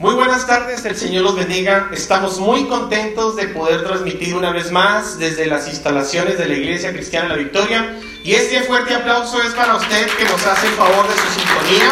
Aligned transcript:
Muy 0.00 0.14
buenas 0.14 0.46
tardes, 0.46 0.84
el 0.84 0.96
Señor 0.96 1.24
los 1.24 1.34
bendiga. 1.34 1.90
Estamos 1.92 2.38
muy 2.38 2.66
contentos 2.66 3.34
de 3.34 3.48
poder 3.48 3.82
transmitir 3.82 4.32
una 4.36 4.52
vez 4.52 4.70
más 4.70 5.18
desde 5.18 5.46
las 5.46 5.66
instalaciones 5.66 6.38
de 6.38 6.46
la 6.46 6.54
Iglesia 6.54 6.92
Cristiana 6.92 7.30
La 7.30 7.34
Victoria. 7.34 7.98
Y 8.22 8.34
este 8.34 8.60
fuerte 8.60 8.94
aplauso 8.94 9.42
es 9.42 9.52
para 9.54 9.74
usted 9.74 10.06
que 10.16 10.22
nos 10.22 10.46
hace 10.46 10.68
el 10.68 10.74
favor 10.74 11.04
de 11.08 11.14
su 11.14 11.40
sintonía 11.40 11.90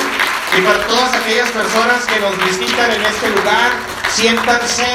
y 0.56 0.62
para 0.62 0.86
todas 0.86 1.14
aquellas 1.14 1.50
personas 1.50 2.06
que 2.06 2.20
nos 2.20 2.38
visitan 2.48 2.92
en 2.92 3.02
este 3.02 3.28
lugar. 3.30 3.72
Siéntanse 4.08 4.86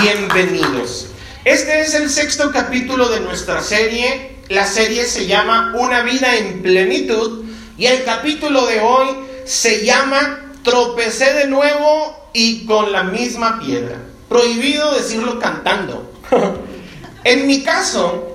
bienvenidos. 0.00 1.08
Este 1.44 1.80
es 1.80 1.94
el 1.94 2.08
sexto 2.08 2.52
capítulo 2.52 3.08
de 3.08 3.18
nuestra 3.18 3.62
serie. 3.62 4.36
La 4.48 4.64
serie 4.64 5.06
se 5.06 5.26
llama 5.26 5.74
Una 5.76 6.02
vida 6.02 6.36
en 6.36 6.62
plenitud 6.62 7.46
y 7.76 7.86
el 7.86 8.04
capítulo 8.04 8.64
de 8.66 8.78
hoy 8.78 9.08
se 9.44 9.84
llama 9.84 10.52
Tropecé 10.62 11.34
de 11.34 11.48
nuevo 11.48 12.19
y 12.32 12.66
con 12.66 12.92
la 12.92 13.04
misma 13.04 13.58
piedra. 13.60 13.96
Prohibido 14.28 14.94
decirlo 14.94 15.38
cantando. 15.38 16.12
en 17.24 17.46
mi 17.46 17.62
caso, 17.62 18.30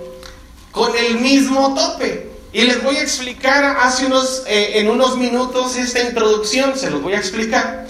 con 0.71 0.95
el 0.97 1.19
mismo 1.19 1.73
tope. 1.73 2.31
Y 2.51 2.61
les 2.61 2.81
voy 2.83 2.97
a 2.97 3.01
explicar 3.01 3.77
hace 3.81 4.05
unos, 4.05 4.43
eh, 4.47 4.79
en 4.79 4.89
unos 4.89 5.17
minutos 5.17 5.75
esta 5.75 6.01
introducción, 6.01 6.77
se 6.77 6.89
los 6.89 7.01
voy 7.01 7.13
a 7.13 7.17
explicar. 7.17 7.85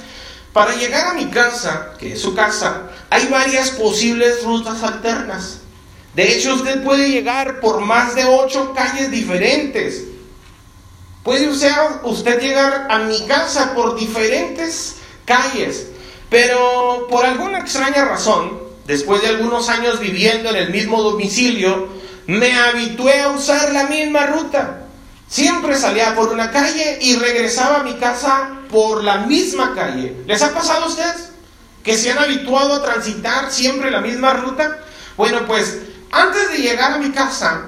Para 0.54 0.76
llegar 0.76 1.08
a 1.08 1.14
mi 1.14 1.26
casa, 1.26 1.94
que 2.00 2.14
es 2.14 2.22
su 2.22 2.34
casa, 2.34 2.90
hay 3.10 3.28
varias 3.28 3.72
posibles 3.72 4.44
rutas 4.44 4.82
alternas. 4.84 5.60
De 6.16 6.34
hecho, 6.34 6.56
usted 6.56 6.84
puede 6.84 7.10
llegar 7.10 7.60
por 7.60 7.82
más 7.82 8.16
de 8.16 8.26
ocho 8.26 8.74
calles 8.74 9.12
diferentes. 9.12 10.06
Puede 11.24 11.50
usted, 11.50 11.72
usted 12.04 12.40
llegar 12.40 12.88
a 12.90 13.00
mi 13.00 13.26
casa 13.28 13.74
por 13.74 14.00
diferentes 14.00 14.96
calles. 15.26 15.88
Pero 16.30 17.08
por 17.10 17.26
alguna 17.26 17.60
extraña 17.60 18.06
razón, 18.06 18.60
después 18.86 19.22
de 19.22 19.30
algunos 19.30 19.70
años 19.70 20.00
viviendo 20.00 20.50
en 20.50 20.56
el 20.56 20.70
mismo 20.72 21.02
domicilio, 21.02 21.88
me 22.28 22.58
habitué 22.58 23.22
a 23.22 23.30
usar 23.30 23.72
la 23.72 23.84
misma 23.84 24.26
ruta. 24.28 24.82
Siempre 25.28 25.76
salía 25.76 26.16
por 26.16 26.32
una 26.32 26.52
calle 26.52 27.00
y 27.02 27.16
regresaba 27.16 27.78
a 27.78 27.84
mi 27.84 27.94
casa 27.96 28.60
por 28.70 29.04
la 29.04 29.20
misma 29.20 29.74
calle. 29.76 30.16
¿Les 30.26 30.42
ha 30.42 30.54
pasado 30.54 30.86
a 30.86 30.88
ustedes? 30.88 31.30
Que 31.84 31.98
se 31.98 32.12
han 32.12 32.20
habituado 32.20 32.74
a 32.74 32.84
transitar 32.84 33.52
siempre 33.52 33.92
la 33.92 34.02
misma 34.02 34.34
ruta. 34.34 34.80
Bueno, 35.18 35.46
pues 35.46 35.78
antes 36.12 36.52
de 36.52 36.58
llegar 36.60 36.94
a 36.94 36.98
mi 36.98 37.12
casa, 37.12 37.66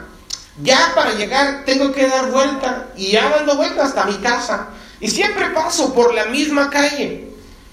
ya 0.62 0.92
para 0.96 1.14
llegar 1.14 1.64
tengo 1.66 1.92
que 1.92 2.08
dar 2.08 2.32
vuelta 2.32 2.88
y 2.96 3.12
ya 3.12 3.30
dando 3.30 3.56
vuelta 3.56 3.84
hasta 3.84 4.06
mi 4.06 4.18
casa. 4.18 4.70
Y 5.00 5.10
siempre 5.10 5.50
paso 5.52 5.94
por 5.94 6.14
la 6.14 6.26
misma 6.26 6.70
calle. 6.70 7.27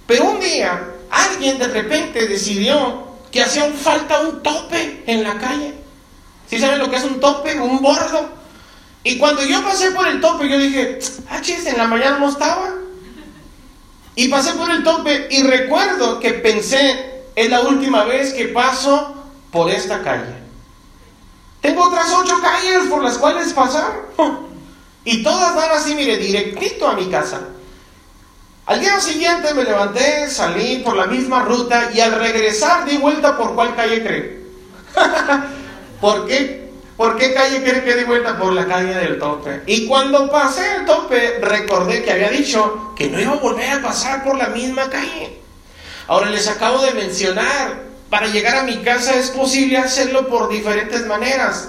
Pero 0.07 0.25
un 0.25 0.41
día 0.41 0.81
alguien 1.11 1.59
de 1.59 1.69
repente 1.69 2.27
decidió 2.27 3.05
que 3.31 3.43
hacía 3.43 3.71
falta 3.73 4.21
un 4.21 4.43
tope 4.43 5.03
en 5.07 5.23
la 5.25 5.39
calle. 5.39 5.75
¿Sí 6.49 6.59
saben 6.59 6.79
lo 6.79 6.91
que 6.91 6.97
es 6.97 7.05
un 7.05 7.21
tope? 7.21 7.59
Un 7.59 7.81
bordo. 7.81 8.29
Y 9.03 9.19
cuando 9.19 9.43
yo 9.45 9.63
pasé 9.63 9.91
por 9.91 10.07
el 10.07 10.21
tope, 10.21 10.49
yo 10.49 10.59
dije, 10.59 10.99
ah, 11.29 11.41
chis, 11.41 11.67
en 11.67 11.77
la 11.77 11.87
mañana 11.87 12.19
no 12.19 12.29
estaba. 12.29 12.75
Y 14.17 14.29
pasé 14.29 14.53
por 14.53 14.71
el 14.71 14.83
tope 14.85 15.27
y 15.31 15.43
recuerdo 15.43 16.21
que 16.21 16.35
pensé, 16.35 17.25
es 17.35 17.51
la 17.51 17.63
última 17.63 18.05
vez 18.05 18.33
que 18.33 18.49
paso 18.49 19.15
por 19.51 19.71
esta 19.71 20.03
calle. 20.03 20.35
Tengo 21.61 21.85
otras 21.85 22.13
ocho 22.13 22.41
calles 22.41 22.89
por 22.89 23.03
las 23.03 23.19
cuales 23.19 23.53
pasar. 23.53 24.03
Y 25.07 25.23
todas 25.23 25.55
van 25.55 25.71
así, 25.71 25.95
mire, 25.95 26.17
directito 26.17 26.89
a 26.89 26.95
mi 26.95 27.11
casa. 27.11 27.43
Al 28.67 28.81
día 28.81 28.99
siguiente 28.99 29.53
me 29.53 29.63
levanté, 29.63 30.31
salí 30.31 30.79
por 30.79 30.97
la 30.97 31.07
misma 31.07 31.43
ruta 31.43 31.91
y 31.93 32.01
al 32.01 32.13
regresar 32.13 32.87
di 32.87 32.97
vuelta 32.97 33.37
por 33.37 33.55
cuál 33.55 33.77
calle 33.77 34.03
cree. 34.03 34.41
¿Por 36.01 36.27
qué? 36.27 36.65
¿Por 36.97 37.19
qué 37.19 37.35
calle 37.35 37.63
cree 37.63 37.85
que 37.85 37.95
di 37.95 38.05
vuelta? 38.05 38.39
Por 38.39 38.55
la 38.55 38.67
calle 38.67 38.95
del 38.95 39.19
tope. 39.19 39.63
Y 39.67 39.87
cuando 39.87 40.31
pasé 40.31 40.77
el 40.77 40.87
tope, 40.87 41.41
recordé 41.43 42.03
que 42.03 42.13
había 42.13 42.31
dicho 42.31 42.95
que 42.97 43.11
no 43.11 43.21
iba 43.21 43.33
a 43.33 43.37
volver 43.37 43.71
a 43.71 43.83
pasar 43.83 44.25
por 44.25 44.39
la 44.39 44.47
misma 44.47 44.89
calle. 44.89 45.41
Ahora 46.07 46.31
les 46.31 46.49
acabo 46.49 46.79
de 46.79 46.93
mencionar, 46.93 47.83
para 48.09 48.29
llegar 48.29 48.57
a 48.57 48.63
mi 48.63 48.79
casa 48.79 49.15
es 49.17 49.29
posible 49.31 49.77
hacerlo 49.77 50.29
por 50.29 50.49
diferentes 50.49 51.05
maneras. 51.07 51.69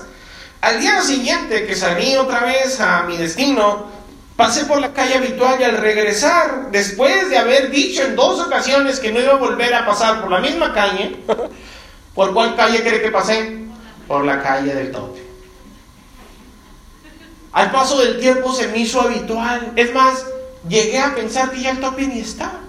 Al 0.61 0.79
día 0.79 1.01
siguiente 1.01 1.65
que 1.65 1.75
salí 1.75 2.15
otra 2.15 2.45
vez 2.45 2.79
a 2.79 3.03
mi 3.03 3.17
destino, 3.17 3.94
Pasé 4.35 4.65
por 4.65 4.81
la 4.81 4.91
calle 4.91 5.15
habitual 5.15 5.61
y 5.61 5.63
al 5.63 5.77
regresar, 5.77 6.69
después 6.71 7.29
de 7.29 7.37
haber 7.37 7.71
dicho 7.71 8.03
en 8.03 8.17
dos 8.17 8.41
ocasiones 8.41 8.99
que 8.99 9.11
no 9.11 9.21
iba 9.21 9.33
a 9.33 9.37
volver 9.37 9.73
a 9.73 9.85
pasar 9.85 10.21
por 10.21 10.29
la 10.29 10.39
misma 10.39 10.73
calle, 10.73 11.17
¿por 12.13 12.33
cuál 12.33 12.55
calle 12.55 12.81
cree 12.81 13.01
que 13.01 13.11
pasé? 13.11 13.59
Por 14.07 14.25
la 14.25 14.41
calle 14.41 14.75
del 14.75 14.91
tope. 14.91 15.23
Al 17.53 17.71
paso 17.71 17.97
del 17.97 18.19
tiempo 18.19 18.53
se 18.53 18.67
me 18.67 18.79
hizo 18.79 18.99
habitual. 18.99 19.71
Es 19.77 19.93
más, 19.93 20.25
llegué 20.67 20.99
a 20.99 21.15
pensar 21.15 21.51
que 21.51 21.61
ya 21.61 21.71
el 21.71 21.79
tope 21.79 22.05
ni 22.05 22.19
estaba. 22.19 22.59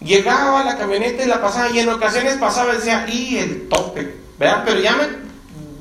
Llegaba 0.00 0.60
a 0.60 0.64
la 0.64 0.78
camioneta 0.78 1.22
y 1.22 1.26
la 1.26 1.42
pasaba 1.42 1.68
y 1.68 1.80
en 1.80 1.90
ocasiones 1.90 2.38
pasaba 2.38 2.72
y 2.72 2.76
decía, 2.76 3.06
y 3.06 3.36
el 3.36 3.68
tope, 3.68 4.18
¿verdad? 4.38 4.62
Pero 4.64 4.80
ya 4.80 4.96
me, 4.96 5.08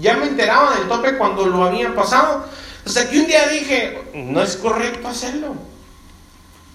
ya 0.01 0.17
me 0.17 0.27
enteraba 0.27 0.75
del 0.75 0.89
tope 0.89 1.17
cuando 1.17 1.45
lo 1.45 1.63
habían 1.63 1.95
pasado 1.95 2.45
hasta 2.85 3.09
que 3.09 3.19
un 3.19 3.27
día 3.27 3.47
dije, 3.47 3.97
no 4.13 4.41
es 4.41 4.55
correcto 4.57 5.07
hacerlo. 5.07 5.55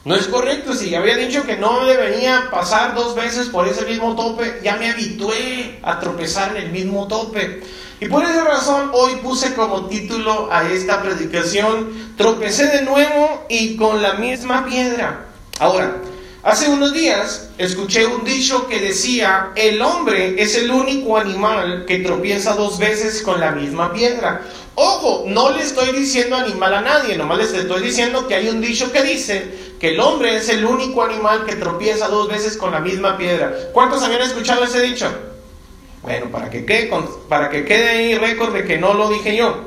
No 0.04 0.14
es 0.14 0.26
correcto, 0.26 0.74
si 0.74 0.94
había 0.94 1.16
dicho 1.16 1.44
que 1.44 1.56
no 1.56 1.84
debería 1.84 2.48
pasar 2.50 2.94
dos 2.94 3.14
veces 3.14 3.48
por 3.48 3.68
ese 3.68 3.84
mismo 3.84 4.16
tope, 4.16 4.60
ya 4.64 4.76
me 4.76 4.90
habitué 4.90 5.80
a 5.82 6.00
tropezar 6.00 6.56
en 6.56 6.62
el 6.62 6.70
mismo 6.70 7.06
tope. 7.08 7.62
Y 8.00 8.06
por 8.06 8.24
esa 8.24 8.44
razón 8.44 8.90
hoy 8.94 9.16
puse 9.16 9.54
como 9.54 9.86
título 9.86 10.48
a 10.52 10.66
esta 10.70 11.02
predicación, 11.02 12.14
tropecé 12.16 12.68
de 12.68 12.82
nuevo 12.82 13.44
y 13.50 13.76
con 13.76 14.00
la 14.00 14.14
misma 14.14 14.64
piedra. 14.66 15.26
Ahora, 15.58 15.96
hace 16.44 16.70
unos 16.70 16.94
días 16.94 17.50
escuché 17.58 18.06
un 18.06 18.24
dicho 18.24 18.68
que 18.68 18.80
decía, 18.80 19.50
el 19.56 19.82
hombre 19.82 20.40
es 20.40 20.54
el 20.54 20.70
único 20.70 21.18
animal 21.18 21.84
que 21.86 21.98
tropieza 21.98 22.54
dos 22.54 22.78
veces 22.78 23.20
con 23.20 23.40
la 23.40 23.50
misma 23.50 23.92
piedra. 23.92 24.42
Ojo, 24.80 25.24
no 25.26 25.50
le 25.50 25.64
estoy 25.64 25.90
diciendo 25.90 26.36
animal 26.36 26.72
a 26.72 26.80
nadie, 26.80 27.16
nomás 27.16 27.38
les 27.38 27.52
estoy 27.52 27.82
diciendo 27.82 28.28
que 28.28 28.36
hay 28.36 28.48
un 28.48 28.60
dicho 28.60 28.92
que 28.92 29.02
dice 29.02 29.74
que 29.80 29.88
el 29.88 29.98
hombre 29.98 30.36
es 30.36 30.48
el 30.50 30.64
único 30.64 31.02
animal 31.02 31.44
que 31.44 31.56
tropieza 31.56 32.06
dos 32.06 32.28
veces 32.28 32.56
con 32.56 32.70
la 32.70 32.78
misma 32.78 33.16
piedra. 33.16 33.52
¿Cuántos 33.72 34.04
habían 34.04 34.22
escuchado 34.22 34.62
ese 34.62 34.80
dicho? 34.80 35.12
Bueno, 36.02 36.26
para 36.30 36.48
que 36.48 36.64
quede, 36.64 36.92
para 37.28 37.50
que 37.50 37.64
quede 37.64 37.88
ahí 37.88 38.14
récord 38.14 38.52
de 38.52 38.62
que 38.62 38.78
no 38.78 38.94
lo 38.94 39.10
dije 39.10 39.34
yo. 39.34 39.64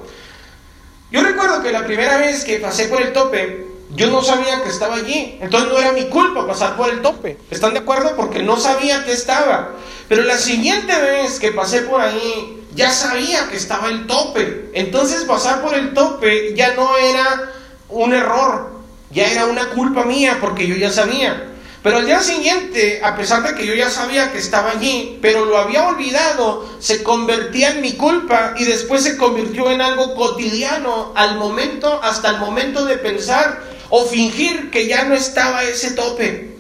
Yo 1.11 1.21
recuerdo 1.21 1.61
que 1.61 1.73
la 1.73 1.85
primera 1.85 2.15
vez 2.15 2.45
que 2.45 2.59
pasé 2.59 2.85
por 2.85 3.01
el 3.01 3.11
tope, 3.11 3.67
yo 3.93 4.09
no 4.09 4.23
sabía 4.23 4.63
que 4.63 4.69
estaba 4.69 4.95
allí. 4.95 5.37
Entonces 5.41 5.73
no 5.73 5.77
era 5.77 5.91
mi 5.91 6.07
culpa 6.07 6.47
pasar 6.47 6.77
por 6.77 6.89
el 6.89 7.01
tope. 7.01 7.37
¿Están 7.49 7.73
de 7.73 7.79
acuerdo? 7.79 8.15
Porque 8.15 8.43
no 8.43 8.55
sabía 8.55 9.03
que 9.03 9.11
estaba. 9.11 9.71
Pero 10.07 10.23
la 10.23 10.37
siguiente 10.37 10.97
vez 11.01 11.37
que 11.37 11.51
pasé 11.51 11.81
por 11.81 11.99
ahí, 11.99 12.60
ya 12.73 12.91
sabía 12.91 13.47
que 13.49 13.57
estaba 13.57 13.89
el 13.89 14.07
tope. 14.07 14.69
Entonces 14.73 15.25
pasar 15.25 15.61
por 15.61 15.73
el 15.73 15.93
tope 15.93 16.53
ya 16.55 16.73
no 16.75 16.97
era 16.97 17.51
un 17.89 18.13
error, 18.13 18.71
ya 19.11 19.31
era 19.31 19.45
una 19.45 19.69
culpa 19.69 20.05
mía 20.05 20.37
porque 20.39 20.67
yo 20.67 20.75
ya 20.75 20.91
sabía. 20.91 21.47
Pero 21.83 21.97
al 21.97 22.05
día 22.05 22.21
siguiente, 22.21 23.01
a 23.03 23.15
pesar 23.15 23.41
de 23.41 23.55
que 23.55 23.65
yo 23.65 23.73
ya 23.73 23.89
sabía 23.89 24.31
que 24.31 24.37
estaba 24.37 24.69
allí, 24.69 25.17
pero 25.19 25.45
lo 25.45 25.57
había 25.57 25.87
olvidado, 25.87 26.69
se 26.79 27.01
convertía 27.01 27.71
en 27.71 27.81
mi 27.81 27.93
culpa 27.93 28.53
y 28.55 28.65
después 28.65 29.03
se 29.03 29.17
convirtió 29.17 29.71
en 29.71 29.81
algo 29.81 30.13
cotidiano 30.13 31.11
al 31.15 31.37
momento, 31.37 31.99
hasta 32.03 32.29
el 32.29 32.37
momento 32.37 32.85
de 32.85 32.97
pensar 32.97 33.63
o 33.89 34.05
fingir 34.05 34.69
que 34.69 34.85
ya 34.85 35.05
no 35.05 35.15
estaba 35.15 35.63
ese 35.63 35.91
tope. 35.91 36.55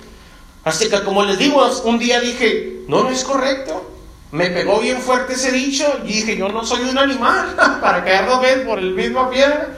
Así 0.63 0.89
que 0.89 1.03
como 1.03 1.23
les 1.23 1.37
digo, 1.37 1.63
un 1.83 1.99
día 1.99 2.19
dije, 2.19 2.81
no, 2.87 3.03
no 3.03 3.11
es 3.11 3.23
correcto. 3.23 3.90
Me 4.31 4.49
pegó 4.49 4.79
bien 4.79 5.01
fuerte 5.01 5.33
ese 5.33 5.51
dicho 5.51 5.85
y 6.05 6.07
dije, 6.07 6.37
yo 6.37 6.47
no 6.49 6.65
soy 6.65 6.89
un 6.89 6.97
animal 6.97 7.55
para 7.81 8.03
caer 8.03 8.25
dos 8.27 8.41
veces 8.41 8.65
por 8.65 8.79
el 8.79 8.93
mismo 8.93 9.29
piedra. 9.29 9.77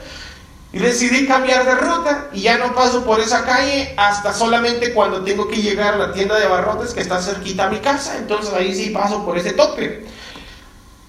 Y 0.72 0.78
decidí 0.78 1.26
cambiar 1.26 1.64
de 1.64 1.74
ruta 1.76 2.28
y 2.32 2.42
ya 2.42 2.58
no 2.58 2.74
paso 2.74 3.04
por 3.04 3.20
esa 3.20 3.44
calle 3.44 3.94
hasta 3.96 4.32
solamente 4.32 4.92
cuando 4.92 5.22
tengo 5.22 5.46
que 5.46 5.62
llegar 5.62 5.94
a 5.94 5.98
la 5.98 6.12
tienda 6.12 6.36
de 6.36 6.48
barrotes 6.48 6.92
que 6.92 7.00
está 7.00 7.22
cerquita 7.22 7.66
a 7.66 7.70
mi 7.70 7.78
casa. 7.78 8.16
Entonces 8.18 8.52
ahí 8.52 8.74
sí 8.74 8.90
paso 8.90 9.24
por 9.24 9.38
ese 9.38 9.52
tope. 9.52 10.04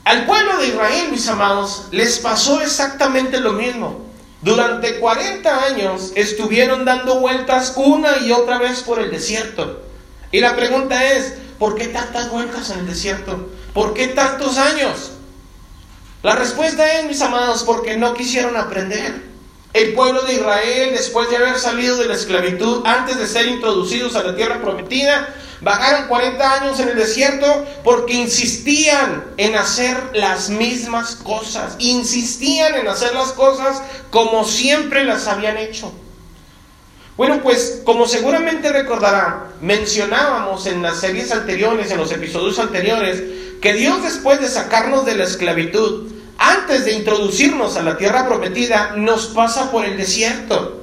Al 0.03 0.27
pueblo 0.27 0.57
de 0.57 0.67
Israel, 0.67 1.07
mis 1.09 1.27
amados, 1.27 1.87
les 1.89 2.19
pasó 2.19 2.61
exactamente 2.61 3.39
lo 3.39 3.53
mismo. 3.53 4.05
Durante 4.41 4.99
40 4.99 5.63
años 5.65 6.11
estuvieron 6.13 6.85
dando 6.85 7.19
vueltas 7.19 7.73
una 7.75 8.17
y 8.19 8.31
otra 8.31 8.59
vez 8.59 8.83
por 8.83 8.99
el 8.99 9.09
desierto. 9.09 9.81
Y 10.31 10.41
la 10.41 10.55
pregunta 10.55 11.11
es, 11.11 11.33
¿Por 11.59 11.75
qué 11.75 11.87
tantas 11.87 12.29
vueltas 12.29 12.69
en 12.69 12.79
el 12.79 12.87
desierto? 12.87 13.49
¿Por 13.73 13.93
qué 13.93 14.07
tantos 14.07 14.57
años? 14.57 15.11
La 16.23 16.35
respuesta 16.35 16.99
es, 16.99 17.05
mis 17.05 17.21
amados, 17.21 17.63
porque 17.63 17.97
no 17.97 18.13
quisieron 18.13 18.57
aprender. 18.57 19.23
El 19.73 19.93
pueblo 19.93 20.21
de 20.23 20.33
Israel, 20.33 20.91
después 20.93 21.29
de 21.29 21.37
haber 21.37 21.59
salido 21.59 21.97
de 21.97 22.05
la 22.05 22.15
esclavitud, 22.15 22.85
antes 22.85 23.17
de 23.17 23.27
ser 23.27 23.47
introducidos 23.47 24.15
a 24.15 24.23
la 24.23 24.35
tierra 24.35 24.61
prometida, 24.61 25.33
Bajaron 25.61 26.07
40 26.07 26.53
años 26.53 26.79
en 26.79 26.89
el 26.89 26.95
desierto 26.95 27.65
porque 27.83 28.13
insistían 28.13 29.23
en 29.37 29.55
hacer 29.55 29.97
las 30.13 30.49
mismas 30.49 31.15
cosas. 31.15 31.75
Insistían 31.79 32.75
en 32.75 32.87
hacer 32.87 33.13
las 33.15 33.31
cosas 33.31 33.81
como 34.11 34.45
siempre 34.45 35.05
las 35.05 35.27
habían 35.27 35.57
hecho. 35.57 35.91
Bueno, 37.17 37.41
pues 37.41 37.81
como 37.85 38.07
seguramente 38.07 38.73
recordarán, 38.73 39.45
mencionábamos 39.61 40.65
en 40.65 40.81
las 40.81 40.99
series 40.99 41.31
anteriores, 41.31 41.89
en 41.91 41.97
los 41.97 42.11
episodios 42.11 42.59
anteriores, 42.59 43.23
que 43.61 43.73
Dios 43.73 44.03
después 44.03 44.41
de 44.41 44.49
sacarnos 44.49 45.05
de 45.05 45.15
la 45.15 45.23
esclavitud, 45.23 46.11
antes 46.37 46.83
de 46.83 46.91
introducirnos 46.91 47.77
a 47.77 47.83
la 47.83 47.97
tierra 47.97 48.27
prometida, 48.27 48.95
nos 48.97 49.27
pasa 49.27 49.71
por 49.71 49.85
el 49.85 49.95
desierto. 49.95 50.81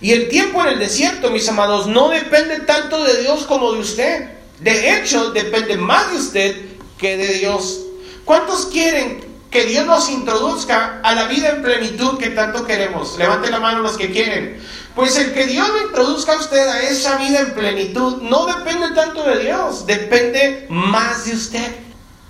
Y 0.00 0.12
el 0.12 0.28
tiempo 0.28 0.60
en 0.62 0.68
el 0.68 0.78
desierto, 0.80 1.30
mis 1.30 1.48
amados, 1.48 1.86
no 1.86 2.08
depende 2.08 2.60
tanto 2.60 3.04
de 3.04 3.22
Dios 3.22 3.44
como 3.44 3.72
de 3.72 3.78
usted. 3.78 4.28
De 4.58 4.96
hecho, 4.96 5.30
depende 5.30 5.76
más 5.76 6.10
de 6.10 6.18
usted 6.18 6.56
que 6.98 7.16
de 7.16 7.34
Dios. 7.34 7.82
¿Cuántos 8.24 8.66
quieren 8.66 9.27
que 9.50 9.64
Dios 9.64 9.86
nos 9.86 10.10
introduzca 10.10 11.00
a 11.02 11.14
la 11.14 11.26
vida 11.26 11.50
en 11.50 11.62
plenitud 11.62 12.18
que 12.18 12.30
tanto 12.30 12.66
queremos? 12.66 13.16
Levante 13.18 13.50
la 13.50 13.60
mano 13.60 13.80
los 13.80 13.96
que 13.96 14.10
quieren. 14.10 14.60
Pues 14.94 15.16
el 15.16 15.32
que 15.32 15.46
Dios 15.46 15.68
lo 15.68 15.82
introduzca 15.82 16.32
a 16.32 16.38
usted 16.38 16.66
a 16.68 16.82
esa 16.82 17.16
vida 17.16 17.40
en 17.40 17.54
plenitud 17.54 18.22
no 18.22 18.46
depende 18.46 18.90
tanto 18.94 19.22
de 19.22 19.38
Dios, 19.38 19.86
depende 19.86 20.66
más 20.68 21.24
de 21.24 21.32
usted. 21.34 21.76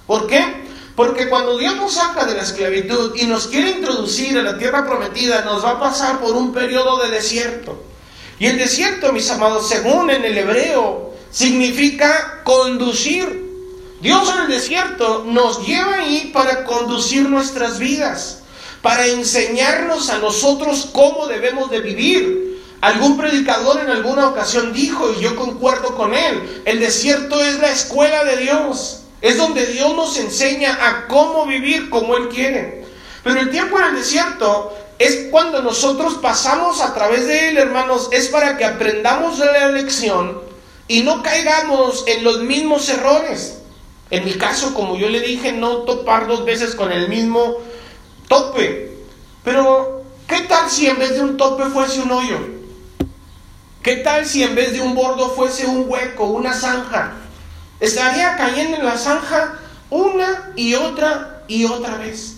¿Por 0.06 0.26
qué? 0.26 0.44
Porque 0.94 1.28
cuando 1.28 1.56
Dios 1.56 1.76
nos 1.76 1.94
saca 1.94 2.24
de 2.24 2.34
la 2.34 2.42
esclavitud 2.42 3.14
y 3.14 3.26
nos 3.26 3.46
quiere 3.46 3.70
introducir 3.70 4.36
a 4.38 4.42
la 4.42 4.58
tierra 4.58 4.84
prometida, 4.84 5.42
nos 5.42 5.64
va 5.64 5.70
a 5.70 5.80
pasar 5.80 6.20
por 6.20 6.34
un 6.34 6.52
periodo 6.52 7.02
de 7.02 7.10
desierto. 7.10 7.84
Y 8.38 8.46
el 8.46 8.58
desierto, 8.58 9.12
mis 9.12 9.30
amados, 9.30 9.68
según 9.68 10.10
en 10.10 10.24
el 10.24 10.36
hebreo, 10.36 11.14
significa 11.30 12.42
conducir. 12.44 13.47
Dios 14.00 14.32
en 14.32 14.42
el 14.42 14.48
desierto 14.48 15.24
nos 15.26 15.66
lleva 15.66 15.96
ahí 15.96 16.30
para 16.32 16.64
conducir 16.64 17.28
nuestras 17.28 17.80
vidas, 17.80 18.42
para 18.80 19.06
enseñarnos 19.06 20.08
a 20.10 20.18
nosotros 20.18 20.90
cómo 20.92 21.26
debemos 21.26 21.70
de 21.70 21.80
vivir. 21.80 22.48
Algún 22.80 23.18
predicador 23.18 23.80
en 23.80 23.90
alguna 23.90 24.28
ocasión 24.28 24.72
dijo, 24.72 25.12
y 25.12 25.22
yo 25.22 25.34
concuerdo 25.34 25.96
con 25.96 26.14
él, 26.14 26.62
el 26.64 26.78
desierto 26.78 27.42
es 27.42 27.58
la 27.58 27.72
escuela 27.72 28.22
de 28.22 28.36
Dios. 28.36 29.00
Es 29.20 29.36
donde 29.36 29.66
Dios 29.66 29.96
nos 29.96 30.16
enseña 30.16 30.78
a 30.80 31.08
cómo 31.08 31.44
vivir 31.44 31.90
como 31.90 32.16
Él 32.16 32.28
quiere. 32.28 32.84
Pero 33.24 33.40
el 33.40 33.50
tiempo 33.50 33.76
en 33.78 33.86
el 33.86 33.96
desierto 33.96 34.72
es 35.00 35.26
cuando 35.32 35.60
nosotros 35.60 36.14
pasamos 36.22 36.80
a 36.80 36.94
través 36.94 37.26
de 37.26 37.48
Él, 37.48 37.58
hermanos, 37.58 38.10
es 38.12 38.28
para 38.28 38.56
que 38.56 38.64
aprendamos 38.64 39.40
la 39.40 39.70
lección 39.70 40.40
y 40.86 41.02
no 41.02 41.20
caigamos 41.24 42.04
en 42.06 42.22
los 42.22 42.42
mismos 42.42 42.88
errores. 42.88 43.58
En 44.10 44.24
mi 44.24 44.32
caso, 44.34 44.74
como 44.74 44.96
yo 44.96 45.08
le 45.08 45.20
dije, 45.20 45.52
no 45.52 45.78
topar 45.78 46.26
dos 46.26 46.44
veces 46.44 46.74
con 46.74 46.92
el 46.92 47.08
mismo 47.08 47.58
tope. 48.28 48.96
Pero, 49.44 50.02
¿qué 50.26 50.40
tal 50.40 50.70
si 50.70 50.86
en 50.86 50.98
vez 50.98 51.14
de 51.14 51.20
un 51.20 51.36
tope 51.36 51.64
fuese 51.64 52.00
un 52.00 52.10
hoyo? 52.10 52.38
¿Qué 53.82 53.96
tal 53.96 54.26
si 54.26 54.42
en 54.42 54.54
vez 54.54 54.72
de 54.72 54.80
un 54.80 54.94
bordo 54.94 55.30
fuese 55.30 55.66
un 55.66 55.84
hueco, 55.88 56.24
una 56.24 56.52
zanja? 56.52 57.14
Estaría 57.80 58.36
cayendo 58.36 58.76
en 58.76 58.84
la 58.84 58.98
zanja 58.98 59.58
una 59.90 60.52
y 60.56 60.74
otra 60.74 61.44
y 61.46 61.64
otra 61.64 61.96
vez. 61.96 62.34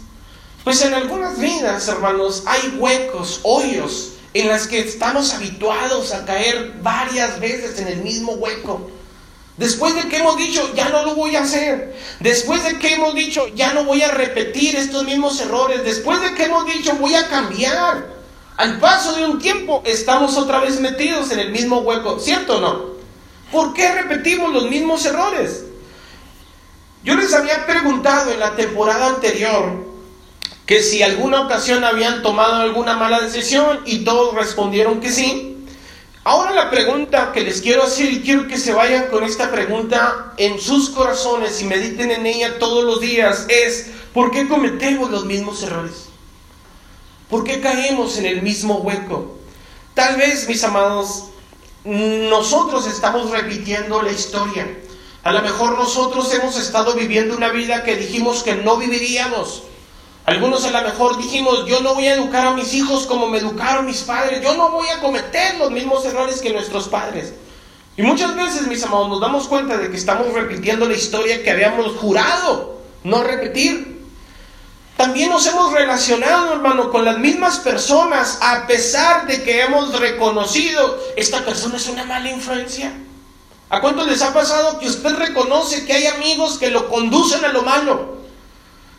Pues 0.65 0.83
en 0.85 0.93
algunas 0.93 1.39
vidas, 1.39 1.89
hermanos, 1.89 2.45
hay 2.47 2.77
huecos, 2.79 3.41
hoyos, 3.43 4.13
en 4.35 4.49
las 4.49 4.67
que 4.67 4.81
estamos 4.81 5.33
habituados 5.33 6.13
a 6.13 6.25
caer 6.25 6.75
varias 6.83 7.41
veces 7.41 7.81
en 7.81 7.89
el 7.89 8.03
mismo 8.03 8.33
hueco. 8.33 8.91
Después 9.57 9.95
de 9.95 10.09
que 10.09 10.19
hemos 10.19 10.37
dicho, 10.37 10.73
ya 10.75 10.89
no 10.89 11.05
lo 11.05 11.15
voy 11.15 11.37
a 11.37 11.43
hacer. 11.43 11.97
Después 12.21 12.65
de 12.65 12.79
que 12.79 12.95
hemos 12.95 13.15
dicho, 13.15 13.47
ya 13.55 13.75
no 13.75 13.85
voy 13.85 14.03
a 14.03 14.11
repetir 14.11 14.77
estos 14.77 15.05
mismos 15.05 15.41
errores. 15.41 15.85
Después 15.85 16.21
de 16.23 16.35
que 16.35 16.45
hemos 16.45 16.67
dicho, 16.67 16.95
voy 16.95 17.15
a 17.15 17.29
cambiar. 17.29 18.21
Al 18.57 18.79
paso 18.79 19.15
de 19.15 19.25
un 19.25 19.39
tiempo, 19.39 19.83
estamos 19.85 20.37
otra 20.37 20.61
vez 20.61 20.81
metidos 20.81 21.31
en 21.31 21.41
el 21.41 21.51
mismo 21.51 21.79
hueco. 21.79 22.19
¿Cierto 22.19 22.59
o 22.59 22.61
no? 22.61 22.91
¿Por 23.51 23.75
qué 23.75 23.93
repetimos 23.93 24.53
los 24.53 24.71
mismos 24.71 25.05
errores? 25.05 25.65
Yo 27.03 27.17
les 27.17 27.33
había 27.33 27.67
preguntado 27.67 28.31
en 28.31 28.41
la 28.41 28.55
temporada 28.57 29.07
anterior 29.07 29.87
que 30.67 30.83
si 30.83 31.03
alguna 31.03 31.41
ocasión 31.41 31.83
habían 31.83 32.23
tomado 32.23 32.57
alguna 32.57 32.97
mala 32.97 33.21
decisión 33.21 33.81
y 33.87 34.05
todos 34.05 34.35
respondieron 34.35 35.01
que 35.01 35.11
sí. 35.11 35.60
Ahora 36.23 36.51
la 36.51 36.71
pregunta 36.71 37.33
que 37.33 37.41
les 37.41 37.63
quiero 37.63 37.83
hacer 37.83 38.13
y 38.13 38.21
quiero 38.21 38.47
que 38.47 38.59
se 38.59 38.75
vayan 38.75 39.07
con 39.07 39.25
esta 39.25 39.51
pregunta 39.51 40.35
en 40.37 40.61
sus 40.61 40.91
corazones 40.91 41.63
y 41.63 41.65
mediten 41.65 42.11
en 42.11 42.27
ella 42.27 42.59
todos 42.59 42.85
los 42.85 43.01
días 43.01 43.47
es 43.49 43.87
¿por 44.13 44.31
qué 44.31 44.47
cometemos 44.47 45.11
los 45.11 45.25
mismos 45.25 45.63
errores? 45.63 46.11
¿Por 47.31 47.45
qué 47.45 47.61
caemos 47.61 48.19
en 48.19 48.27
el 48.27 48.43
mismo 48.43 48.79
hueco? 48.79 49.39
Tal 49.95 50.17
vez, 50.17 50.47
mis 50.47 50.63
amados, 50.63 51.27
nosotros 51.85 52.87
estamos 52.87 53.31
repitiendo 53.31 54.03
la 54.03 54.13
historia. 54.13 54.69
A 55.23 55.33
lo 55.33 55.41
mejor 55.41 55.79
nosotros 55.79 56.33
hemos 56.35 56.59
estado 56.59 56.95
viviendo 56.95 57.37
una 57.37 57.49
vida 57.49 57.83
que 57.83 57.97
dijimos 57.97 58.43
que 58.43 58.57
no 58.57 58.77
viviríamos. 58.77 59.63
Algunos 60.31 60.65
a 60.65 60.71
lo 60.71 60.83
mejor 60.83 61.17
dijimos, 61.17 61.67
yo 61.67 61.81
no 61.81 61.95
voy 61.95 62.07
a 62.07 62.15
educar 62.15 62.47
a 62.47 62.55
mis 62.55 62.73
hijos 62.73 63.05
como 63.05 63.27
me 63.27 63.39
educaron 63.39 63.85
mis 63.85 64.03
padres, 64.03 64.41
yo 64.41 64.57
no 64.57 64.71
voy 64.71 64.87
a 64.87 65.01
cometer 65.01 65.57
los 65.57 65.73
mismos 65.73 66.05
errores 66.05 66.41
que 66.41 66.53
nuestros 66.53 66.87
padres. 66.87 67.33
Y 67.97 68.03
muchas 68.03 68.37
veces, 68.37 68.69
mis 68.69 68.85
amados, 68.85 69.09
nos 69.09 69.21
damos 69.21 69.49
cuenta 69.49 69.77
de 69.77 69.91
que 69.91 69.97
estamos 69.97 70.33
repitiendo 70.33 70.87
la 70.87 70.95
historia 70.95 71.43
que 71.43 71.51
habíamos 71.51 71.97
jurado 71.97 72.79
no 73.03 73.25
repetir. 73.25 74.07
También 74.97 75.31
nos 75.31 75.45
hemos 75.49 75.73
relacionado, 75.73 76.53
hermano, 76.53 76.91
con 76.91 77.05
las 77.05 77.19
mismas 77.19 77.59
personas 77.59 78.39
a 78.41 78.69
pesar 78.69 79.27
de 79.27 79.43
que 79.43 79.63
hemos 79.63 79.99
reconocido, 79.99 80.97
esta 81.17 81.45
persona 81.45 81.77
es 81.77 81.89
una 81.89 82.05
mala 82.05 82.31
influencia. 82.31 82.93
¿A 83.69 83.81
cuántos 83.81 84.07
les 84.07 84.23
ha 84.23 84.33
pasado 84.33 84.79
que 84.79 84.87
usted 84.87 85.13
reconoce 85.17 85.87
que 85.87 85.95
hay 85.95 86.07
amigos 86.07 86.57
que 86.57 86.71
lo 86.71 86.89
conducen 86.89 87.45
a 87.45 87.49
lo 87.49 87.63
malo? 87.63 88.20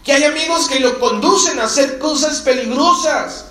Que 0.03 0.13
hay 0.13 0.23
amigos 0.23 0.67
que 0.67 0.79
lo 0.79 0.99
conducen 0.99 1.59
a 1.59 1.65
hacer 1.65 1.99
cosas 1.99 2.41
peligrosas. 2.41 3.45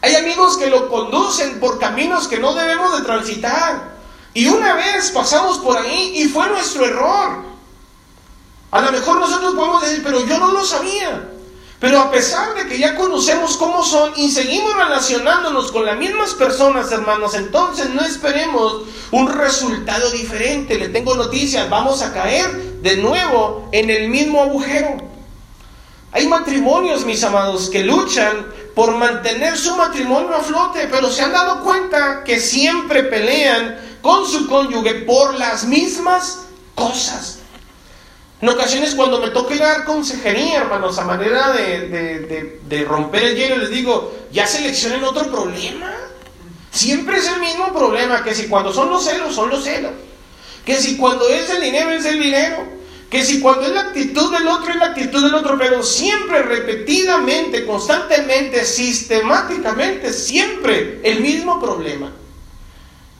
Hay 0.00 0.14
amigos 0.14 0.56
que 0.56 0.68
lo 0.68 0.88
conducen 0.88 1.58
por 1.58 1.78
caminos 1.78 2.28
que 2.28 2.38
no 2.38 2.54
debemos 2.54 2.98
de 2.98 3.04
transitar. 3.04 3.96
Y 4.32 4.46
una 4.46 4.74
vez 4.74 5.10
pasamos 5.10 5.58
por 5.58 5.76
ahí 5.76 6.12
y 6.14 6.28
fue 6.28 6.48
nuestro 6.48 6.84
error. 6.84 7.42
A 8.70 8.80
lo 8.80 8.92
mejor 8.92 9.18
nosotros 9.18 9.54
podemos 9.54 9.82
decir, 9.82 10.02
pero 10.04 10.24
yo 10.26 10.38
no 10.38 10.52
lo 10.52 10.64
sabía. 10.64 11.30
Pero 11.80 12.00
a 12.00 12.10
pesar 12.10 12.54
de 12.54 12.66
que 12.66 12.78
ya 12.78 12.96
conocemos 12.96 13.56
cómo 13.56 13.84
son 13.84 14.12
y 14.16 14.30
seguimos 14.30 14.74
relacionándonos 14.76 15.70
con 15.70 15.84
las 15.86 15.96
mismas 15.96 16.34
personas, 16.34 16.90
hermanos, 16.90 17.34
entonces 17.34 17.90
no 17.90 18.02
esperemos 18.04 18.82
un 19.12 19.32
resultado 19.32 20.10
diferente. 20.10 20.76
Le 20.76 20.88
tengo 20.88 21.14
noticias, 21.14 21.70
vamos 21.70 22.02
a 22.02 22.12
caer 22.12 22.80
de 22.82 22.96
nuevo 22.96 23.68
en 23.72 23.90
el 23.90 24.08
mismo 24.08 24.42
agujero. 24.42 25.07
Hay 26.12 26.26
matrimonios, 26.26 27.04
mis 27.04 27.22
amados, 27.22 27.68
que 27.68 27.84
luchan 27.84 28.46
por 28.74 28.96
mantener 28.96 29.58
su 29.58 29.76
matrimonio 29.76 30.34
a 30.34 30.40
flote, 30.40 30.88
pero 30.90 31.10
se 31.10 31.22
han 31.22 31.32
dado 31.32 31.62
cuenta 31.62 32.24
que 32.24 32.40
siempre 32.40 33.04
pelean 33.04 33.78
con 34.00 34.26
su 34.26 34.48
cónyuge 34.48 34.94
por 35.02 35.34
las 35.34 35.64
mismas 35.64 36.46
cosas. 36.74 37.40
En 38.40 38.48
ocasiones 38.48 38.94
cuando 38.94 39.20
me 39.20 39.30
toca 39.30 39.56
dar 39.56 39.84
consejería, 39.84 40.58
hermanos, 40.58 40.96
a 40.98 41.04
manera 41.04 41.52
de, 41.52 42.86
romper 42.86 43.24
el 43.24 43.36
hielo, 43.36 43.56
les 43.56 43.70
digo, 43.70 44.14
ya 44.30 44.46
seleccionen 44.46 45.02
otro 45.02 45.30
problema. 45.30 45.92
Siempre 46.70 47.18
es 47.18 47.26
el 47.26 47.40
mismo 47.40 47.72
problema, 47.72 48.22
que 48.22 48.34
si 48.34 48.46
cuando 48.46 48.72
son 48.72 48.90
los 48.90 49.04
celos, 49.04 49.34
son 49.34 49.50
los 49.50 49.64
celos. 49.64 49.92
Que 50.64 50.76
si 50.76 50.96
cuando 50.96 51.28
es 51.28 51.50
el 51.50 51.60
dinero, 51.60 51.90
es 51.90 52.04
el 52.04 52.20
dinero. 52.20 52.77
Que 53.10 53.24
si 53.24 53.40
cuando 53.40 53.66
es 53.66 53.72
la 53.72 53.80
actitud 53.80 54.30
del 54.32 54.46
otro, 54.46 54.70
es 54.70 54.76
la 54.76 54.86
actitud 54.86 55.22
del 55.22 55.34
otro. 55.34 55.56
Pero 55.58 55.82
siempre, 55.82 56.42
repetidamente, 56.42 57.64
constantemente, 57.64 58.64
sistemáticamente, 58.64 60.12
siempre 60.12 61.00
el 61.02 61.20
mismo 61.20 61.60
problema. 61.60 62.12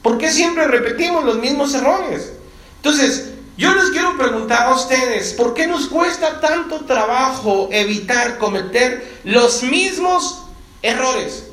¿Por 0.01 0.17
qué 0.17 0.31
siempre 0.31 0.67
repetimos 0.67 1.25
los 1.25 1.39
mismos 1.39 1.73
errores? 1.73 2.33
Entonces, 2.77 3.29
yo 3.57 3.75
les 3.75 3.89
quiero 3.89 4.15
preguntar 4.17 4.67
a 4.67 4.73
ustedes, 4.73 5.33
¿por 5.33 5.53
qué 5.53 5.67
nos 5.67 5.87
cuesta 5.87 6.39
tanto 6.39 6.85
trabajo 6.85 7.67
evitar 7.71 8.37
cometer 8.37 9.19
los 9.25 9.63
mismos 9.63 10.43
errores? 10.81 11.43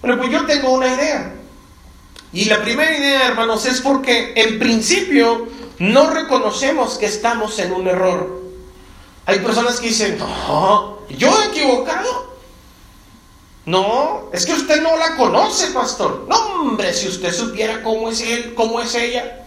Bueno, 0.00 0.18
pues 0.18 0.30
yo 0.30 0.46
tengo 0.46 0.70
una 0.70 0.94
idea. 0.94 1.34
Y 2.32 2.44
la 2.44 2.62
primera 2.62 2.96
idea, 2.96 3.26
hermanos, 3.26 3.66
es 3.66 3.80
porque 3.80 4.32
en 4.36 4.60
principio 4.60 5.48
no 5.80 6.10
reconocemos 6.10 6.98
que 6.98 7.06
estamos 7.06 7.58
en 7.58 7.72
un 7.72 7.88
error. 7.88 8.38
Hay 9.24 9.38
personas 9.38 9.80
que 9.80 9.88
dicen, 9.88 10.18
no, 10.18 10.98
yo 11.08 11.42
he 11.42 11.46
equivocado. 11.46 12.36
No, 13.64 14.28
es 14.32 14.44
que 14.44 14.52
usted 14.52 14.82
no 14.82 14.96
la 14.98 15.16
conoce, 15.16 15.68
pastor. 15.68 16.26
No, 16.28 16.36
hombre, 16.36 16.92
si 16.92 17.08
usted 17.08 17.32
supiera 17.32 17.82
cómo 17.82 18.10
es 18.10 18.20
él, 18.20 18.54
cómo 18.54 18.80
es 18.80 18.94
ella. 18.94 19.46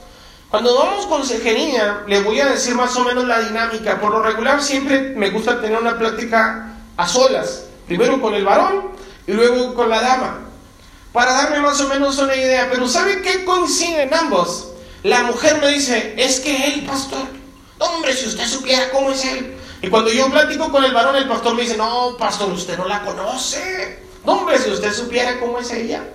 Cuando 0.50 0.76
vamos 0.76 1.06
consejería, 1.06 2.02
le 2.08 2.24
voy 2.24 2.40
a 2.40 2.48
decir 2.48 2.74
más 2.74 2.96
o 2.96 3.04
menos 3.04 3.26
la 3.26 3.40
dinámica. 3.42 4.02
Por 4.02 4.12
lo 4.12 4.24
regular 4.24 4.62
siempre 4.64 5.14
me 5.16 5.30
gusta 5.30 5.62
tener 5.62 5.80
una 5.80 6.00
plática 6.00 6.78
a 6.98 7.08
solas. 7.08 7.66
Primero 7.86 8.20
con 8.20 8.34
el 8.34 8.44
varón 8.44 8.90
y 9.28 9.34
luego 9.34 9.76
con 9.76 9.88
la 9.88 10.02
dama. 10.02 10.40
Para 11.12 11.34
darme 11.34 11.60
más 11.60 11.80
o 11.80 11.88
menos 11.90 12.18
una 12.18 12.36
idea. 12.36 12.70
Pero 12.72 12.88
¿sabe 12.88 13.22
qué 13.22 13.46
coinciden 13.46 14.12
ambos? 14.16 14.73
La 15.04 15.24
mujer 15.24 15.60
me 15.62 15.68
dice, 15.68 16.16
es 16.18 16.40
que 16.40 16.66
él, 16.66 16.86
pastor. 16.86 17.28
Hombre, 17.78 18.14
si 18.14 18.26
usted 18.26 18.48
supiera 18.48 18.90
cómo 18.90 19.12
es 19.12 19.26
él. 19.26 19.58
Y 19.82 19.90
cuando 19.90 20.10
yo 20.12 20.32
platico 20.32 20.72
con 20.72 20.84
el 20.86 20.94
varón, 20.94 21.18
el 21.18 21.28
pastor 21.28 21.56
me 21.56 21.64
dice, 21.64 21.76
no, 21.76 22.16
pastor, 22.18 22.50
usted 22.52 22.78
no 22.78 22.88
la 22.88 23.04
conoce. 23.04 24.00
hombre, 24.24 24.58
si 24.58 24.70
usted 24.70 24.94
supiera 24.94 25.40
cómo 25.42 25.60
es 25.60 25.72
ella. 25.72 26.06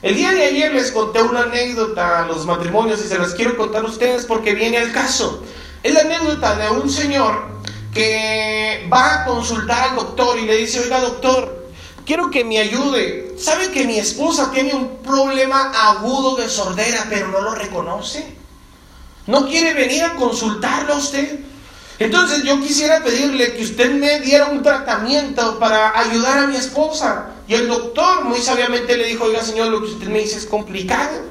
El 0.00 0.16
día 0.16 0.32
de 0.32 0.46
ayer 0.46 0.72
les 0.72 0.90
conté 0.90 1.22
una 1.22 1.42
anécdota 1.42 2.22
a 2.22 2.26
los 2.26 2.46
matrimonios 2.46 3.04
y 3.04 3.08
se 3.08 3.18
las 3.18 3.34
quiero 3.34 3.56
contar 3.56 3.84
a 3.84 3.88
ustedes 3.88 4.24
porque 4.24 4.54
viene 4.54 4.78
al 4.78 4.92
caso. 4.92 5.44
Es 5.82 5.92
la 5.92 6.00
anécdota 6.00 6.56
de 6.56 6.70
un 6.70 6.88
señor 6.88 7.52
que 7.92 8.88
va 8.90 9.22
a 9.22 9.24
consultar 9.26 9.90
al 9.90 9.96
doctor 9.96 10.38
y 10.38 10.46
le 10.46 10.56
dice, 10.56 10.80
oiga 10.80 11.00
doctor, 11.00 11.61
quiero 12.04 12.30
que 12.30 12.44
me 12.44 12.58
ayude. 12.58 13.34
¿Sabe 13.38 13.70
que 13.70 13.86
mi 13.86 13.98
esposa 13.98 14.50
tiene 14.52 14.74
un 14.74 14.98
problema 14.98 15.72
agudo 15.90 16.36
de 16.36 16.48
sordera 16.48 17.06
pero 17.08 17.28
no 17.28 17.40
lo 17.40 17.54
reconoce? 17.54 18.36
¿No 19.26 19.46
quiere 19.46 19.74
venir 19.74 20.02
a 20.02 20.14
consultarlo 20.14 20.94
a 20.94 20.98
usted? 20.98 21.40
Entonces 21.98 22.42
yo 22.42 22.60
quisiera 22.60 23.02
pedirle 23.02 23.54
que 23.54 23.62
usted 23.62 23.92
me 23.92 24.20
diera 24.20 24.46
un 24.46 24.62
tratamiento 24.62 25.58
para 25.58 25.98
ayudar 25.98 26.38
a 26.38 26.46
mi 26.46 26.56
esposa. 26.56 27.30
Y 27.46 27.54
el 27.54 27.68
doctor 27.68 28.24
muy 28.24 28.40
sabiamente 28.40 28.96
le 28.96 29.06
dijo, 29.06 29.24
oiga 29.24 29.42
señor, 29.42 29.68
lo 29.68 29.80
que 29.80 29.92
usted 29.92 30.08
me 30.08 30.20
dice 30.20 30.38
es 30.38 30.46
complicado. 30.46 31.22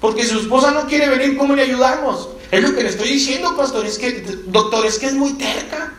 Porque 0.00 0.24
su 0.24 0.38
esposa 0.38 0.70
no 0.70 0.86
quiere 0.86 1.08
venir, 1.08 1.36
¿cómo 1.36 1.54
le 1.54 1.62
ayudamos? 1.62 2.28
Es 2.50 2.62
lo 2.62 2.74
que 2.74 2.82
le 2.82 2.90
estoy 2.90 3.08
diciendo, 3.08 3.56
pastor, 3.56 3.86
es 3.86 3.98
que, 3.98 4.20
doctor, 4.46 4.84
es 4.84 4.98
que 4.98 5.06
es 5.06 5.14
muy 5.14 5.32
terca. 5.34 5.94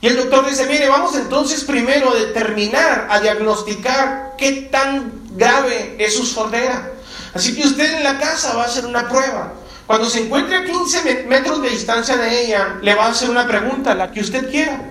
Y 0.00 0.06
el 0.06 0.16
doctor 0.16 0.48
dice, 0.48 0.66
mire, 0.66 0.88
vamos 0.88 1.14
entonces 1.14 1.64
primero 1.64 2.10
a 2.10 2.14
determinar, 2.14 3.08
a 3.10 3.20
diagnosticar 3.20 4.34
qué 4.38 4.68
tan 4.70 5.12
grave 5.36 5.96
es 5.98 6.16
su 6.16 6.24
sordera. 6.24 6.92
Así 7.34 7.54
que 7.54 7.66
usted 7.66 7.98
en 7.98 8.04
la 8.04 8.18
casa 8.18 8.54
va 8.54 8.62
a 8.62 8.66
hacer 8.66 8.86
una 8.86 9.08
prueba. 9.08 9.52
Cuando 9.86 10.08
se 10.08 10.22
encuentre 10.22 10.56
a 10.56 10.64
15 10.64 11.26
metros 11.26 11.60
de 11.60 11.70
distancia 11.70 12.16
de 12.16 12.44
ella, 12.44 12.78
le 12.80 12.94
va 12.94 13.06
a 13.06 13.10
hacer 13.10 13.28
una 13.28 13.46
pregunta, 13.46 13.94
la 13.94 14.10
que 14.10 14.20
usted 14.20 14.50
quiera. 14.50 14.90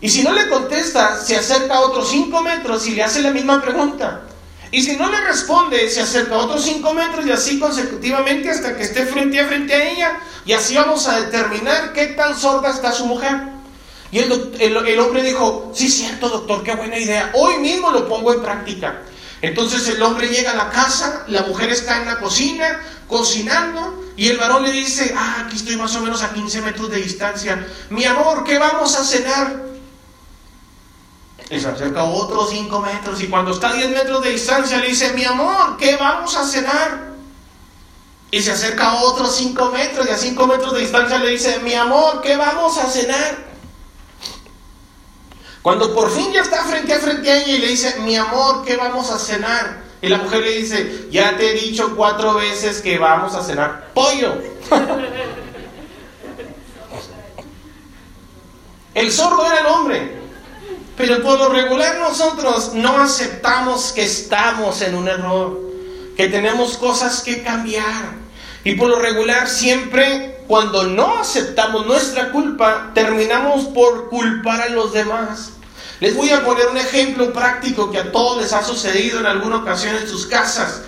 Y 0.00 0.08
si 0.08 0.22
no 0.22 0.32
le 0.32 0.48
contesta, 0.48 1.18
se 1.18 1.36
acerca 1.36 1.76
a 1.76 1.80
otros 1.80 2.10
5 2.10 2.42
metros 2.42 2.86
y 2.88 2.96
le 2.96 3.04
hace 3.04 3.22
la 3.22 3.30
misma 3.30 3.62
pregunta. 3.62 4.22
Y 4.72 4.82
si 4.82 4.96
no 4.96 5.08
le 5.08 5.20
responde, 5.20 5.88
se 5.88 6.00
acerca 6.00 6.34
a 6.34 6.38
otros 6.38 6.64
5 6.64 6.94
metros 6.94 7.24
y 7.24 7.30
así 7.30 7.60
consecutivamente 7.60 8.50
hasta 8.50 8.76
que 8.76 8.82
esté 8.82 9.06
frente 9.06 9.38
a 9.38 9.46
frente 9.46 9.72
a 9.72 9.90
ella. 9.90 10.20
Y 10.44 10.52
así 10.52 10.74
vamos 10.74 11.06
a 11.06 11.20
determinar 11.20 11.92
qué 11.92 12.08
tan 12.08 12.36
sorda 12.36 12.70
está 12.70 12.90
su 12.90 13.06
mujer. 13.06 13.51
Y 14.12 14.18
el, 14.18 14.54
el 14.60 15.00
hombre 15.00 15.22
dijo, 15.22 15.72
sí, 15.74 15.88
cierto, 15.88 16.28
doctor, 16.28 16.62
qué 16.62 16.74
buena 16.74 16.98
idea. 16.98 17.30
Hoy 17.32 17.56
mismo 17.56 17.90
lo 17.90 18.06
pongo 18.06 18.34
en 18.34 18.42
práctica. 18.42 19.02
Entonces 19.40 19.88
el 19.88 20.00
hombre 20.02 20.28
llega 20.28 20.52
a 20.52 20.54
la 20.54 20.70
casa, 20.70 21.24
la 21.26 21.42
mujer 21.42 21.70
está 21.70 21.96
en 21.96 22.06
la 22.06 22.20
cocina, 22.20 22.80
cocinando, 23.08 24.04
y 24.16 24.28
el 24.28 24.36
varón 24.36 24.62
le 24.62 24.70
dice, 24.70 25.12
ah, 25.16 25.44
aquí 25.44 25.56
estoy 25.56 25.76
más 25.76 25.96
o 25.96 26.00
menos 26.00 26.22
a 26.22 26.32
15 26.32 26.62
metros 26.62 26.90
de 26.90 26.98
distancia, 26.98 27.66
mi 27.90 28.04
amor, 28.04 28.44
¿qué 28.44 28.58
vamos 28.58 28.94
a 28.94 29.04
cenar? 29.04 29.62
Y 31.50 31.58
se 31.58 31.68
acerca 31.68 32.04
otros 32.04 32.50
5 32.50 32.80
metros, 32.80 33.20
y 33.20 33.26
cuando 33.26 33.50
está 33.50 33.70
a 33.70 33.74
10 33.74 33.90
metros 33.90 34.22
de 34.22 34.30
distancia 34.30 34.78
le 34.78 34.88
dice, 34.88 35.12
mi 35.14 35.24
amor, 35.24 35.76
¿qué 35.76 35.96
vamos 35.96 36.36
a 36.36 36.46
cenar? 36.46 37.12
Y 38.30 38.40
se 38.40 38.52
acerca 38.52 38.94
otros 38.94 39.34
5 39.34 39.70
metros, 39.72 40.06
y 40.06 40.10
a 40.10 40.18
5 40.18 40.46
metros 40.46 40.72
de 40.74 40.80
distancia 40.80 41.18
le 41.18 41.30
dice, 41.30 41.58
mi 41.64 41.74
amor, 41.74 42.20
¿qué 42.20 42.36
vamos 42.36 42.78
a 42.78 42.88
cenar? 42.88 43.51
Cuando 45.62 45.94
por 45.94 46.10
fin 46.10 46.32
ya 46.32 46.42
está 46.42 46.64
frente 46.64 46.92
a 46.92 46.98
frente 46.98 47.30
a 47.30 47.36
ella 47.36 47.54
y 47.54 47.58
le 47.58 47.68
dice, 47.68 48.00
mi 48.00 48.16
amor, 48.16 48.64
¿qué 48.64 48.76
vamos 48.76 49.10
a 49.10 49.18
cenar? 49.18 49.82
Y 50.02 50.08
la 50.08 50.18
mujer 50.18 50.40
le 50.40 50.56
dice, 50.58 51.06
ya 51.10 51.36
te 51.36 51.50
he 51.50 51.54
dicho 51.54 51.94
cuatro 51.94 52.34
veces 52.34 52.82
que 52.82 52.98
vamos 52.98 53.36
a 53.36 53.44
cenar 53.44 53.90
pollo. 53.94 54.34
el 58.94 59.12
sordo 59.12 59.46
era 59.46 59.60
el 59.60 59.66
hombre. 59.66 60.22
Pero 60.96 61.22
por 61.22 61.38
lo 61.38 61.48
regular 61.48 61.98
nosotros 61.98 62.74
no 62.74 63.00
aceptamos 63.00 63.92
que 63.92 64.02
estamos 64.02 64.82
en 64.82 64.96
un 64.96 65.08
error, 65.08 65.58
que 66.16 66.28
tenemos 66.28 66.76
cosas 66.76 67.22
que 67.22 67.42
cambiar. 67.42 68.21
Y 68.64 68.74
por 68.74 68.88
lo 68.88 68.98
regular 68.98 69.48
siempre 69.48 70.32
cuando 70.46 70.84
no 70.84 71.18
aceptamos 71.18 71.86
nuestra 71.86 72.30
culpa, 72.30 72.90
terminamos 72.94 73.64
por 73.66 74.08
culpar 74.08 74.60
a 74.60 74.68
los 74.68 74.92
demás. 74.92 75.52
Les 76.00 76.16
voy 76.16 76.30
a 76.30 76.44
poner 76.44 76.68
un 76.68 76.78
ejemplo 76.78 77.32
práctico 77.32 77.90
que 77.90 77.98
a 77.98 78.12
todos 78.12 78.42
les 78.42 78.52
ha 78.52 78.62
sucedido 78.62 79.20
en 79.20 79.26
alguna 79.26 79.58
ocasión 79.58 79.96
en 79.96 80.06
sus 80.06 80.26
casas. 80.26 80.82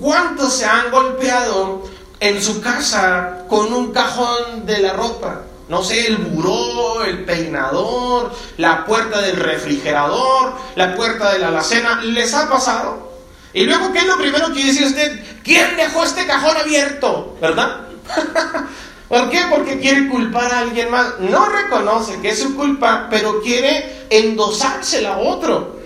¿Cuántos 0.00 0.54
se 0.54 0.64
han 0.64 0.90
golpeado 0.90 1.82
en 2.20 2.42
su 2.42 2.60
casa 2.60 3.44
con 3.48 3.72
un 3.72 3.92
cajón 3.92 4.64
de 4.64 4.78
la 4.78 4.94
ropa? 4.94 5.42
No 5.68 5.82
sé, 5.82 6.06
el 6.06 6.16
buró, 6.16 7.02
el 7.02 7.24
peinador, 7.24 8.32
la 8.56 8.84
puerta 8.84 9.20
del 9.20 9.36
refrigerador, 9.36 10.54
la 10.74 10.94
puerta 10.94 11.32
de 11.32 11.38
la 11.38 11.48
alacena. 11.48 12.00
¿Les 12.02 12.32
ha 12.34 12.48
pasado? 12.48 13.11
Y 13.54 13.64
luego, 13.64 13.92
¿qué 13.92 13.98
es 13.98 14.06
lo 14.06 14.16
primero 14.16 14.52
que 14.52 14.62
dice 14.62 14.84
usted? 14.84 15.24
¿Quién 15.42 15.76
dejó 15.76 16.04
este 16.04 16.26
cajón 16.26 16.56
abierto? 16.56 17.36
¿Verdad? 17.40 17.82
¿Por 19.08 19.28
qué? 19.28 19.42
Porque 19.50 19.78
quiere 19.78 20.08
culpar 20.08 20.52
a 20.52 20.60
alguien 20.60 20.90
más. 20.90 21.20
No 21.20 21.44
reconoce 21.46 22.20
que 22.20 22.30
es 22.30 22.38
su 22.38 22.56
culpa, 22.56 23.08
pero 23.10 23.42
quiere 23.42 24.06
endosársela 24.08 25.14
a 25.14 25.18
otro. 25.18 25.82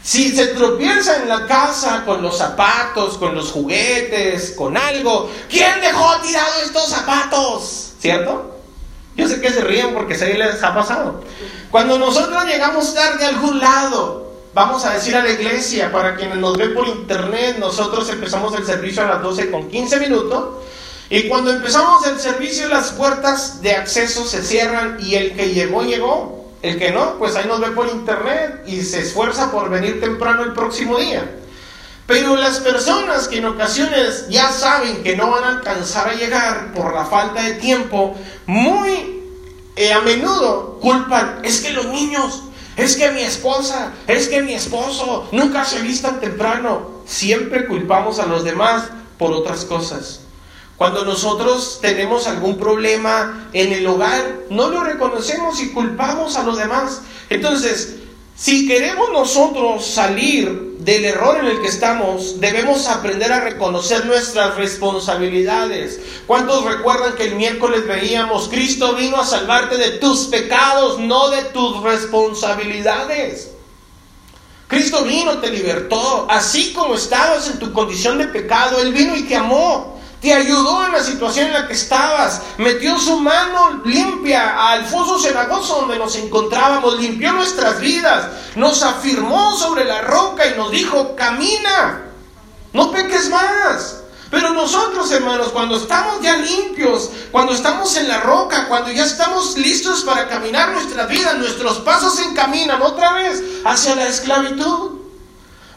Si 0.00 0.30
se 0.30 0.46
tropieza 0.48 1.16
en 1.16 1.28
la 1.28 1.46
casa 1.46 2.04
con 2.04 2.22
los 2.22 2.38
zapatos, 2.38 3.18
con 3.18 3.34
los 3.34 3.50
juguetes, 3.50 4.52
con 4.52 4.76
algo, 4.76 5.28
¿quién 5.50 5.80
dejó 5.80 6.20
tirado 6.20 6.62
estos 6.64 6.88
zapatos? 6.88 7.94
¿Cierto? 7.98 8.56
Yo 9.16 9.26
sé 9.26 9.40
que 9.40 9.50
se 9.50 9.62
ríen 9.62 9.92
porque 9.94 10.14
se 10.14 10.32
les 10.34 10.62
ha 10.62 10.72
pasado. 10.72 11.24
Cuando 11.72 11.98
nosotros 11.98 12.44
llegamos 12.44 12.94
tarde 12.94 13.24
a 13.24 13.28
algún 13.30 13.58
lado, 13.58 14.25
vamos 14.56 14.86
a 14.86 14.94
decir 14.94 15.14
a 15.14 15.22
la 15.22 15.28
iglesia, 15.28 15.92
para 15.92 16.16
quienes 16.16 16.38
nos 16.38 16.56
ven 16.56 16.72
por 16.72 16.88
internet, 16.88 17.58
nosotros 17.58 18.08
empezamos 18.08 18.54
el 18.56 18.64
servicio 18.64 19.02
a 19.02 19.06
las 19.06 19.22
12 19.22 19.50
con 19.50 19.68
15 19.68 20.00
minutos 20.00 20.64
y 21.10 21.28
cuando 21.28 21.52
empezamos 21.52 22.06
el 22.06 22.18
servicio, 22.18 22.66
las 22.70 22.92
puertas 22.92 23.60
de 23.60 23.72
acceso 23.72 24.24
se 24.24 24.42
cierran 24.42 24.96
y 24.98 25.16
el 25.16 25.36
que 25.36 25.52
llegó, 25.52 25.82
llegó. 25.82 26.46
El 26.62 26.78
que 26.78 26.90
no, 26.90 27.18
pues 27.18 27.36
ahí 27.36 27.46
nos 27.46 27.60
ve 27.60 27.68
por 27.72 27.86
internet 27.86 28.62
y 28.66 28.80
se 28.80 29.02
esfuerza 29.02 29.52
por 29.52 29.68
venir 29.68 30.00
temprano 30.00 30.42
el 30.42 30.54
próximo 30.54 30.96
día. 30.96 31.30
Pero 32.06 32.34
las 32.34 32.60
personas 32.60 33.28
que 33.28 33.38
en 33.38 33.44
ocasiones 33.44 34.26
ya 34.30 34.50
saben 34.50 35.02
que 35.02 35.16
no 35.16 35.30
van 35.30 35.44
a 35.44 35.48
alcanzar 35.58 36.08
a 36.08 36.14
llegar 36.14 36.72
por 36.72 36.94
la 36.94 37.04
falta 37.04 37.42
de 37.42 37.54
tiempo, 37.54 38.16
muy 38.46 39.22
eh, 39.76 39.92
a 39.92 40.00
menudo 40.00 40.78
culpan, 40.80 41.40
es 41.42 41.60
que 41.60 41.70
los 41.72 41.86
niños, 41.86 42.44
es 42.76 42.96
que 42.96 43.10
mi 43.10 43.22
esposa, 43.22 43.92
es 44.06 44.28
que 44.28 44.42
mi 44.42 44.54
esposo 44.54 45.28
nunca 45.32 45.64
se 45.64 45.80
vistan 45.80 46.20
temprano. 46.20 46.90
Siempre 47.06 47.66
culpamos 47.66 48.18
a 48.18 48.26
los 48.26 48.44
demás 48.44 48.84
por 49.18 49.32
otras 49.32 49.64
cosas. 49.64 50.20
Cuando 50.76 51.06
nosotros 51.06 51.78
tenemos 51.80 52.26
algún 52.26 52.58
problema 52.58 53.48
en 53.54 53.72
el 53.72 53.86
hogar, 53.86 54.40
no 54.50 54.68
lo 54.68 54.84
reconocemos 54.84 55.60
y 55.62 55.70
culpamos 55.70 56.36
a 56.36 56.42
los 56.42 56.58
demás. 56.58 57.00
Entonces, 57.30 57.96
si 58.36 58.68
queremos 58.68 59.10
nosotros 59.12 59.86
salir 59.86 60.76
del 60.80 61.06
error 61.06 61.38
en 61.38 61.46
el 61.46 61.62
que 61.62 61.68
estamos, 61.68 62.38
debemos 62.38 62.86
aprender 62.86 63.32
a 63.32 63.40
reconocer 63.40 64.04
nuestras 64.04 64.56
responsabilidades. 64.56 65.98
¿Cuántos 66.26 66.64
recuerdan 66.64 67.14
que 67.16 67.24
el 67.24 67.34
miércoles 67.34 67.86
veíamos, 67.86 68.48
Cristo 68.48 68.94
vino 68.94 69.16
a 69.16 69.24
salvarte 69.24 69.78
de 69.78 69.92
tus 69.92 70.26
pecados, 70.26 70.98
no 71.00 71.30
de 71.30 71.44
tus 71.44 71.82
responsabilidades? 71.82 73.52
Cristo 74.68 75.02
vino, 75.04 75.38
te 75.38 75.50
libertó, 75.50 76.26
así 76.28 76.74
como 76.74 76.94
estabas 76.94 77.48
en 77.48 77.58
tu 77.58 77.72
condición 77.72 78.18
de 78.18 78.26
pecado, 78.26 78.80
Él 78.80 78.92
vino 78.92 79.16
y 79.16 79.22
te 79.22 79.34
amó 79.34 79.95
te 80.26 80.34
ayudó 80.34 80.84
en 80.84 80.90
la 80.90 81.04
situación 81.04 81.46
en 81.46 81.52
la 81.52 81.68
que 81.68 81.74
estabas, 81.74 82.42
metió 82.58 82.98
su 82.98 83.20
mano 83.20 83.80
limpia 83.84 84.70
al 84.72 84.84
foso 84.84 85.20
cenagoso 85.20 85.82
donde 85.82 86.00
nos 86.00 86.16
encontrábamos, 86.16 86.98
limpió 86.98 87.32
nuestras 87.32 87.78
vidas, 87.78 88.26
nos 88.56 88.82
afirmó 88.82 89.56
sobre 89.56 89.84
la 89.84 90.00
roca 90.00 90.44
y 90.44 90.58
nos 90.58 90.72
dijo, 90.72 91.14
camina, 91.14 92.06
no 92.72 92.90
peques 92.90 93.30
más. 93.30 93.98
Pero 94.28 94.50
nosotros, 94.50 95.12
hermanos, 95.12 95.50
cuando 95.52 95.76
estamos 95.76 96.20
ya 96.20 96.36
limpios, 96.38 97.08
cuando 97.30 97.52
estamos 97.52 97.96
en 97.96 98.08
la 98.08 98.18
roca, 98.18 98.66
cuando 98.66 98.90
ya 98.90 99.04
estamos 99.04 99.56
listos 99.56 100.02
para 100.02 100.26
caminar 100.26 100.72
nuestra 100.72 101.06
vida, 101.06 101.34
nuestros 101.34 101.78
pasos 101.78 102.16
se 102.16 102.24
encaminan 102.24 102.82
otra 102.82 103.12
vez 103.12 103.44
hacia 103.64 103.94
la 103.94 104.08
esclavitud. 104.08 105.02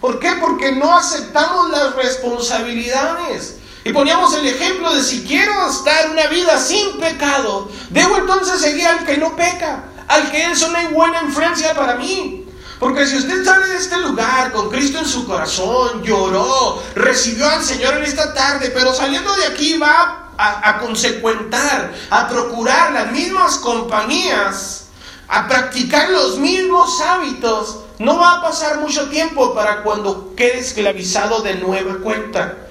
¿Por 0.02 0.20
qué? 0.20 0.32
Porque 0.42 0.72
no 0.72 0.98
aceptamos 0.98 1.70
las 1.70 1.96
responsabilidades. 1.96 3.59
Y 3.84 3.94
poníamos 3.94 4.34
el 4.36 4.46
ejemplo 4.46 4.94
de 4.94 5.02
si 5.02 5.24
quiero 5.24 5.70
estar 5.70 6.10
una 6.10 6.28
vida 6.28 6.58
sin 6.58 7.00
pecado, 7.00 7.70
debo 7.90 8.18
entonces 8.18 8.60
seguir 8.60 8.86
al 8.86 9.06
que 9.06 9.18
no 9.18 9.36
peca, 9.36 9.86
al 10.08 10.30
que 10.30 10.52
es 10.52 10.62
una 10.64 10.90
buena 10.90 11.22
influencia 11.24 11.74
para 11.74 11.96
mí. 11.96 12.46
Porque 12.80 13.06
si 13.06 13.18
usted 13.18 13.44
sale 13.44 13.68
de 13.68 13.78
este 13.78 13.98
lugar 13.98 14.52
con 14.52 14.70
Cristo 14.70 15.00
en 15.00 15.06
su 15.06 15.26
corazón, 15.26 16.04
lloró, 16.04 16.82
recibió 16.96 17.50
al 17.50 17.64
Señor 17.64 17.96
en 17.96 18.04
esta 18.04 18.34
tarde, 18.34 18.72
pero 18.74 18.94
saliendo 18.94 19.34
de 19.36 19.48
aquí 19.48 19.78
va 19.78 20.30
a, 20.38 20.70
a 20.70 20.80
consecuentar, 20.80 21.94
a 22.10 22.30
procurar 22.30 22.94
las 22.94 23.12
mismas 23.12 23.58
compañías, 23.58 24.86
a 25.28 25.48
practicar 25.48 26.10
los 26.10 26.38
mismos 26.38 27.02
hábitos, 27.02 27.80
no 28.00 28.18
va 28.18 28.38
a 28.38 28.42
pasar 28.42 28.80
mucho 28.80 29.10
tiempo 29.10 29.54
para 29.54 29.84
cuando 29.84 30.34
quede 30.36 30.60
esclavizado 30.60 31.42
de 31.42 31.56
nueva 31.56 31.98
cuenta. 32.02 32.69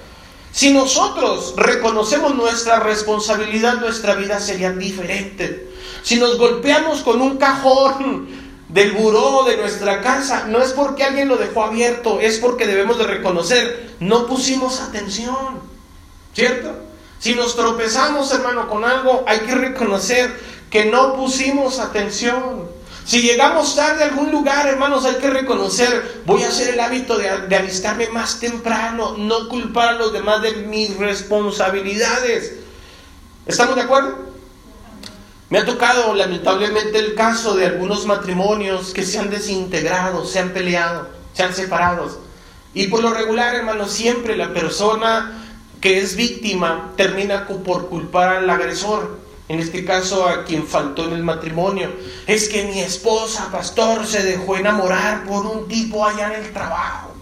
Si 0.59 0.73
nosotros 0.73 1.53
reconocemos 1.55 2.35
nuestra 2.35 2.81
responsabilidad, 2.81 3.79
nuestra 3.79 4.15
vida 4.15 4.41
sería 4.41 4.73
diferente. 4.73 5.69
Si 6.03 6.17
nos 6.17 6.37
golpeamos 6.37 7.01
con 7.01 7.21
un 7.21 7.37
cajón 7.37 8.27
del 8.67 8.91
buró 8.91 9.45
de 9.45 9.55
nuestra 9.55 10.01
casa, 10.01 10.47
no 10.49 10.61
es 10.61 10.73
porque 10.73 11.05
alguien 11.05 11.29
lo 11.29 11.37
dejó 11.37 11.63
abierto, 11.63 12.19
es 12.19 12.39
porque 12.39 12.67
debemos 12.67 12.97
de 12.97 13.05
reconocer, 13.05 13.95
no 14.01 14.27
pusimos 14.27 14.81
atención, 14.81 15.61
¿cierto? 16.33 16.75
Si 17.19 17.35
nos 17.35 17.55
tropezamos, 17.55 18.29
hermano, 18.33 18.67
con 18.67 18.83
algo, 18.83 19.23
hay 19.27 19.39
que 19.39 19.55
reconocer 19.55 20.37
que 20.69 20.83
no 20.83 21.15
pusimos 21.15 21.79
atención. 21.79 22.67
Si 23.05 23.21
llegamos 23.21 23.75
tarde 23.75 24.03
a 24.03 24.07
algún 24.07 24.31
lugar, 24.31 24.67
hermanos, 24.67 25.05
hay 25.05 25.15
que 25.15 25.29
reconocer, 25.29 26.21
voy 26.25 26.43
a 26.43 26.49
hacer 26.49 26.73
el 26.73 26.79
hábito 26.79 27.17
de, 27.17 27.29
alistarme 27.55 28.07
más 28.09 28.39
temprano, 28.39 29.15
no 29.17 29.49
culpar 29.49 29.89
a 29.89 29.93
los 29.93 30.13
demás 30.13 30.41
de 30.41 30.51
mis 30.67 30.95
responsabilidades. 30.97 32.53
¿Estamos 33.47 33.75
de 33.75 33.81
acuerdo? 33.81 34.29
Me 35.49 35.57
ha 35.57 35.65
tocado 35.65 36.13
lamentablemente 36.13 36.99
el 36.99 37.15
caso 37.15 37.55
de 37.55 37.65
algunos 37.65 38.05
matrimonios 38.05 38.93
que 38.93 39.03
se 39.03 39.17
han 39.17 39.31
desintegrado, 39.31 40.23
se 40.25 40.37
han 40.37 40.49
peleado, 40.49 41.09
se 41.33 41.41
han 41.41 41.55
separado. 41.55 42.21
Y 42.75 42.87
por 42.87 43.01
lo 43.01 43.11
regular, 43.11 43.55
hermanos, 43.55 43.91
siempre 43.91 44.37
la 44.37 44.53
persona 44.53 45.43
que 45.81 45.99
es 45.99 46.15
víctima 46.15 46.91
termina 46.95 47.47
por 47.47 47.89
culpar 47.89 48.37
al 48.37 48.49
agresor 48.49 49.18
en 49.49 49.59
este 49.59 49.83
caso 49.83 50.27
a 50.27 50.45
quien 50.45 50.67
faltó 50.67 51.05
en 51.05 51.13
el 51.13 51.23
matrimonio, 51.23 51.91
es 52.27 52.47
que 52.49 52.63
mi 52.63 52.79
esposa, 52.79 53.49
pastor, 53.51 54.05
se 54.05 54.23
dejó 54.23 54.55
enamorar 54.55 55.25
por 55.25 55.45
un 55.47 55.67
tipo 55.67 56.05
allá 56.05 56.33
en 56.33 56.45
el 56.45 56.53
trabajo. 56.53 57.15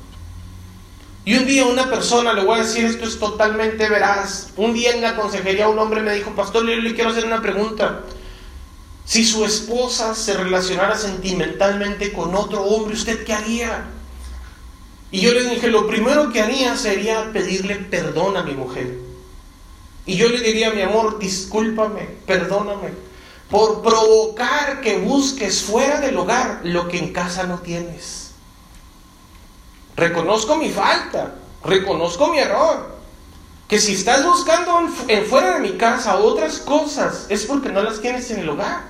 Y 1.24 1.36
un 1.36 1.46
día 1.46 1.66
una 1.66 1.90
persona, 1.90 2.34
le 2.34 2.44
voy 2.44 2.60
a 2.60 2.64
decir 2.64 2.84
esto 2.84 3.06
es 3.06 3.18
totalmente 3.18 3.90
veraz, 3.90 4.50
un 4.58 4.74
día 4.74 4.92
en 4.92 5.02
la 5.02 5.16
consejería 5.16 5.70
un 5.70 5.80
hombre 5.80 6.02
me 6.02 6.14
dijo, 6.14 6.32
pastor, 6.32 6.68
yo 6.68 6.76
le 6.76 6.94
quiero 6.94 7.12
hacer 7.12 7.26
una 7.26 7.42
pregunta. 7.42 8.02
Si 9.06 9.24
su 9.24 9.46
esposa 9.46 10.14
se 10.14 10.34
relacionara 10.34 10.98
sentimentalmente 10.98 12.12
con 12.12 12.36
otro 12.36 12.62
hombre, 12.64 12.94
¿usted 12.94 13.24
qué 13.24 13.34
haría? 13.34 13.86
Y 15.12 15.22
yo 15.22 15.34
le 15.34 15.50
dije, 15.50 15.70
lo 15.70 15.88
primero 15.88 16.30
que 16.34 16.42
haría 16.42 16.76
sería 16.76 17.32
pedirle 17.32 17.76
perdón 17.76 18.36
a 18.36 18.44
mi 18.44 18.52
mujer. 18.54 19.07
Y 20.08 20.16
yo 20.16 20.30
le 20.30 20.40
diría, 20.40 20.72
mi 20.72 20.82
amor, 20.82 21.20
discúlpame, 21.20 22.08
perdóname, 22.26 22.94
por 23.52 23.82
provocar 23.82 24.80
que 24.80 25.00
busques 25.00 25.62
fuera 25.62 26.00
del 26.00 26.18
hogar 26.18 26.62
lo 26.64 26.88
que 26.88 26.98
en 26.98 27.12
casa 27.12 27.44
no 27.44 27.60
tienes. 27.60 28.32
Reconozco 29.98 30.56
mi 30.56 30.70
falta, 30.70 31.36
reconozco 31.64 32.30
mi 32.30 32.40
error. 32.40 32.96
Que 33.68 33.82
si 33.82 33.96
estás 33.96 34.26
buscando 34.26 34.80
en 35.10 35.26
fuera 35.26 35.56
de 35.56 35.60
mi 35.60 35.78
casa 35.78 36.16
otras 36.16 36.60
cosas, 36.60 37.26
es 37.28 37.44
porque 37.44 37.68
no 37.68 37.84
las 37.84 38.00
tienes 38.00 38.32
en 38.32 38.40
el 38.40 38.50
hogar. 38.50 38.84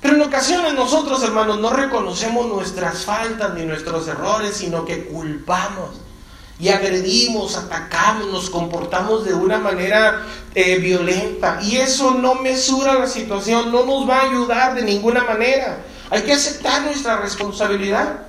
Pero 0.00 0.14
en 0.14 0.22
ocasiones 0.22 0.72
nosotros, 0.72 1.22
hermanos, 1.22 1.58
no 1.58 1.68
reconocemos 1.68 2.46
nuestras 2.46 3.04
faltas 3.04 3.52
ni 3.52 3.66
nuestros 3.66 4.08
errores, 4.08 4.56
sino 4.56 4.86
que 4.86 5.04
culpamos 5.04 6.00
y 6.60 6.70
agredimos, 6.70 7.56
atacamos, 7.56 8.32
nos 8.32 8.50
comportamos 8.50 9.24
de 9.24 9.34
una 9.34 9.58
manera 9.58 10.26
eh, 10.54 10.78
violenta. 10.78 11.60
Y 11.62 11.76
eso 11.76 12.12
no 12.12 12.34
mesura 12.36 12.94
la 12.94 13.06
situación, 13.06 13.70
no 13.70 13.84
nos 13.84 14.08
va 14.08 14.18
a 14.18 14.30
ayudar 14.30 14.74
de 14.74 14.82
ninguna 14.82 15.22
manera. 15.24 15.84
Hay 16.10 16.22
que 16.22 16.32
aceptar 16.32 16.82
nuestra 16.82 17.18
responsabilidad, 17.18 18.26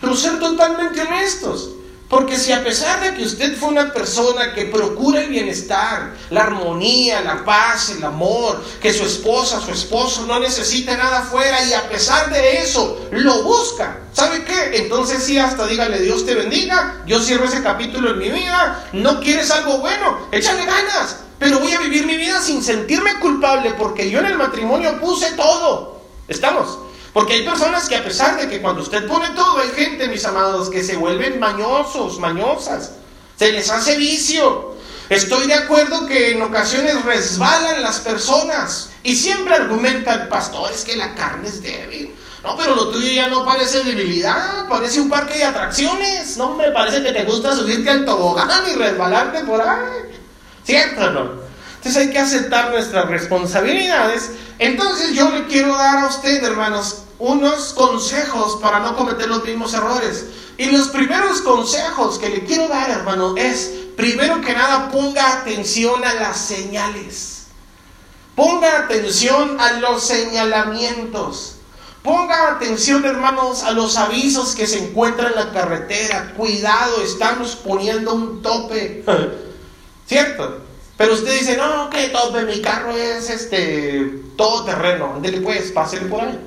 pero 0.00 0.16
ser 0.16 0.40
totalmente 0.40 1.00
honestos. 1.00 1.70
Porque 2.10 2.36
si 2.36 2.50
a 2.50 2.64
pesar 2.64 3.00
de 3.00 3.14
que 3.14 3.22
usted 3.22 3.56
fue 3.56 3.68
una 3.68 3.92
persona 3.92 4.52
que 4.52 4.64
procura 4.64 5.20
el 5.20 5.28
bienestar, 5.28 6.12
la 6.30 6.42
armonía, 6.42 7.20
la 7.20 7.44
paz, 7.44 7.90
el 7.96 8.02
amor, 8.02 8.60
que 8.82 8.92
su 8.92 9.04
esposa, 9.04 9.60
su 9.60 9.70
esposo 9.70 10.26
no 10.26 10.40
necesite 10.40 10.96
nada 10.96 11.22
fuera 11.22 11.64
y 11.64 11.72
a 11.72 11.88
pesar 11.88 12.28
de 12.32 12.58
eso 12.58 13.06
lo 13.12 13.44
busca, 13.44 14.00
¿sabe 14.12 14.44
qué? 14.44 14.78
Entonces 14.78 15.22
sí, 15.22 15.38
hasta 15.38 15.68
dígale 15.68 16.00
Dios 16.00 16.26
te 16.26 16.34
bendiga, 16.34 17.00
yo 17.06 17.20
cierro 17.20 17.44
ese 17.44 17.62
capítulo 17.62 18.10
en 18.10 18.18
mi 18.18 18.28
vida, 18.28 18.88
no 18.92 19.20
quieres 19.20 19.48
algo 19.52 19.78
bueno, 19.78 20.26
échale 20.32 20.66
ganas, 20.66 21.18
pero 21.38 21.60
voy 21.60 21.74
a 21.74 21.78
vivir 21.78 22.06
mi 22.06 22.16
vida 22.16 22.42
sin 22.42 22.64
sentirme 22.64 23.20
culpable 23.20 23.74
porque 23.78 24.10
yo 24.10 24.18
en 24.18 24.26
el 24.26 24.36
matrimonio 24.36 25.00
puse 25.00 25.30
todo. 25.34 26.00
¿Estamos? 26.26 26.76
Porque 27.12 27.34
hay 27.34 27.44
personas 27.44 27.88
que 27.88 27.96
a 27.96 28.04
pesar 28.04 28.40
de 28.40 28.48
que 28.48 28.60
cuando 28.60 28.82
usted 28.82 29.06
pone 29.06 29.30
todo, 29.30 29.58
hay 29.58 29.70
gente, 29.70 30.06
mis 30.08 30.24
amados, 30.24 30.70
que 30.70 30.84
se 30.84 30.96
vuelven 30.96 31.40
mañosos, 31.40 32.18
mañosas. 32.18 32.92
Se 33.36 33.50
les 33.52 33.68
hace 33.70 33.96
vicio. 33.96 34.76
Estoy 35.08 35.48
de 35.48 35.54
acuerdo 35.54 36.06
que 36.06 36.32
en 36.32 36.42
ocasiones 36.42 37.04
resbalan 37.04 37.82
las 37.82 37.98
personas 37.98 38.90
y 39.02 39.16
siempre 39.16 39.54
argumenta 39.54 40.14
el 40.14 40.28
pastor, 40.28 40.70
es 40.72 40.84
que 40.84 40.96
la 40.96 41.14
carne 41.16 41.48
es 41.48 41.62
débil. 41.62 42.14
No, 42.44 42.56
pero 42.56 42.74
lo 42.74 42.90
tuyo 42.90 43.10
ya 43.12 43.28
no 43.28 43.44
parece 43.44 43.82
debilidad, 43.82 44.68
parece 44.68 45.00
un 45.00 45.10
parque 45.10 45.38
de 45.38 45.44
atracciones. 45.44 46.36
No, 46.36 46.54
me 46.54 46.70
parece 46.70 47.02
que 47.02 47.12
te 47.12 47.24
gusta 47.24 47.54
subirte 47.54 47.90
al 47.90 48.04
tobogán 48.04 48.62
y 48.70 48.76
resbalarte 48.76 49.40
por 49.40 49.60
ahí. 49.60 50.16
¿Cierto 50.64 51.10
no? 51.10 51.49
Entonces 51.80 52.02
hay 52.02 52.10
que 52.10 52.18
aceptar 52.18 52.70
nuestras 52.70 53.08
responsabilidades. 53.08 54.32
Entonces 54.58 55.14
yo 55.14 55.30
le 55.30 55.46
quiero 55.46 55.74
dar 55.74 56.04
a 56.04 56.08
usted, 56.08 56.44
hermanos, 56.44 57.04
unos 57.18 57.72
consejos 57.72 58.58
para 58.60 58.80
no 58.80 58.94
cometer 58.94 59.28
los 59.28 59.42
mismos 59.42 59.72
errores. 59.72 60.26
Y 60.58 60.66
los 60.66 60.88
primeros 60.88 61.40
consejos 61.40 62.18
que 62.18 62.28
le 62.28 62.44
quiero 62.44 62.68
dar, 62.68 62.90
hermano, 62.90 63.34
es, 63.38 63.72
primero 63.96 64.42
que 64.42 64.52
nada, 64.52 64.90
ponga 64.90 65.40
atención 65.40 66.04
a 66.04 66.12
las 66.12 66.36
señales. 66.36 67.44
Ponga 68.36 68.80
atención 68.80 69.58
a 69.58 69.72
los 69.72 70.02
señalamientos. 70.02 71.56
Ponga 72.02 72.52
atención, 72.52 73.06
hermanos, 73.06 73.62
a 73.62 73.70
los 73.70 73.96
avisos 73.96 74.54
que 74.54 74.66
se 74.66 74.84
encuentran 74.84 75.32
en 75.32 75.46
la 75.46 75.52
carretera. 75.52 76.34
Cuidado, 76.36 77.00
estamos 77.00 77.56
poniendo 77.56 78.12
un 78.12 78.42
tope. 78.42 79.02
¿Cierto? 80.06 80.69
Pero 81.00 81.14
usted 81.14 81.32
dice, 81.32 81.56
no, 81.56 81.88
que 81.88 82.10
todo 82.10 82.30
mi 82.42 82.60
carro 82.60 82.94
es 82.94 83.30
este 83.30 84.20
todo 84.36 84.66
terreno. 84.66 85.14
Ándele 85.14 85.40
pues, 85.40 85.72
pásele 85.72 86.04
por 86.04 86.20
ahí. 86.20 86.38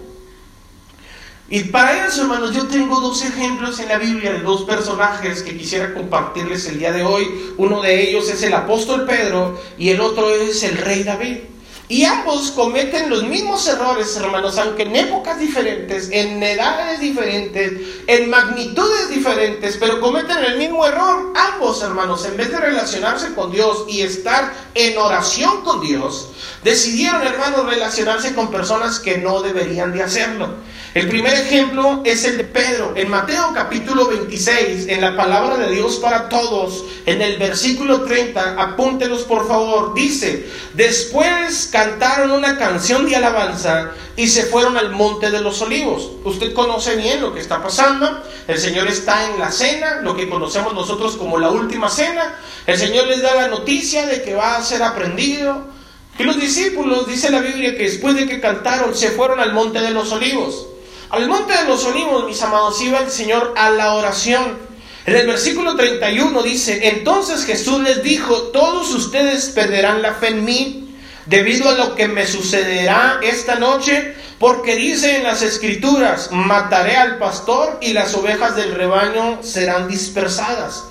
Y 1.49 1.63
para 1.63 2.05
eso, 2.05 2.21
hermanos, 2.21 2.53
yo 2.53 2.67
tengo 2.67 3.01
dos 3.01 3.25
ejemplos 3.25 3.79
en 3.79 3.87
la 3.87 3.97
Biblia 3.97 4.31
de 4.31 4.41
dos 4.41 4.61
personajes 4.61 5.41
que 5.41 5.57
quisiera 5.57 5.95
compartirles 5.95 6.67
el 6.67 6.77
día 6.77 6.91
de 6.91 7.01
hoy. 7.01 7.27
Uno 7.57 7.81
de 7.81 8.07
ellos 8.07 8.29
es 8.29 8.43
el 8.43 8.53
apóstol 8.53 9.07
Pedro 9.07 9.59
y 9.79 9.89
el 9.89 9.99
otro 9.99 10.29
es 10.29 10.61
el 10.61 10.77
rey 10.77 11.01
David. 11.01 11.37
Y 11.89 12.05
ambos 12.05 12.51
cometen 12.51 13.09
los 13.09 13.23
mismos 13.23 13.67
errores, 13.67 14.15
hermanos, 14.15 14.57
aunque 14.57 14.83
en 14.83 14.95
épocas 14.95 15.37
diferentes, 15.37 16.09
en 16.11 16.41
edades 16.41 17.01
diferentes, 17.01 17.73
en 18.07 18.29
magnitudes 18.29 19.09
diferentes, 19.09 19.75
pero 19.77 19.99
cometen 19.99 20.37
el 20.45 20.57
mismo 20.57 20.85
error. 20.85 21.33
Ambos, 21.35 21.83
hermanos, 21.83 22.25
en 22.25 22.37
vez 22.37 22.51
de 22.51 22.59
relacionarse 22.59 23.33
con 23.33 23.51
Dios 23.51 23.85
y 23.89 24.01
estar 24.01 24.53
en 24.73 24.97
oración 24.97 25.61
con 25.63 25.81
Dios, 25.81 26.29
decidieron, 26.63 27.21
hermanos, 27.21 27.65
relacionarse 27.65 28.33
con 28.33 28.49
personas 28.49 28.99
que 28.99 29.17
no 29.17 29.41
deberían 29.41 29.91
de 29.91 30.03
hacerlo. 30.03 30.55
El 30.93 31.07
primer 31.07 31.33
ejemplo 31.33 32.03
es 32.05 32.23
el 32.23 32.37
de 32.37 32.43
Pedro. 32.43 32.93
En 32.95 33.09
Mateo 33.09 33.49
capítulo 33.51 34.09
26, 34.09 34.89
en 34.89 35.01
la 35.01 35.17
palabra 35.17 35.57
de 35.57 35.73
Dios 35.73 35.95
para 35.95 36.29
todos, 36.29 36.85
en 37.07 37.19
el 37.23 37.39
versículo 37.39 38.03
30, 38.03 38.61
apúntelos 38.61 39.23
por 39.23 39.47
favor, 39.47 39.95
dice, 39.95 40.47
después 40.75 41.69
cantaron 41.71 42.29
una 42.29 42.59
canción 42.59 43.09
de 43.09 43.15
alabanza 43.15 43.89
y 44.15 44.27
se 44.27 44.43
fueron 44.43 44.77
al 44.77 44.91
monte 44.91 45.31
de 45.31 45.41
los 45.41 45.63
olivos. 45.63 46.11
Usted 46.25 46.53
conoce 46.53 46.95
bien 46.95 47.21
lo 47.21 47.33
que 47.33 47.39
está 47.39 47.63
pasando. 47.63 48.21
El 48.47 48.59
Señor 48.59 48.85
está 48.87 49.31
en 49.31 49.39
la 49.39 49.51
cena, 49.51 50.01
lo 50.03 50.15
que 50.15 50.29
conocemos 50.29 50.75
nosotros 50.75 51.17
como 51.17 51.39
la 51.39 51.49
última 51.49 51.89
cena. 51.89 52.35
El 52.67 52.77
Señor 52.77 53.07
les 53.07 53.23
da 53.23 53.33
la 53.33 53.47
noticia 53.47 54.05
de 54.05 54.21
que 54.21 54.35
va 54.35 54.57
a 54.57 54.63
ser 54.63 54.83
aprendido. 54.83 55.73
Y 56.19 56.23
los 56.23 56.39
discípulos, 56.39 57.07
dice 57.07 57.31
la 57.31 57.39
Biblia, 57.39 57.75
que 57.75 57.85
después 57.85 58.15
de 58.15 58.27
que 58.27 58.39
cantaron, 58.39 58.95
se 58.95 59.09
fueron 59.09 59.39
al 59.39 59.53
monte 59.53 59.81
de 59.81 59.89
los 59.89 60.11
olivos. 60.11 60.67
Al 61.13 61.27
monte 61.27 61.53
de 61.55 61.65
los 61.65 61.85
olivos, 61.85 62.25
mis 62.25 62.41
amados, 62.41 62.81
iba 62.81 62.97
el 62.97 63.11
Señor 63.11 63.53
a 63.55 63.69
la 63.69 63.93
oración. 63.93 64.57
En 65.05 65.15
el 65.15 65.27
versículo 65.27 65.75
31 65.75 66.41
dice, 66.41 66.87
entonces 66.87 67.45
Jesús 67.45 67.81
les 67.81 68.01
dijo, 68.01 68.33
todos 68.51 68.89
ustedes 68.89 69.49
perderán 69.49 70.01
la 70.01 70.15
fe 70.15 70.29
en 70.29 70.43
mí 70.43 70.95
debido 71.27 71.69
a 71.69 71.73
lo 71.73 71.93
que 71.93 72.07
me 72.07 72.25
sucederá 72.25 73.19
esta 73.21 73.57
noche, 73.57 74.15
porque 74.39 74.75
dice 74.75 75.17
en 75.17 75.23
las 75.25 75.43
escrituras, 75.43 76.31
mataré 76.31 76.95
al 76.95 77.19
pastor 77.19 77.77
y 77.79 77.93
las 77.93 78.15
ovejas 78.15 78.55
del 78.55 78.73
rebaño 78.73 79.43
serán 79.43 79.87
dispersadas. 79.87 80.85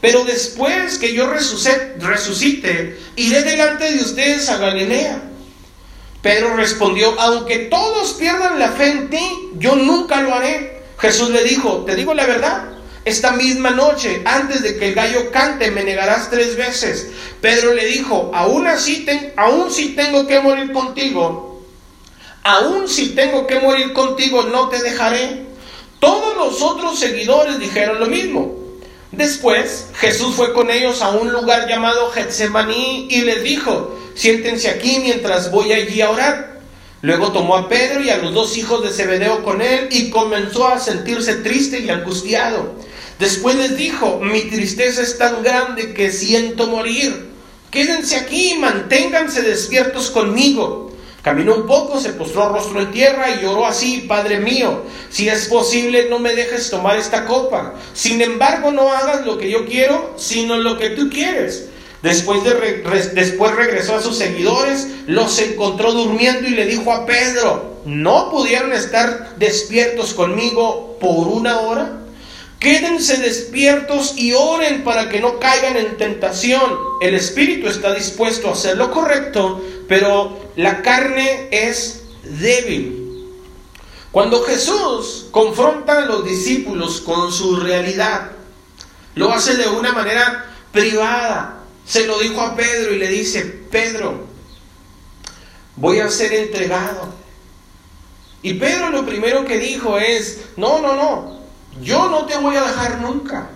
Pero 0.00 0.24
después 0.24 0.98
que 0.98 1.14
yo 1.14 1.28
resucite, 1.28 2.98
iré 3.14 3.42
delante 3.44 3.92
de 3.92 4.02
ustedes 4.02 4.48
a 4.48 4.56
Galilea. 4.56 5.22
Pedro 6.28 6.56
respondió, 6.56 7.18
aunque 7.18 7.56
todos 7.70 8.12
pierdan 8.12 8.58
la 8.58 8.72
fe 8.72 8.90
en 8.90 9.08
ti, 9.08 9.48
yo 9.54 9.76
nunca 9.76 10.20
lo 10.20 10.34
haré. 10.34 10.82
Jesús 10.98 11.30
le 11.30 11.42
dijo, 11.42 11.86
te 11.86 11.96
digo 11.96 12.12
la 12.12 12.26
verdad, 12.26 12.64
esta 13.06 13.32
misma 13.32 13.70
noche, 13.70 14.20
antes 14.26 14.60
de 14.60 14.76
que 14.76 14.88
el 14.88 14.94
gallo 14.94 15.30
cante, 15.30 15.70
me 15.70 15.84
negarás 15.84 16.28
tres 16.28 16.54
veces. 16.54 17.08
Pedro 17.40 17.72
le 17.72 17.86
dijo, 17.86 18.30
aún 18.34 18.66
así, 18.66 19.06
aún 19.38 19.70
si 19.70 19.94
tengo 19.94 20.26
que 20.26 20.38
morir 20.40 20.70
contigo, 20.70 21.62
aún 22.42 22.90
si 22.90 23.14
tengo 23.14 23.46
que 23.46 23.60
morir 23.60 23.94
contigo, 23.94 24.42
no 24.42 24.68
te 24.68 24.82
dejaré. 24.82 25.46
Todos 25.98 26.36
los 26.36 26.60
otros 26.60 26.98
seguidores 26.98 27.58
dijeron 27.58 28.00
lo 28.00 28.06
mismo. 28.06 28.57
Después 29.12 29.86
Jesús 29.94 30.34
fue 30.34 30.52
con 30.52 30.70
ellos 30.70 31.00
a 31.00 31.10
un 31.10 31.32
lugar 31.32 31.68
llamado 31.68 32.10
Getsemaní 32.10 33.08
y 33.10 33.22
les 33.22 33.42
dijo, 33.42 33.96
siéntense 34.14 34.68
aquí 34.68 34.98
mientras 35.00 35.50
voy 35.50 35.72
allí 35.72 36.00
a 36.02 36.10
orar. 36.10 36.60
Luego 37.00 37.32
tomó 37.32 37.56
a 37.56 37.68
Pedro 37.68 38.02
y 38.02 38.10
a 38.10 38.18
los 38.18 38.34
dos 38.34 38.56
hijos 38.56 38.82
de 38.82 38.90
Zebedeo 38.90 39.44
con 39.44 39.62
él 39.62 39.88
y 39.90 40.10
comenzó 40.10 40.68
a 40.68 40.78
sentirse 40.78 41.36
triste 41.36 41.80
y 41.80 41.90
angustiado. 41.90 42.74
Después 43.18 43.56
les 43.56 43.76
dijo, 43.76 44.20
mi 44.20 44.42
tristeza 44.42 45.02
es 45.02 45.16
tan 45.16 45.42
grande 45.42 45.94
que 45.94 46.10
siento 46.10 46.66
morir. 46.66 47.30
Quédense 47.70 48.16
aquí 48.16 48.52
y 48.52 48.58
manténganse 48.58 49.42
despiertos 49.42 50.10
conmigo. 50.10 50.92
Caminó 51.22 51.56
un 51.56 51.66
poco, 51.66 52.00
se 52.00 52.12
postró 52.12 52.48
rostro 52.48 52.80
en 52.80 52.92
tierra 52.92 53.30
y 53.30 53.42
lloró 53.42 53.66
así, 53.66 54.04
Padre 54.08 54.38
mío, 54.38 54.82
si 55.10 55.28
es 55.28 55.48
posible 55.48 56.08
no 56.08 56.18
me 56.20 56.34
dejes 56.34 56.70
tomar 56.70 56.96
esta 56.96 57.26
copa. 57.26 57.74
Sin 57.92 58.22
embargo, 58.22 58.70
no 58.70 58.92
hagas 58.92 59.26
lo 59.26 59.36
que 59.36 59.50
yo 59.50 59.66
quiero, 59.66 60.14
sino 60.16 60.56
lo 60.56 60.78
que 60.78 60.90
tú 60.90 61.10
quieres. 61.10 61.68
Después, 62.02 62.44
de 62.44 63.10
después 63.14 63.54
regresó 63.56 63.96
a 63.96 64.02
sus 64.02 64.16
seguidores, 64.16 64.86
los 65.08 65.40
encontró 65.40 65.92
durmiendo 65.92 66.46
y 66.48 66.52
le 66.52 66.66
dijo 66.66 66.92
a 66.92 67.04
Pedro, 67.04 67.80
¿no 67.84 68.30
pudieron 68.30 68.72
estar 68.72 69.34
despiertos 69.36 70.14
conmigo 70.14 70.96
por 71.00 71.26
una 71.26 71.58
hora? 71.60 71.98
Quédense 72.58 73.18
despiertos 73.18 74.14
y 74.16 74.32
oren 74.32 74.82
para 74.82 75.08
que 75.08 75.20
no 75.20 75.38
caigan 75.38 75.76
en 75.76 75.96
tentación. 75.96 76.76
El 77.00 77.14
espíritu 77.14 77.68
está 77.68 77.94
dispuesto 77.94 78.48
a 78.48 78.52
hacer 78.52 78.76
lo 78.76 78.90
correcto, 78.90 79.62
pero 79.86 80.38
la 80.56 80.82
carne 80.82 81.48
es 81.52 82.02
débil. 82.24 83.04
Cuando 84.10 84.42
Jesús 84.42 85.26
confronta 85.30 85.98
a 85.98 86.06
los 86.06 86.24
discípulos 86.24 87.00
con 87.00 87.30
su 87.30 87.56
realidad, 87.56 88.32
lo 89.14 89.32
hace 89.32 89.56
de 89.56 89.68
una 89.68 89.92
manera 89.92 90.52
privada. 90.72 91.62
Se 91.86 92.06
lo 92.06 92.18
dijo 92.18 92.40
a 92.40 92.56
Pedro 92.56 92.92
y 92.92 92.98
le 92.98 93.08
dice, 93.08 93.42
Pedro, 93.70 94.26
voy 95.76 96.00
a 96.00 96.10
ser 96.10 96.32
entregado. 96.32 97.14
Y 98.42 98.54
Pedro 98.54 98.90
lo 98.90 99.06
primero 99.06 99.44
que 99.44 99.58
dijo 99.58 99.98
es, 99.98 100.40
no, 100.56 100.80
no, 100.80 100.96
no, 100.96 101.37
yo 101.82 102.08
no 102.08 102.26
te 102.26 102.36
voy 102.38 102.56
a 102.56 102.62
dejar 102.62 103.00
nunca. 103.00 103.50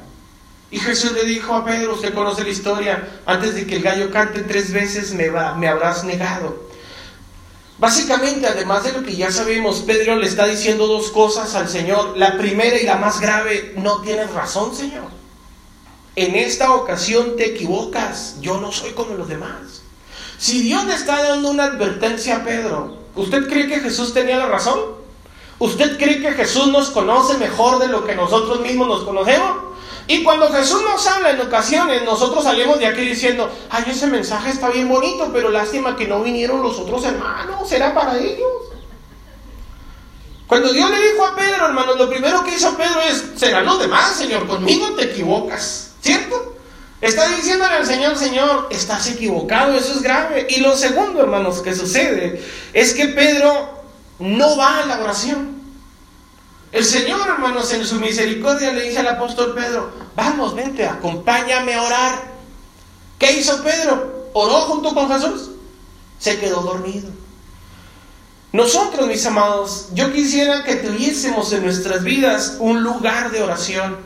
Y 0.71 0.79
Jesús 0.79 1.13
le 1.13 1.25
dijo 1.25 1.55
a 1.55 1.65
Pedro, 1.65 1.95
usted 1.95 2.15
conoce 2.15 2.45
la 2.45 2.51
historia, 2.51 3.21
antes 3.27 3.55
de 3.55 3.67
que 3.67 3.77
el 3.77 3.83
gallo 3.83 4.11
cante 4.11 4.41
tres 4.41 4.73
veces 4.73 5.13
me, 5.13 5.29
va, 5.29 5.55
me 5.55 5.69
habrás 5.69 6.03
negado. 6.05 6.71
Básicamente, 7.79 8.47
además 8.47 8.85
de 8.85 8.93
lo 8.93 9.03
que 9.03 9.15
ya 9.15 9.31
sabemos, 9.31 9.81
Pedro 9.81 10.17
le 10.17 10.27
está 10.27 10.47
diciendo 10.47 10.87
dos 10.87 11.11
cosas 11.11 11.55
al 11.55 11.69
Señor. 11.69 12.17
La 12.17 12.39
primera 12.39 12.79
y 12.79 12.87
la 12.87 12.97
más 12.97 13.21
grave, 13.21 13.75
no 13.77 14.01
tienes 14.01 14.31
razón, 14.33 14.75
Señor. 14.75 15.11
En 16.15 16.37
esta 16.37 16.73
ocasión 16.75 17.37
te 17.37 17.47
equivocas, 17.47 18.37
yo 18.41 18.61
no 18.61 18.71
soy 18.71 18.93
como 18.93 19.15
los 19.15 19.29
demás. 19.29 19.83
Si 20.39 20.63
Dios 20.63 20.85
le 20.87 20.95
está 20.95 21.23
dando 21.23 21.51
una 21.51 21.65
advertencia 21.65 22.37
a 22.37 22.45
Pedro, 22.45 22.99
¿usted 23.15 23.49
cree 23.49 23.69
que 23.69 23.81
Jesús 23.81 24.15
tenía 24.15 24.39
la 24.39 24.47
razón? 24.47 25.02
¿Usted 25.63 25.97
cree 25.97 26.21
que 26.21 26.33
Jesús 26.33 26.67
nos 26.73 26.91
conoce 26.91 27.39
mejor 27.39 27.79
de 27.79 27.87
lo 27.87 28.05
que 28.05 28.17
nosotros 28.17 28.63
mismos 28.63 28.89
nos 28.89 29.05
conocemos? 29.05 29.59
Y 30.09 30.25
cuando 30.25 30.49
Jesús 30.49 30.83
nos 30.83 31.07
habla 31.07 31.31
en 31.31 31.41
ocasiones, 31.41 32.03
nosotros 32.03 32.43
salimos 32.43 32.81
de 32.81 32.87
aquí 32.87 33.03
diciendo, 33.03 33.49
ay, 33.71 33.85
ese 33.87 34.09
mensaje 34.09 34.51
está 34.51 34.71
bien 34.71 34.89
bonito, 34.89 35.31
pero 35.33 35.51
lástima 35.51 35.95
que 35.95 36.09
no 36.09 36.21
vinieron 36.21 36.65
los 36.65 36.81
otros 36.81 37.05
hermanos, 37.05 37.69
será 37.69 37.95
para 37.95 38.19
ellos. 38.19 38.51
Cuando 40.49 40.73
Dios 40.73 40.91
le 40.91 41.13
dijo 41.13 41.25
a 41.25 41.37
Pedro, 41.37 41.67
hermanos, 41.67 41.97
lo 41.97 42.11
primero 42.11 42.43
que 42.43 42.57
hizo 42.57 42.77
Pedro 42.77 43.01
es, 43.03 43.25
serán 43.37 43.65
los 43.65 43.79
demás, 43.79 44.17
Señor, 44.17 44.49
conmigo 44.49 44.91
te 44.97 45.13
equivocas, 45.13 45.93
¿cierto? 46.01 46.57
Está 47.01 47.29
diciéndole 47.29 47.77
al 47.77 47.87
Señor, 47.87 48.17
Señor, 48.17 48.67
estás 48.73 49.07
equivocado, 49.07 49.77
eso 49.77 49.93
es 49.93 50.03
grave. 50.03 50.45
Y 50.51 50.59
lo 50.59 50.77
segundo, 50.77 51.21
hermanos, 51.21 51.63
que 51.63 51.73
sucede 51.73 52.45
es 52.73 52.95
que 52.95 53.07
Pedro 53.07 53.82
no 54.23 54.57
va 54.57 54.79
a 54.79 54.87
la 54.87 55.03
oración. 55.03 55.61
El 56.71 56.85
Señor, 56.85 57.29
hermanos, 57.29 57.73
en 57.73 57.85
su 57.85 57.97
misericordia 57.97 58.73
le 58.73 58.85
dice 58.85 59.01
al 59.01 59.09
apóstol 59.09 59.53
Pedro, 59.53 59.91
vamos, 60.15 60.55
vente, 60.55 60.87
acompáñame 60.87 61.75
a 61.75 61.83
orar. 61.83 62.23
¿Qué 63.19 63.33
hizo 63.33 63.63
Pedro? 63.63 64.31
¿Oró 64.33 64.61
junto 64.63 64.95
con 64.95 65.09
Jesús? 65.11 65.51
Se 66.19 66.39
quedó 66.39 66.63
dormido. 66.63 67.11
Nosotros, 68.53 69.09
mis 69.09 69.27
amados, 69.27 69.89
yo 69.93 70.13
quisiera 70.13 70.63
que 70.63 70.77
tuviésemos 70.77 71.53
en 71.53 71.65
nuestras 71.65 72.05
vidas 72.05 72.57
un 72.61 72.83
lugar 72.83 73.33
de 73.33 73.43
oración. 73.43 73.99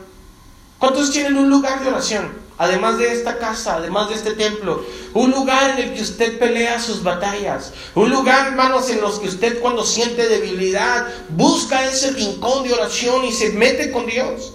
¿Cuántos 0.79 1.11
tienen 1.11 1.37
un 1.37 1.49
lugar 1.49 1.83
de 1.83 1.89
oración? 1.89 2.31
Además 2.57 2.97
de 2.97 3.11
esta 3.13 3.37
casa, 3.37 3.75
además 3.75 4.09
de 4.09 4.15
este 4.15 4.31
templo, 4.31 4.83
un 5.13 5.31
lugar 5.31 5.71
en 5.71 5.87
el 5.87 5.93
que 5.93 6.01
usted 6.01 6.39
pelea 6.39 6.79
sus 6.79 7.03
batallas, 7.03 7.73
un 7.95 8.09
lugar, 8.09 8.47
hermanos, 8.47 8.89
en 8.89 9.01
los 9.01 9.19
que 9.19 9.27
usted 9.27 9.59
cuando 9.59 9.85
siente 9.85 10.27
debilidad 10.27 11.07
busca 11.29 11.85
ese 11.85 12.11
rincón 12.11 12.63
de 12.63 12.73
oración 12.73 13.25
y 13.25 13.31
se 13.31 13.51
mete 13.51 13.91
con 13.91 14.05
Dios. 14.05 14.53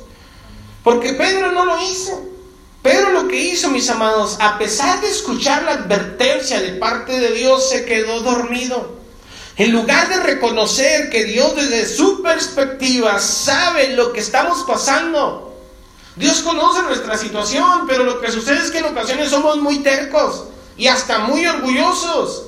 Porque 0.83 1.13
Pedro 1.13 1.53
no 1.53 1.65
lo 1.65 1.81
hizo. 1.81 2.29
Pedro 2.83 3.13
lo 3.13 3.29
que 3.29 3.37
hizo, 3.37 3.71
mis 3.71 3.89
amados, 3.89 4.37
a 4.41 4.59
pesar 4.59 5.01
de 5.01 5.09
escuchar 5.09 5.63
la 5.63 5.73
advertencia 5.73 6.61
de 6.61 6.73
parte 6.73 7.21
de 7.21 7.31
Dios, 7.31 7.69
se 7.69 7.85
quedó 7.85 8.21
dormido. 8.21 9.01
En 9.57 9.71
lugar 9.71 10.09
de 10.09 10.17
reconocer 10.17 11.09
que 11.11 11.25
Dios 11.25 11.55
desde 11.55 11.87
su 11.87 12.23
perspectiva 12.23 13.21
sabe 13.21 13.91
lo 13.91 14.13
que 14.13 14.19
estamos 14.21 14.65
pasando, 14.67 15.52
Dios 16.17 16.43
conoce 16.43 16.83
nuestra 16.83 17.17
situación, 17.17 17.87
pero 17.87 18.05
lo 18.05 18.21
que 18.21 18.31
sucede 18.31 18.59
es 18.59 18.71
que 18.71 18.79
en 18.79 18.87
ocasiones 18.87 19.31
somos 19.31 19.57
muy 19.59 19.79
tercos 19.79 20.45
y 20.77 20.87
hasta 20.87 21.21
muy 21.21 21.47
orgullosos. 21.47 22.47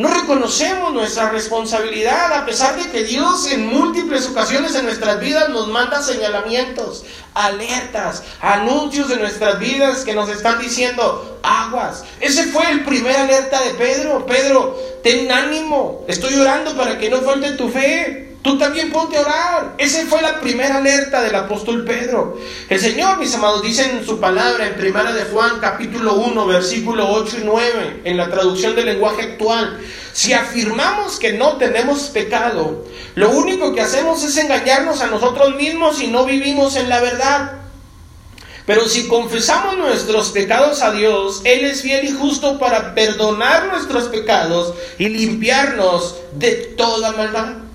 No 0.00 0.08
reconocemos 0.08 0.94
nuestra 0.94 1.28
responsabilidad 1.28 2.32
a 2.32 2.46
pesar 2.46 2.74
de 2.82 2.90
que 2.90 3.04
Dios 3.04 3.46
en 3.52 3.66
múltiples 3.66 4.26
ocasiones 4.28 4.74
en 4.74 4.86
nuestras 4.86 5.20
vidas 5.20 5.50
nos 5.50 5.68
manda 5.68 6.02
señalamientos, 6.02 7.04
alertas, 7.34 8.22
anuncios 8.40 9.10
de 9.10 9.18
nuestras 9.18 9.58
vidas 9.58 10.04
que 10.06 10.14
nos 10.14 10.30
están 10.30 10.58
diciendo 10.58 11.38
aguas. 11.42 12.04
Ese 12.18 12.44
fue 12.44 12.70
el 12.70 12.82
primer 12.82 13.14
alerta 13.14 13.60
de 13.60 13.74
Pedro. 13.74 14.24
Pedro, 14.24 14.74
ten 15.02 15.30
ánimo, 15.30 16.06
estoy 16.08 16.34
orando 16.34 16.74
para 16.78 16.98
que 16.98 17.10
no 17.10 17.18
falte 17.18 17.52
tu 17.52 17.68
fe. 17.68 18.29
Tú 18.42 18.56
también 18.56 18.90
ponte 18.90 19.18
a 19.18 19.20
orar. 19.20 19.74
Esa 19.76 20.06
fue 20.06 20.22
la 20.22 20.40
primera 20.40 20.78
alerta 20.78 21.20
del 21.20 21.34
apóstol 21.34 21.84
Pedro. 21.84 22.38
El 22.70 22.80
Señor, 22.80 23.18
mis 23.18 23.34
amados, 23.34 23.62
dice 23.62 23.84
en 23.84 24.04
su 24.06 24.18
palabra 24.18 24.66
en 24.66 24.76
Primera 24.76 25.12
de 25.12 25.24
Juan, 25.24 25.58
capítulo 25.60 26.14
1, 26.14 26.46
versículo 26.46 27.10
8 27.12 27.36
y 27.42 27.44
9, 27.44 28.00
en 28.04 28.16
la 28.16 28.30
traducción 28.30 28.74
del 28.74 28.86
lenguaje 28.86 29.22
actual. 29.22 29.78
Si 30.14 30.32
afirmamos 30.32 31.18
que 31.18 31.34
no 31.34 31.58
tenemos 31.58 32.04
pecado, 32.08 32.86
lo 33.14 33.30
único 33.30 33.74
que 33.74 33.82
hacemos 33.82 34.24
es 34.24 34.34
engañarnos 34.38 35.02
a 35.02 35.08
nosotros 35.08 35.54
mismos 35.56 36.00
y 36.00 36.06
no 36.06 36.24
vivimos 36.24 36.76
en 36.76 36.88
la 36.88 37.00
verdad. 37.00 37.58
Pero 38.64 38.88
si 38.88 39.06
confesamos 39.06 39.76
nuestros 39.76 40.30
pecados 40.30 40.80
a 40.80 40.92
Dios, 40.92 41.42
Él 41.44 41.66
es 41.66 41.82
fiel 41.82 42.06
y 42.06 42.12
justo 42.12 42.58
para 42.58 42.94
perdonar 42.94 43.66
nuestros 43.66 44.04
pecados 44.04 44.74
y 44.98 45.08
limpiarnos 45.10 46.16
de 46.32 46.52
toda 46.76 47.12
maldad. 47.12 47.69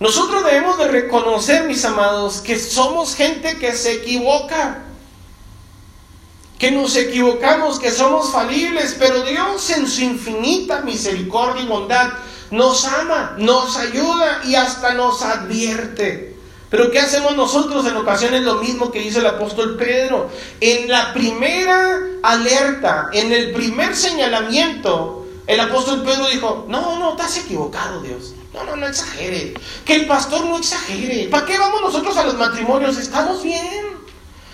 Nosotros 0.00 0.44
debemos 0.44 0.78
de 0.78 0.88
reconocer, 0.88 1.66
mis 1.66 1.84
amados, 1.84 2.40
que 2.40 2.58
somos 2.58 3.16
gente 3.16 3.58
que 3.58 3.72
se 3.72 3.94
equivoca, 3.94 4.84
que 6.58 6.70
nos 6.70 6.94
equivocamos, 6.96 7.80
que 7.80 7.90
somos 7.90 8.30
falibles, 8.30 8.96
pero 8.98 9.22
Dios 9.22 9.70
en 9.70 9.88
su 9.88 10.02
infinita 10.02 10.82
misericordia 10.82 11.62
y 11.62 11.66
bondad 11.66 12.10
nos 12.50 12.84
ama, 12.84 13.34
nos 13.38 13.76
ayuda 13.76 14.40
y 14.44 14.54
hasta 14.54 14.94
nos 14.94 15.22
advierte. 15.22 16.36
Pero 16.70 16.90
¿qué 16.90 17.00
hacemos 17.00 17.34
nosotros 17.34 17.86
en 17.86 17.96
ocasiones? 17.96 18.42
Lo 18.42 18.56
mismo 18.56 18.92
que 18.92 19.02
hizo 19.02 19.20
el 19.20 19.26
apóstol 19.26 19.76
Pedro. 19.76 20.30
En 20.60 20.88
la 20.88 21.12
primera 21.14 21.98
alerta, 22.22 23.08
en 23.12 23.32
el 23.32 23.52
primer 23.52 23.96
señalamiento, 23.96 25.26
el 25.46 25.60
apóstol 25.60 26.02
Pedro 26.02 26.28
dijo, 26.28 26.66
no, 26.68 26.98
no, 26.98 27.12
estás 27.12 27.38
equivocado 27.38 28.02
Dios. 28.02 28.34
No, 28.58 28.64
no, 28.64 28.76
no 28.76 28.86
exagere. 28.86 29.54
Que 29.84 29.94
el 29.94 30.06
pastor 30.06 30.44
no 30.44 30.58
exagere. 30.58 31.28
¿Para 31.28 31.46
qué 31.46 31.58
vamos 31.58 31.80
nosotros 31.80 32.16
a 32.16 32.24
los 32.24 32.34
matrimonios? 32.34 32.96
Estamos 32.96 33.42
bien. 33.42 33.98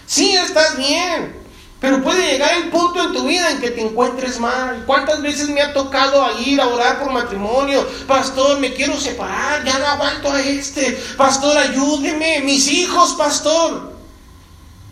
Sí, 0.07 0.37
estás 0.37 0.77
bien. 0.77 1.43
Pero 1.81 2.03
puede 2.03 2.33
llegar 2.33 2.55
el 2.55 2.71
punto 2.71 3.03
en 3.03 3.13
tu 3.13 3.27
vida 3.27 3.51
en 3.51 3.61
que 3.61 3.71
te 3.71 3.83
encuentres 3.83 4.39
mal. 4.41 4.85
¿Cuántas 4.87 5.21
veces 5.21 5.49
me 5.49 5.61
ha 5.61 5.73
tocado 5.73 6.27
ir 6.41 6.61
a 6.61 6.67
orar 6.67 6.99
por 6.99 7.13
matrimonio? 7.13 7.87
Pastor, 8.07 8.59
me 8.59 8.73
quiero 8.73 8.99
separar, 8.99 9.65
ya 9.65 9.79
no 9.79 9.87
aguanto 9.87 10.31
a 10.31 10.41
este. 10.41 10.93
Pastor, 11.17 11.57
ayúdeme, 11.59 12.41
mis 12.41 12.69
hijos, 12.69 13.15
pastor. 13.15 13.93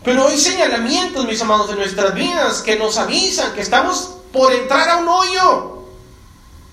Pero 0.03 0.27
hay 0.27 0.37
señalamientos, 0.37 1.25
mis 1.25 1.41
amados, 1.41 1.69
de 1.69 1.75
nuestras 1.75 2.13
vidas 2.13 2.61
que 2.61 2.75
nos 2.75 2.97
avisan 2.97 3.53
que 3.53 3.61
estamos 3.61 4.11
por 4.31 4.51
entrar 4.53 4.89
a 4.89 4.97
un 4.97 5.07
hoyo. 5.07 5.82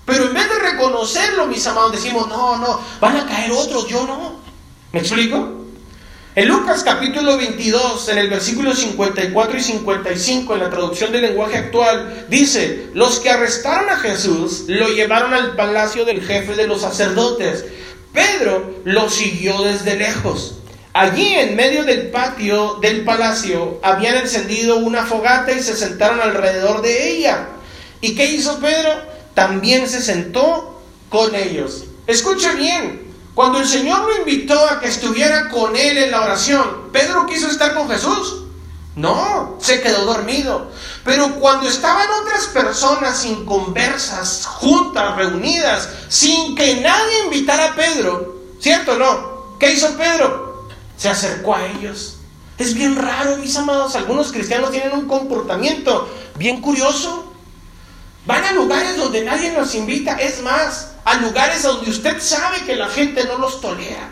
Pero 0.05 0.25
en 0.25 0.33
vez 0.33 0.49
de 0.49 0.59
reconocerlo, 0.59 1.47
mis 1.47 1.65
amados, 1.67 1.91
decimos, 1.91 2.27
no, 2.27 2.57
no, 2.57 2.79
van 2.99 3.17
a 3.17 3.25
caer 3.25 3.51
otros, 3.51 3.87
yo 3.87 4.05
no. 4.05 4.39
¿Me 4.91 4.99
explico? 4.99 5.61
En 6.33 6.47
Lucas 6.47 6.83
capítulo 6.83 7.35
22, 7.35 8.07
en 8.07 8.17
el 8.17 8.29
versículo 8.29 8.73
54 8.73 9.57
y 9.57 9.61
55, 9.61 10.53
en 10.53 10.59
la 10.61 10.69
traducción 10.69 11.11
del 11.11 11.23
lenguaje 11.23 11.57
actual, 11.57 12.25
dice, 12.29 12.87
los 12.93 13.19
que 13.19 13.29
arrestaron 13.29 13.89
a 13.89 13.97
Jesús 13.97 14.63
lo 14.67 14.87
llevaron 14.87 15.33
al 15.33 15.57
palacio 15.57 16.05
del 16.05 16.21
jefe 16.21 16.55
de 16.55 16.67
los 16.67 16.81
sacerdotes. 16.81 17.65
Pedro 18.13 18.75
lo 18.85 19.09
siguió 19.09 19.61
desde 19.61 19.97
lejos. 19.97 20.55
Allí 20.93 21.33
en 21.33 21.57
medio 21.57 21.83
del 21.83 22.11
patio 22.11 22.77
del 22.81 23.03
palacio 23.03 23.81
habían 23.83 24.15
encendido 24.15 24.77
una 24.77 25.05
fogata 25.05 25.51
y 25.51 25.61
se 25.61 25.75
sentaron 25.75 26.21
alrededor 26.21 26.81
de 26.81 27.11
ella. 27.11 27.49
¿Y 27.99 28.15
qué 28.15 28.25
hizo 28.25 28.59
Pedro? 28.59 29.10
También 29.33 29.87
se 29.87 30.01
sentó 30.01 30.81
con 31.09 31.33
ellos. 31.35 31.85
Escuche 32.07 32.53
bien, 32.55 33.13
cuando 33.33 33.59
el 33.59 33.67
Señor 33.67 34.01
lo 34.01 34.17
invitó 34.17 34.67
a 34.69 34.79
que 34.79 34.87
estuviera 34.87 35.49
con 35.49 35.75
él 35.75 35.97
en 35.97 36.11
la 36.11 36.21
oración, 36.21 36.91
¿Pedro 36.91 37.25
quiso 37.25 37.47
estar 37.47 37.73
con 37.73 37.89
Jesús? 37.89 38.43
No, 38.95 39.57
se 39.61 39.81
quedó 39.81 40.05
dormido. 40.05 40.69
Pero 41.05 41.35
cuando 41.35 41.67
estaban 41.67 42.07
otras 42.21 42.47
personas 42.47 43.23
inconversas, 43.25 44.45
juntas, 44.45 45.15
reunidas, 45.15 45.87
sin 46.09 46.55
que 46.55 46.81
nadie 46.81 47.23
invitara 47.23 47.67
a 47.67 47.75
Pedro, 47.75 48.35
¿cierto 48.59 48.93
o 48.93 48.97
no? 48.97 49.57
¿Qué 49.59 49.71
hizo 49.71 49.95
Pedro? 49.95 50.67
Se 50.97 51.07
acercó 51.07 51.55
a 51.55 51.65
ellos. 51.67 52.17
Es 52.57 52.73
bien 52.73 52.95
raro, 52.95 53.37
mis 53.37 53.55
amados. 53.55 53.95
Algunos 53.95 54.31
cristianos 54.31 54.71
tienen 54.71 54.93
un 54.93 55.07
comportamiento 55.07 56.09
bien 56.37 56.61
curioso. 56.61 57.30
Van 58.25 58.43
a 58.43 58.51
lugares 58.51 58.97
donde 58.97 59.23
nadie 59.23 59.51
nos 59.51 59.73
invita. 59.73 60.15
Es 60.15 60.41
más, 60.41 60.91
a 61.05 61.15
lugares 61.15 61.63
donde 61.63 61.89
usted 61.89 62.21
sabe 62.21 62.61
que 62.65 62.75
la 62.75 62.87
gente 62.87 63.23
no 63.25 63.37
los 63.37 63.59
tolera. 63.61 64.09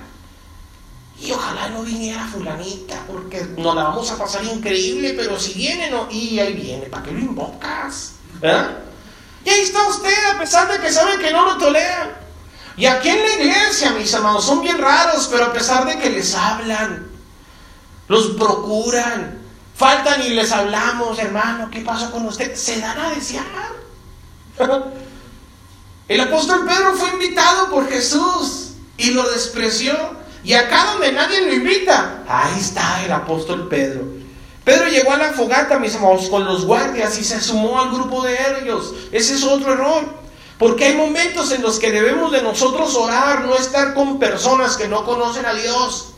Y 1.22 1.32
ojalá 1.32 1.67
no 1.69 1.84
viniera 1.84 2.26
fulanita, 2.28 3.04
porque 3.06 3.41
nos 3.58 3.76
la 3.76 3.84
vamos 3.84 4.10
a 4.10 4.17
pasar 4.17 4.43
increíble, 4.45 5.13
pero 5.17 5.38
si 5.38 5.54
viene, 5.54 5.89
no, 5.89 6.08
y 6.10 6.39
ahí 6.39 6.54
viene, 6.54 6.86
¿para 6.86 7.04
qué 7.04 7.12
lo 7.12 7.19
invocas? 7.19 8.13
Y 9.43 9.50
ahí 9.50 9.60
está 9.62 9.86
usted, 9.88 10.13
a 10.34 10.39
pesar 10.39 10.72
de 10.72 10.80
que 10.80 10.91
saben 10.91 11.19
que 11.19 11.32
no 11.32 11.45
lo 11.45 11.58
toleran. 11.58 12.12
Y 12.78 12.86
aquí 12.86 13.10
en 13.10 13.22
la 13.22 13.34
iglesia, 13.34 13.91
mis 13.91 14.13
amados, 14.13 14.45
son 14.45 14.62
bien 14.62 14.78
raros, 14.78 15.28
pero 15.30 15.45
a 15.45 15.54
pesar 15.54 15.86
de 15.86 16.00
que 16.00 16.10
les 16.10 16.34
hablan, 16.34 17.12
los 18.08 18.28
procuran, 18.38 19.39
faltan 19.76 20.22
y 20.22 20.30
les 20.30 20.54
hablamos, 20.54 21.19
hermano, 21.19 21.69
¿qué 21.69 21.82
pasa 21.82 22.12
con 22.12 22.26
usted? 22.26 22.56
Se 22.56 22.80
dan 22.80 22.98
a 22.98 23.10
desear. 23.10 23.45
El 26.08 26.22
apóstol 26.22 26.65
Pedro 26.65 26.93
fue 26.95 27.10
invitado 27.12 27.69
por 27.69 27.88
Jesús 27.89 28.72
y 28.98 29.12
lo 29.12 29.30
despreció. 29.30 29.93
Y 30.43 30.54
acá 30.54 30.91
donde 30.93 31.12
nadie 31.12 31.41
lo 31.41 31.54
invita, 31.54 32.24
ahí 32.28 32.60
está 32.60 33.04
el 33.06 33.12
apóstol 33.12 33.67
Pedro. 33.67 34.04
Pedro 34.63 34.88
llegó 34.88 35.12
a 35.12 35.17
la 35.17 35.34
fogata, 35.34 35.80
mis 35.80 35.95
amados, 35.95 36.30
con 36.30 36.45
los 36.45 36.65
guardias 36.65 37.17
y 37.17 37.24
se 37.24 37.41
sumó 37.41 37.82
al 37.82 37.91
grupo 37.91 38.24
de 38.24 38.38
ellos. 38.62 38.93
Ese 39.12 39.36
es 39.36 39.43
otro 39.43 39.74
error. 39.74 40.19
Porque 40.58 40.86
hay 40.86 40.95
momentos 40.95 41.52
en 41.52 41.62
los 41.62 41.80
que 41.80 41.91
debemos 41.91 42.32
de 42.32 42.41
nosotros 42.41 42.93
orar, 42.95 43.45
no 43.45 43.56
estar 43.56 43.93
con 43.93 44.19
personas 44.19 44.76
que 44.76 44.89
no 44.89 45.06
conocen 45.06 45.45
a 45.45 45.54
Dios. 45.54 46.10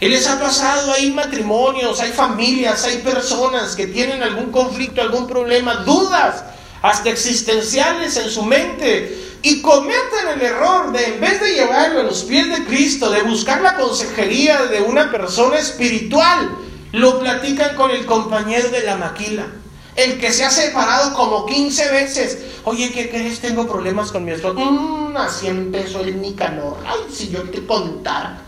Y 0.00 0.08
les 0.08 0.28
ha 0.28 0.38
pasado, 0.38 0.92
hay 0.92 1.10
matrimonios, 1.10 1.98
hay 2.00 2.12
familias, 2.12 2.84
hay 2.84 2.98
personas 2.98 3.74
que 3.74 3.88
tienen 3.88 4.22
algún 4.22 4.52
conflicto, 4.52 5.02
algún 5.02 5.26
problema, 5.26 5.82
dudas, 5.84 6.44
hasta 6.82 7.10
existenciales 7.10 8.16
en 8.16 8.30
su 8.30 8.42
mente 8.42 9.28
y 9.42 9.62
cometen 9.62 10.28
el 10.34 10.42
error 10.42 10.92
de, 10.92 11.14
en 11.14 11.20
vez 11.20 11.40
de 11.40 11.54
llevarlo 11.54 12.00
a 12.00 12.04
los 12.04 12.24
pies 12.24 12.48
de 12.48 12.64
Cristo, 12.64 13.10
de 13.10 13.22
buscar 13.22 13.60
la 13.60 13.76
consejería 13.76 14.62
de 14.64 14.82
una 14.82 15.10
persona 15.10 15.58
espiritual, 15.58 16.50
lo 16.92 17.20
platican 17.20 17.76
con 17.76 17.90
el 17.90 18.04
compañero 18.04 18.68
de 18.70 18.82
la 18.82 18.96
maquila. 18.96 19.46
El 19.94 20.18
que 20.18 20.32
se 20.32 20.44
ha 20.44 20.50
separado 20.50 21.12
como 21.14 21.44
15 21.44 21.90
veces. 21.90 22.38
Oye, 22.64 22.92
¿qué 22.92 23.10
crees? 23.10 23.40
Tengo 23.40 23.66
problemas 23.66 24.12
con 24.12 24.24
mi 24.24 24.30
esposo. 24.30 24.54
Mmm, 24.54 25.16
así 25.16 25.48
empezó 25.48 26.00
el 26.00 26.20
Nicanor. 26.20 26.76
Ay, 26.86 27.12
si 27.12 27.28
yo 27.28 27.42
te 27.42 27.66
contara. 27.66 28.38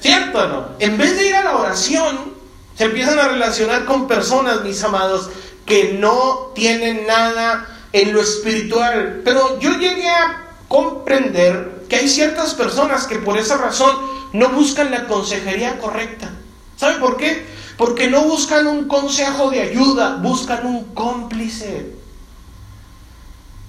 ¿Cierto 0.00 0.38
o 0.38 0.46
no? 0.46 0.68
En 0.78 0.96
vez 0.96 1.16
de 1.16 1.28
ir 1.28 1.34
a 1.34 1.44
la 1.44 1.56
oración, 1.56 2.34
se 2.76 2.84
empiezan 2.84 3.18
a 3.18 3.28
relacionar 3.28 3.84
con 3.84 4.06
personas, 4.06 4.62
mis 4.62 4.82
amados, 4.82 5.28
que 5.70 5.92
no 5.92 6.50
tienen 6.52 7.06
nada 7.06 7.64
en 7.92 8.12
lo 8.12 8.20
espiritual. 8.20 9.20
Pero 9.24 9.60
yo 9.60 9.78
llegué 9.78 10.08
a 10.08 10.48
comprender 10.66 11.84
que 11.88 11.94
hay 11.94 12.08
ciertas 12.08 12.54
personas 12.54 13.06
que 13.06 13.20
por 13.20 13.38
esa 13.38 13.56
razón 13.56 13.96
no 14.32 14.48
buscan 14.48 14.90
la 14.90 15.06
consejería 15.06 15.78
correcta. 15.78 16.28
¿Sabe 16.76 16.98
por 16.98 17.16
qué? 17.16 17.46
Porque 17.76 18.10
no 18.10 18.24
buscan 18.24 18.66
un 18.66 18.88
consejo 18.88 19.48
de 19.50 19.60
ayuda, 19.60 20.16
buscan 20.16 20.66
un 20.66 20.92
cómplice. 20.92 21.94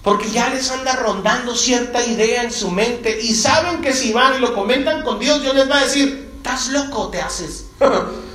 Porque 0.04 0.32
ya 0.32 0.50
les 0.50 0.72
anda 0.72 0.96
rondando 0.96 1.56
cierta 1.56 2.04
idea 2.04 2.42
en 2.42 2.52
su 2.52 2.72
mente 2.72 3.22
y 3.22 3.36
saben 3.36 3.80
que 3.84 3.94
si 3.94 4.12
van 4.12 4.38
y 4.38 4.40
lo 4.40 4.56
comentan 4.56 5.04
con 5.04 5.20
Dios, 5.20 5.40
Dios 5.44 5.54
les 5.54 5.70
va 5.70 5.78
a 5.78 5.84
decir, 5.84 6.32
estás 6.38 6.70
loco, 6.70 7.10
te 7.10 7.22
haces. 7.22 7.68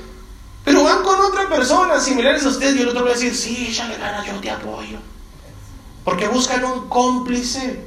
Van 0.87 1.03
con 1.03 1.19
otra 1.19 1.49
persona 1.49 1.99
similares 1.99 2.45
a 2.45 2.47
ustedes 2.47 2.77
y 2.77 2.81
el 2.81 2.87
otro 2.87 3.03
va 3.03 3.11
a 3.11 3.13
decir, 3.13 3.35
sí, 3.35 3.73
ya 3.73 3.89
le 3.89 3.97
gana, 3.97 4.25
yo 4.25 4.39
te 4.39 4.49
apoyo. 4.49 4.97
Porque 6.05 6.29
buscan 6.29 6.63
un 6.63 6.87
cómplice, 6.87 7.83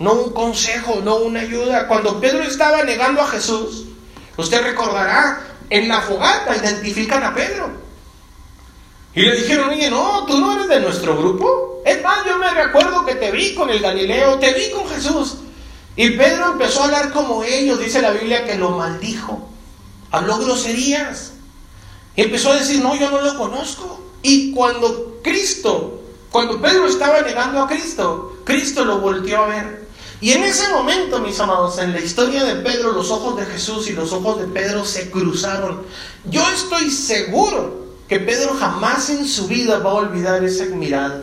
no 0.00 0.14
un 0.14 0.32
consejo, 0.32 1.00
no 1.04 1.18
una 1.18 1.38
ayuda. 1.38 1.86
Cuando 1.86 2.20
Pedro 2.20 2.42
estaba 2.42 2.82
negando 2.82 3.22
a 3.22 3.28
Jesús, 3.28 3.84
usted 4.36 4.60
recordará, 4.60 5.40
en 5.70 5.88
la 5.88 6.00
fogata 6.00 6.56
identifican 6.56 7.22
a 7.22 7.32
Pedro. 7.32 7.70
Y 9.14 9.22
le 9.22 9.36
dijeron, 9.36 9.68
oye, 9.68 9.88
no, 9.88 10.26
tú 10.26 10.40
no 10.40 10.54
eres 10.54 10.66
de 10.66 10.80
nuestro 10.80 11.16
grupo. 11.16 11.80
Es 11.86 12.02
más, 12.02 12.26
yo 12.26 12.38
me 12.38 12.50
recuerdo 12.50 13.06
que 13.06 13.14
te 13.14 13.30
vi 13.30 13.54
con 13.54 13.70
el 13.70 13.78
Galileo, 13.78 14.40
te 14.40 14.52
vi 14.52 14.68
con 14.72 14.88
Jesús. 14.88 15.36
Y 15.94 16.10
Pedro 16.10 16.54
empezó 16.54 16.80
a 16.80 16.84
hablar 16.86 17.12
como 17.12 17.44
ellos, 17.44 17.78
dice 17.78 18.02
la 18.02 18.10
Biblia 18.10 18.44
que 18.44 18.56
lo 18.56 18.70
maldijo. 18.70 19.48
Habló 20.10 20.38
groserías. 20.38 21.31
Empezó 22.16 22.52
a 22.52 22.56
decir, 22.56 22.82
no, 22.82 22.94
yo 22.94 23.10
no 23.10 23.20
lo 23.20 23.36
conozco. 23.38 24.00
Y 24.22 24.52
cuando 24.52 25.20
Cristo 25.22 26.02
cuando 26.32 26.62
Pedro 26.62 26.86
estaba 26.86 27.20
negando 27.20 27.60
a 27.60 27.68
Cristo, 27.68 28.38
Cristo 28.44 28.86
lo 28.86 29.00
volteó 29.00 29.44
a 29.44 29.48
ver. 29.48 29.86
Y 30.22 30.32
en 30.32 30.44
ese 30.44 30.66
momento, 30.72 31.18
mis 31.18 31.38
amados, 31.38 31.78
en 31.78 31.92
la 31.92 32.00
historia 32.00 32.42
de 32.44 32.54
Pedro, 32.62 32.92
los 32.92 33.10
ojos 33.10 33.36
de 33.36 33.44
Jesús 33.44 33.90
y 33.90 33.92
los 33.92 34.12
ojos 34.14 34.40
de 34.40 34.46
Pedro 34.46 34.82
se 34.86 35.10
cruzaron. 35.10 35.82
Yo 36.24 36.42
estoy 36.50 36.90
seguro 36.90 37.84
que 38.08 38.18
Pedro 38.18 38.54
jamás 38.54 39.10
en 39.10 39.28
su 39.28 39.46
vida 39.46 39.78
va 39.80 39.90
a 39.90 39.94
olvidar 39.94 40.42
esa 40.42 40.64
mirada. 40.64 41.20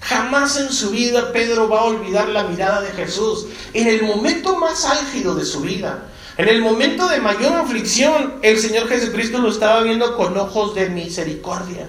Jamás 0.00 0.56
en 0.56 0.72
su 0.72 0.90
vida 0.90 1.30
Pedro 1.32 1.68
va 1.68 1.82
a 1.82 1.84
olvidar 1.84 2.28
la 2.30 2.42
mirada 2.44 2.80
de 2.80 2.90
Jesús. 2.90 3.46
En 3.72 3.86
el 3.86 4.02
momento 4.02 4.56
más 4.56 4.84
álgido 4.84 5.36
de 5.36 5.44
su 5.44 5.60
vida, 5.60 6.08
en 6.40 6.48
el 6.48 6.62
momento 6.62 7.06
de 7.06 7.20
mayor 7.20 7.52
aflicción, 7.52 8.36
el 8.40 8.58
Señor 8.58 8.88
Jesucristo 8.88 9.38
lo 9.38 9.50
estaba 9.50 9.82
viendo 9.82 10.16
con 10.16 10.34
ojos 10.38 10.74
de 10.74 10.88
misericordia. 10.88 11.86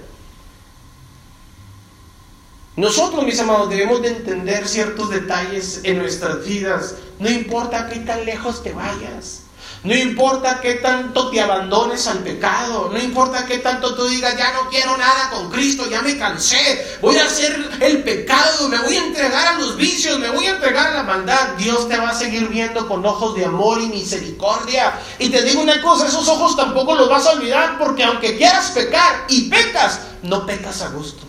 Nosotros, 2.76 3.24
mis 3.24 3.40
amados, 3.40 3.70
debemos 3.70 4.02
de 4.02 4.10
entender 4.10 4.68
ciertos 4.68 5.10
detalles 5.10 5.80
en 5.84 6.00
nuestras 6.00 6.46
vidas. 6.46 6.96
No 7.20 7.30
importa 7.30 7.88
qué 7.88 8.00
tan 8.00 8.26
lejos 8.26 8.62
te 8.62 8.74
vayas. 8.74 9.44
No 9.84 9.96
importa 9.96 10.62
qué 10.62 10.76
tanto 10.76 11.32
te 11.32 11.42
abandones 11.42 12.06
al 12.06 12.20
pecado. 12.20 12.90
No 12.94 13.00
importa 13.00 13.48
qué 13.48 13.58
tanto 13.58 13.96
tú 13.96 14.06
digas, 14.06 14.38
ya 14.38 14.54
no 14.54 14.70
quiero 14.70 14.96
nada 14.96 15.32
con 15.32 15.50
Cristo, 15.50 15.90
ya 15.90 16.04
me 16.04 16.20
cansé. 16.20 17.00
Voy 17.02 17.18
a 17.18 17.26
hacer 17.26 17.80
el 17.80 18.04
pecado, 18.04 18.70
me 18.70 18.78
voy 18.78 18.96
a 18.96 19.06
entregar 19.06 19.56
a 19.56 19.60
los 19.60 19.78
vicios, 19.78 20.20
me 20.20 20.30
voy 20.30 20.46
a 20.46 20.52
entregar 20.52 20.88
a 20.88 20.98
la 20.98 21.04
maldad, 21.04 21.56
Dios 21.58 21.90
te 21.90 21.98
va 21.98 22.10
a 22.10 22.14
seguir 22.14 22.48
viendo 22.50 22.88
con 22.88 23.04
ojos 23.04 23.36
de 23.36 23.46
amor 23.46 23.82
y 23.82 23.88
misericordia. 23.88 25.00
Y 25.18 25.30
te 25.30 25.42
digo 25.42 25.62
una 25.62 25.82
cosa, 25.82 26.06
esos 26.06 26.28
ojos 26.28 26.56
tampoco 26.56 26.94
los 26.94 27.10
vas 27.10 27.26
a 27.26 27.32
olvidar 27.32 27.80
porque 27.80 28.04
aunque 28.04 28.38
quieras 28.38 28.70
pecar 28.72 29.26
y 29.30 29.50
pecas, 29.50 30.00
no 30.22 30.46
pecas 30.46 30.84
a 30.84 30.90
gusto. 30.90 31.24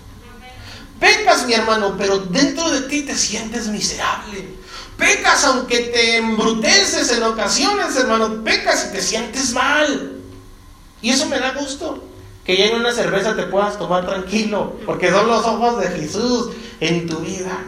Pecas, 1.01 1.47
mi 1.47 1.55
hermano, 1.55 1.97
pero 1.97 2.19
dentro 2.19 2.71
de 2.71 2.83
ti 2.83 3.03
te 3.03 3.17
sientes 3.17 3.69
miserable. 3.69 4.62
Pecas 4.97 5.45
aunque 5.45 5.79
te 5.79 6.17
embruteces 6.17 7.11
en 7.13 7.23
ocasiones, 7.23 7.97
hermano. 7.97 8.45
Pecas 8.45 8.89
y 8.89 8.93
te 8.93 9.03
sientes 9.03 9.53
mal. 9.53 10.21
Y 11.01 11.11
eso 11.11 11.27
me 11.27 11.39
da 11.39 11.53
gusto. 11.53 12.05
Que 12.45 12.57
ya 12.57 12.67
en 12.67 12.77
una 12.77 12.93
cerveza 12.93 13.37
te 13.37 13.45
puedas 13.45 13.79
tomar 13.79 14.07
tranquilo. 14.07 14.77
Porque 14.87 15.11
son 15.11 15.27
los 15.29 15.45
ojos 15.45 15.81
de 15.81 15.89
Jesús 15.89 16.51
en 16.81 17.09
tu 17.09 17.19
vida. 17.19 17.59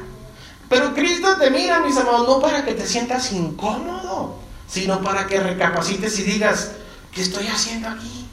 Pero 0.68 0.94
Cristo 0.94 1.36
te 1.36 1.50
mira, 1.50 1.80
mis 1.80 1.96
amados, 1.96 2.26
no 2.26 2.40
para 2.40 2.64
que 2.64 2.74
te 2.74 2.86
sientas 2.86 3.30
incómodo, 3.32 4.36
sino 4.66 5.02
para 5.02 5.26
que 5.26 5.38
recapacites 5.38 6.18
y 6.18 6.22
digas, 6.22 6.72
¿qué 7.12 7.22
estoy 7.22 7.46
haciendo 7.46 7.88
aquí? 7.88 8.26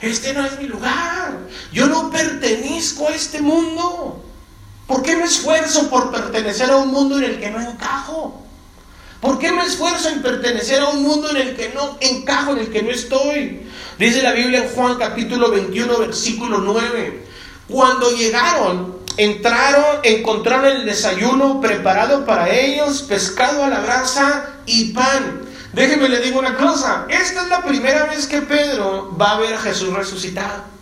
Este 0.00 0.32
no 0.32 0.44
es 0.46 0.58
mi 0.58 0.66
lugar. 0.66 1.36
Yo 1.72 1.86
no 1.86 2.10
pertenezco 2.10 3.08
a 3.08 3.14
este 3.14 3.42
mundo. 3.42 4.24
¿Por 4.90 5.02
qué 5.02 5.14
me 5.14 5.22
esfuerzo 5.22 5.88
por 5.88 6.10
pertenecer 6.10 6.68
a 6.68 6.78
un 6.78 6.90
mundo 6.90 7.16
en 7.16 7.22
el 7.22 7.38
que 7.38 7.48
no 7.48 7.60
encajo? 7.60 8.42
¿Por 9.20 9.38
qué 9.38 9.52
me 9.52 9.62
esfuerzo 9.62 10.08
en 10.08 10.20
pertenecer 10.20 10.80
a 10.80 10.88
un 10.88 11.04
mundo 11.04 11.30
en 11.30 11.36
el 11.36 11.54
que 11.54 11.68
no 11.68 11.96
encajo, 12.00 12.54
en 12.54 12.58
el 12.58 12.72
que 12.72 12.82
no 12.82 12.90
estoy? 12.90 13.68
Dice 14.00 14.20
la 14.20 14.32
Biblia 14.32 14.64
en 14.64 14.70
Juan 14.70 14.96
capítulo 14.98 15.48
21, 15.52 15.96
versículo 15.96 16.58
9. 16.58 17.24
Cuando 17.68 18.10
llegaron, 18.10 18.96
entraron, 19.16 20.00
encontraron 20.02 20.66
el 20.66 20.84
desayuno 20.84 21.60
preparado 21.60 22.26
para 22.26 22.50
ellos, 22.50 23.02
pescado 23.02 23.62
a 23.62 23.68
la 23.68 23.78
brasa 23.78 24.56
y 24.66 24.86
pan. 24.92 25.42
Déjeme 25.72 26.08
le 26.08 26.18
digo 26.18 26.40
una 26.40 26.56
cosa, 26.56 27.06
esta 27.08 27.42
es 27.44 27.48
la 27.48 27.62
primera 27.62 28.06
vez 28.06 28.26
que 28.26 28.42
Pedro 28.42 29.16
va 29.16 29.36
a 29.36 29.38
ver 29.38 29.54
a 29.54 29.60
Jesús 29.60 29.94
resucitado. 29.94 30.79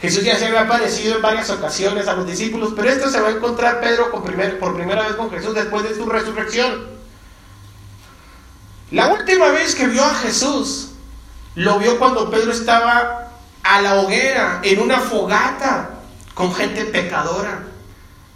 Jesús 0.00 0.24
ya 0.24 0.36
se 0.36 0.46
había 0.46 0.62
aparecido 0.62 1.16
en 1.16 1.22
varias 1.22 1.48
ocasiones 1.50 2.06
a 2.06 2.14
los 2.14 2.26
discípulos, 2.26 2.72
pero 2.76 2.90
esto 2.90 3.08
se 3.10 3.20
va 3.20 3.28
a 3.28 3.32
encontrar 3.32 3.80
Pedro 3.80 4.10
por 4.10 4.22
primera 4.74 5.02
vez 5.02 5.16
con 5.16 5.30
Jesús 5.30 5.54
después 5.54 5.84
de 5.84 5.94
su 5.94 6.06
resurrección. 6.06 6.86
La 8.90 9.08
última 9.08 9.48
vez 9.50 9.74
que 9.74 9.86
vio 9.86 10.04
a 10.04 10.14
Jesús, 10.14 10.90
lo 11.54 11.78
vio 11.78 11.98
cuando 11.98 12.30
Pedro 12.30 12.52
estaba 12.52 13.32
a 13.62 13.80
la 13.80 13.96
hoguera, 13.96 14.60
en 14.62 14.80
una 14.80 15.00
fogata, 15.00 15.90
con 16.34 16.54
gente 16.54 16.84
pecadora. 16.84 17.64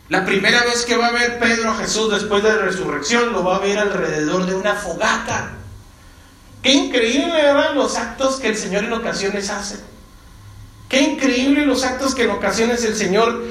La 0.09 0.25
primera 0.25 0.65
vez 0.65 0.85
que 0.85 0.97
va 0.97 1.09
a 1.09 1.13
ver 1.13 1.39
Pedro 1.39 1.71
a 1.71 1.77
Jesús 1.77 2.11
después 2.11 2.43
de 2.43 2.49
la 2.49 2.63
resurrección, 2.63 3.33
lo 3.33 3.45
va 3.45 3.57
a 3.57 3.61
ver 3.61 3.79
alrededor 3.79 4.47
de 4.47 4.55
una 4.57 4.75
fogata. 4.75 5.53
Qué 6.63 6.73
increíble 6.73 7.39
eran 7.39 7.77
los 7.77 7.97
actos 7.97 8.41
que 8.41 8.49
el 8.49 8.57
Señor 8.57 8.85
en 8.85 8.93
ocasiones 8.93 9.51
hace. 9.51 9.79
Qué 10.91 11.01
increíble 11.01 11.65
los 11.65 11.85
actos 11.85 12.17
que 12.17 12.25
en 12.25 12.31
ocasiones 12.31 12.85
el 12.85 12.97
Señor 12.97 13.45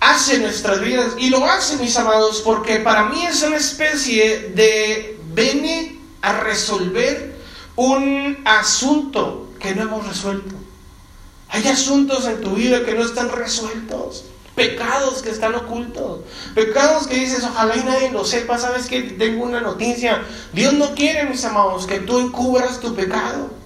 hace 0.00 0.36
en 0.36 0.42
nuestras 0.42 0.82
vidas. 0.82 1.14
Y 1.18 1.30
lo 1.30 1.44
hace, 1.46 1.78
mis 1.78 1.96
amados, 1.96 2.42
porque 2.44 2.76
para 2.76 3.04
mí 3.04 3.24
es 3.24 3.42
una 3.42 3.56
especie 3.56 4.52
de 4.54 5.18
viene 5.34 5.98
a 6.20 6.40
resolver 6.40 7.34
un 7.74 8.38
asunto 8.44 9.48
que 9.58 9.74
no 9.74 9.82
hemos 9.82 10.06
resuelto. 10.06 10.54
Hay 11.48 11.66
asuntos 11.68 12.26
en 12.26 12.42
tu 12.42 12.50
vida 12.50 12.84
que 12.84 12.94
no 12.94 13.02
están 13.02 13.30
resueltos. 13.30 14.24
Pecados 14.54 15.22
que 15.22 15.30
están 15.30 15.54
ocultos. 15.54 16.20
Pecados 16.54 17.06
que 17.06 17.16
dices, 17.16 17.44
ojalá 17.44 17.76
y 17.76 17.82
nadie 17.82 18.10
lo 18.10 18.26
sepa. 18.26 18.58
Sabes 18.58 18.86
que 18.88 19.00
tengo 19.02 19.44
una 19.44 19.62
noticia. 19.62 20.22
Dios 20.52 20.74
no 20.74 20.94
quiere, 20.94 21.24
mis 21.24 21.44
amados, 21.46 21.86
que 21.86 22.00
tú 22.00 22.18
encubras 22.18 22.78
tu 22.78 22.94
pecado. 22.94 23.63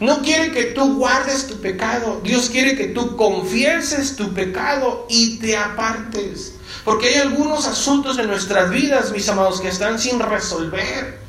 No 0.00 0.22
quiere 0.22 0.50
que 0.50 0.64
tú 0.64 0.96
guardes 0.96 1.46
tu 1.46 1.60
pecado. 1.60 2.20
Dios 2.24 2.48
quiere 2.48 2.74
que 2.74 2.88
tú 2.88 3.16
confieses 3.16 4.16
tu 4.16 4.32
pecado 4.32 5.06
y 5.10 5.38
te 5.38 5.56
apartes. 5.58 6.54
Porque 6.84 7.08
hay 7.08 7.14
algunos 7.16 7.66
asuntos 7.66 8.18
en 8.18 8.26
nuestras 8.26 8.70
vidas, 8.70 9.12
mis 9.12 9.28
amados, 9.28 9.60
que 9.60 9.68
están 9.68 9.98
sin 9.98 10.18
resolver. 10.18 11.20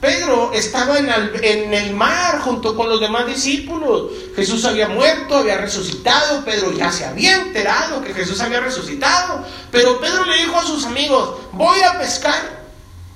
Pedro 0.00 0.52
estaba 0.52 0.98
en 0.98 1.72
el, 1.72 1.94
mar 1.94 2.40
junto 2.40 2.76
con 2.76 2.88
los 2.88 3.00
demás 3.00 3.26
discípulos. 3.26 4.10
Jesús 4.34 4.64
había 4.64 4.88
muerto, 4.88 5.36
había 5.36 5.58
resucitado. 5.58 6.44
Pedro 6.44 6.72
ya 6.72 6.90
se 6.90 7.04
había 7.04 7.36
enterado 7.36 8.02
que 8.02 8.12
Jesús 8.12 8.40
había 8.40 8.60
resucitado. 8.60 9.44
Pero 9.70 10.00
Pedro 10.00 10.24
le 10.24 10.36
dijo 10.38 10.58
a 10.58 10.64
sus 10.64 10.84
amigos, 10.84 11.36
voy 11.52 11.80
a 11.80 11.98
pescar. 11.98 12.66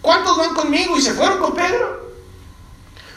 ¿Cuántos 0.00 0.38
van 0.38 0.54
conmigo? 0.54 0.96
Y 0.96 1.02
se 1.02 1.12
fueron 1.12 1.38
con 1.38 1.54
Pedro. 1.54 2.09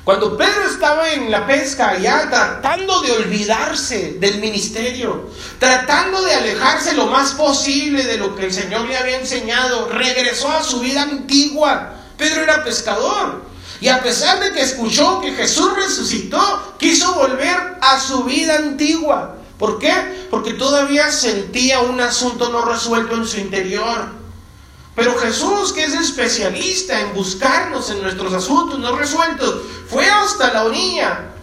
Cuando 0.04 0.36
Pedro 0.36 0.66
estaba 0.70 1.12
en 1.12 1.32
la 1.32 1.48
pesca 1.48 1.98
ya 1.98 2.30
tratando 2.30 3.02
de 3.02 3.12
olvidarse 3.14 4.18
del 4.20 4.40
ministerio, 4.40 5.30
tratando 5.60 6.22
de 6.22 6.36
alejarse 6.36 6.94
lo 6.94 7.08
más 7.08 7.32
posible 7.32 8.04
de 8.04 8.18
lo 8.18 8.36
que 8.36 8.48
el 8.48 8.54
Señor 8.54 8.82
le 8.82 8.98
había 8.98 9.20
enseñado, 9.20 9.88
regresó 9.88 10.52
a 10.52 10.62
su 10.62 10.82
vida 10.82 11.04
antigua. 11.04 11.94
Pedro 12.18 12.42
era 12.42 12.66
pescador. 12.66 13.44
Y 13.80 13.88
a 13.88 14.04
pesar 14.04 14.42
de 14.42 14.52
que 14.52 14.62
escuchó 14.62 15.22
que 15.22 15.34
Jesús 15.34 15.74
resucitó, 15.74 16.76
quiso 16.78 17.14
volver 17.14 17.78
a 17.80 17.98
su 17.98 18.26
vida 18.26 18.58
antigua. 18.58 19.38
¿Por 19.58 19.80
qué? 19.80 20.28
Porque 20.30 20.54
todavía 20.54 21.12
sentía 21.12 21.80
un 21.80 22.02
asunto 22.02 22.50
no 22.50 22.66
resuelto 22.66 23.16
en 23.16 23.26
su 23.26 23.40
interior. 23.40 24.23
Pero 24.96 25.18
Jesús, 25.18 25.74
que 25.74 25.84
es 25.84 25.94
especialista 25.94 27.00
en 27.00 27.14
buscarnos 27.14 27.90
en 27.90 28.02
nuestros 28.02 28.34
asuntos 28.34 28.78
no 28.80 28.96
resueltos, 28.96 29.62
fue 29.88 30.08
hasta 30.08 30.54
la 30.54 30.66
orilla 30.66 31.34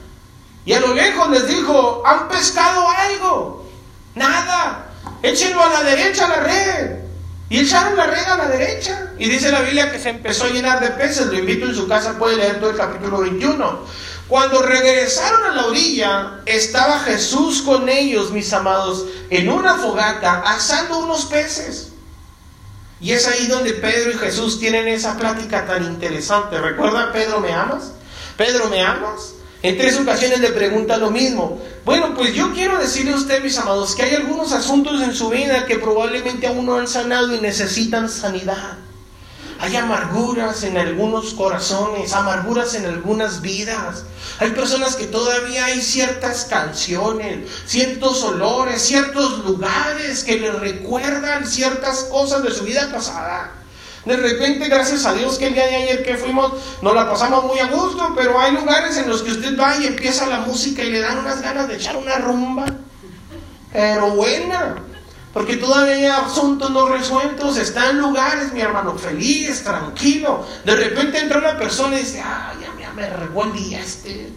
y 0.64 0.72
a 0.72 0.80
lo 0.80 0.94
lejos 0.94 1.30
les 1.30 1.48
dijo, 1.48 2.02
¿han 2.06 2.28
pescado 2.28 2.88
algo? 2.88 3.68
Nada. 4.14 4.86
Échenlo 5.22 5.62
a 5.62 5.68
la 5.70 5.82
derecha 5.82 6.26
a 6.26 6.28
la 6.28 6.40
red. 6.40 7.00
Y 7.48 7.60
echaron 7.60 7.96
la 7.96 8.06
red 8.06 8.24
a 8.24 8.36
la 8.36 8.48
derecha. 8.48 9.12
Y 9.18 9.28
dice 9.28 9.50
la 9.50 9.62
Biblia 9.62 9.90
que 9.90 9.98
se 9.98 10.10
empezó 10.10 10.44
a 10.44 10.50
llenar 10.50 10.80
de 10.80 10.90
peces. 10.90 11.26
Lo 11.26 11.38
invito 11.38 11.66
en 11.66 11.74
su 11.74 11.88
casa, 11.88 12.18
puede 12.18 12.36
leer 12.36 12.60
todo 12.60 12.70
el 12.70 12.76
capítulo 12.76 13.18
21. 13.18 13.80
Cuando 14.28 14.62
regresaron 14.62 15.50
a 15.50 15.54
la 15.54 15.66
orilla, 15.66 16.40
estaba 16.46 17.00
Jesús 17.00 17.62
con 17.62 17.88
ellos, 17.88 18.30
mis 18.30 18.52
amados, 18.52 19.06
en 19.28 19.48
una 19.50 19.74
fogata, 19.74 20.42
asando 20.46 20.98
unos 20.98 21.24
peces. 21.24 21.89
Y 23.00 23.12
es 23.12 23.26
ahí 23.26 23.46
donde 23.46 23.72
Pedro 23.72 24.10
y 24.10 24.18
Jesús 24.18 24.60
tienen 24.60 24.86
esa 24.88 25.16
plática 25.16 25.66
tan 25.66 25.84
interesante. 25.84 26.60
¿Recuerda, 26.60 27.12
Pedro, 27.12 27.40
me 27.40 27.52
amas? 27.52 27.92
Pedro, 28.36 28.68
¿me 28.68 28.82
amas? 28.82 29.34
En 29.62 29.76
tres 29.76 29.98
ocasiones 29.98 30.40
le 30.40 30.50
pregunta 30.50 30.96
lo 30.96 31.10
mismo. 31.10 31.60
Bueno, 31.84 32.14
pues 32.14 32.34
yo 32.34 32.52
quiero 32.52 32.78
decirle 32.78 33.12
a 33.12 33.16
usted, 33.16 33.42
mis 33.42 33.58
amados, 33.58 33.94
que 33.94 34.02
hay 34.02 34.14
algunos 34.14 34.52
asuntos 34.52 35.02
en 35.02 35.14
su 35.14 35.28
vida 35.28 35.66
que 35.66 35.78
probablemente 35.78 36.46
aún 36.46 36.66
no 36.66 36.76
han 36.76 36.88
sanado 36.88 37.34
y 37.34 37.40
necesitan 37.40 38.08
sanidad. 38.08 38.78
Hay 39.60 39.76
amarguras 39.76 40.62
en 40.62 40.78
algunos 40.78 41.34
corazones, 41.34 42.14
amarguras 42.14 42.74
en 42.74 42.86
algunas 42.86 43.42
vidas. 43.42 44.04
Hay 44.38 44.52
personas 44.52 44.96
que 44.96 45.06
todavía 45.06 45.66
hay 45.66 45.82
ciertas 45.82 46.46
canciones, 46.46 47.46
ciertos 47.66 48.22
olores, 48.24 48.80
ciertos 48.80 49.44
lugares 49.44 50.24
que 50.24 50.40
le 50.40 50.50
recuerdan 50.52 51.46
ciertas 51.46 52.04
cosas 52.04 52.42
de 52.42 52.52
su 52.52 52.64
vida 52.64 52.90
pasada. 52.90 53.52
De 54.06 54.16
repente, 54.16 54.66
gracias 54.68 55.04
a 55.04 55.12
Dios 55.12 55.36
que 55.36 55.48
el 55.48 55.54
día 55.54 55.66
de 55.66 55.76
ayer 55.76 56.02
que 56.02 56.16
fuimos, 56.16 56.54
nos 56.80 56.94
la 56.94 57.10
pasamos 57.10 57.44
muy 57.44 57.58
a 57.58 57.66
gusto, 57.66 58.14
pero 58.16 58.40
hay 58.40 58.52
lugares 58.52 58.96
en 58.96 59.10
los 59.10 59.20
que 59.20 59.32
usted 59.32 59.60
va 59.60 59.76
y 59.76 59.86
empieza 59.86 60.26
la 60.26 60.40
música 60.40 60.82
y 60.82 60.90
le 60.90 61.00
dan 61.00 61.18
unas 61.18 61.42
ganas 61.42 61.68
de 61.68 61.76
echar 61.76 61.98
una 61.98 62.16
rumba, 62.16 62.64
pero 63.70 64.12
buena, 64.12 64.76
porque 65.32 65.56
todavía 65.56 65.94
hay 65.94 66.04
asuntos 66.06 66.70
no 66.70 66.88
resueltos, 66.88 67.56
está 67.56 67.90
en 67.90 67.98
lugares, 67.98 68.52
mi 68.52 68.60
hermano, 68.60 68.98
feliz, 68.98 69.62
tranquilo. 69.62 70.44
De 70.64 70.74
repente 70.74 71.18
entra 71.18 71.38
una 71.38 71.56
persona 71.56 71.96
y 71.96 72.00
dice, 72.00 72.20
ay, 72.24 72.58
ya 72.80 72.92
me 72.92 73.04
arregó 73.04 73.44
el 73.44 73.52
día 73.52 73.80
este. 73.80 74.30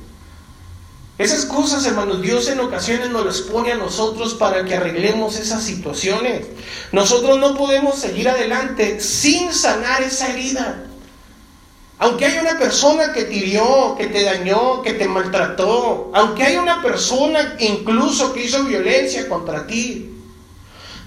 Esas 1.17 1.45
cosas, 1.45 1.85
hermanos, 1.85 2.21
Dios 2.21 2.47
en 2.47 2.59
ocasiones 2.59 3.09
nos 3.09 3.25
las 3.25 3.41
pone 3.41 3.71
a 3.71 3.75
nosotros 3.75 4.33
para 4.33 4.65
que 4.65 4.75
arreglemos 4.75 5.37
esas 5.37 5.63
situaciones. 5.63 6.47
Nosotros 6.91 7.39
no 7.39 7.55
podemos 7.55 7.99
seguir 7.99 8.29
adelante 8.29 8.99
sin 8.99 9.53
sanar 9.53 10.01
esa 10.01 10.27
herida. 10.27 10.85
Aunque 11.99 12.25
hay 12.25 12.39
una 12.39 12.57
persona 12.57 13.13
que 13.13 13.25
te 13.25 13.35
hirió, 13.35 13.95
que 13.97 14.07
te 14.07 14.23
dañó, 14.23 14.81
que 14.81 14.93
te 14.93 15.07
maltrató, 15.07 16.11
aunque 16.13 16.43
hay 16.43 16.57
una 16.57 16.81
persona 16.81 17.55
incluso 17.59 18.33
que 18.33 18.45
hizo 18.45 18.63
violencia 18.63 19.29
contra 19.29 19.65
ti, 19.67 20.12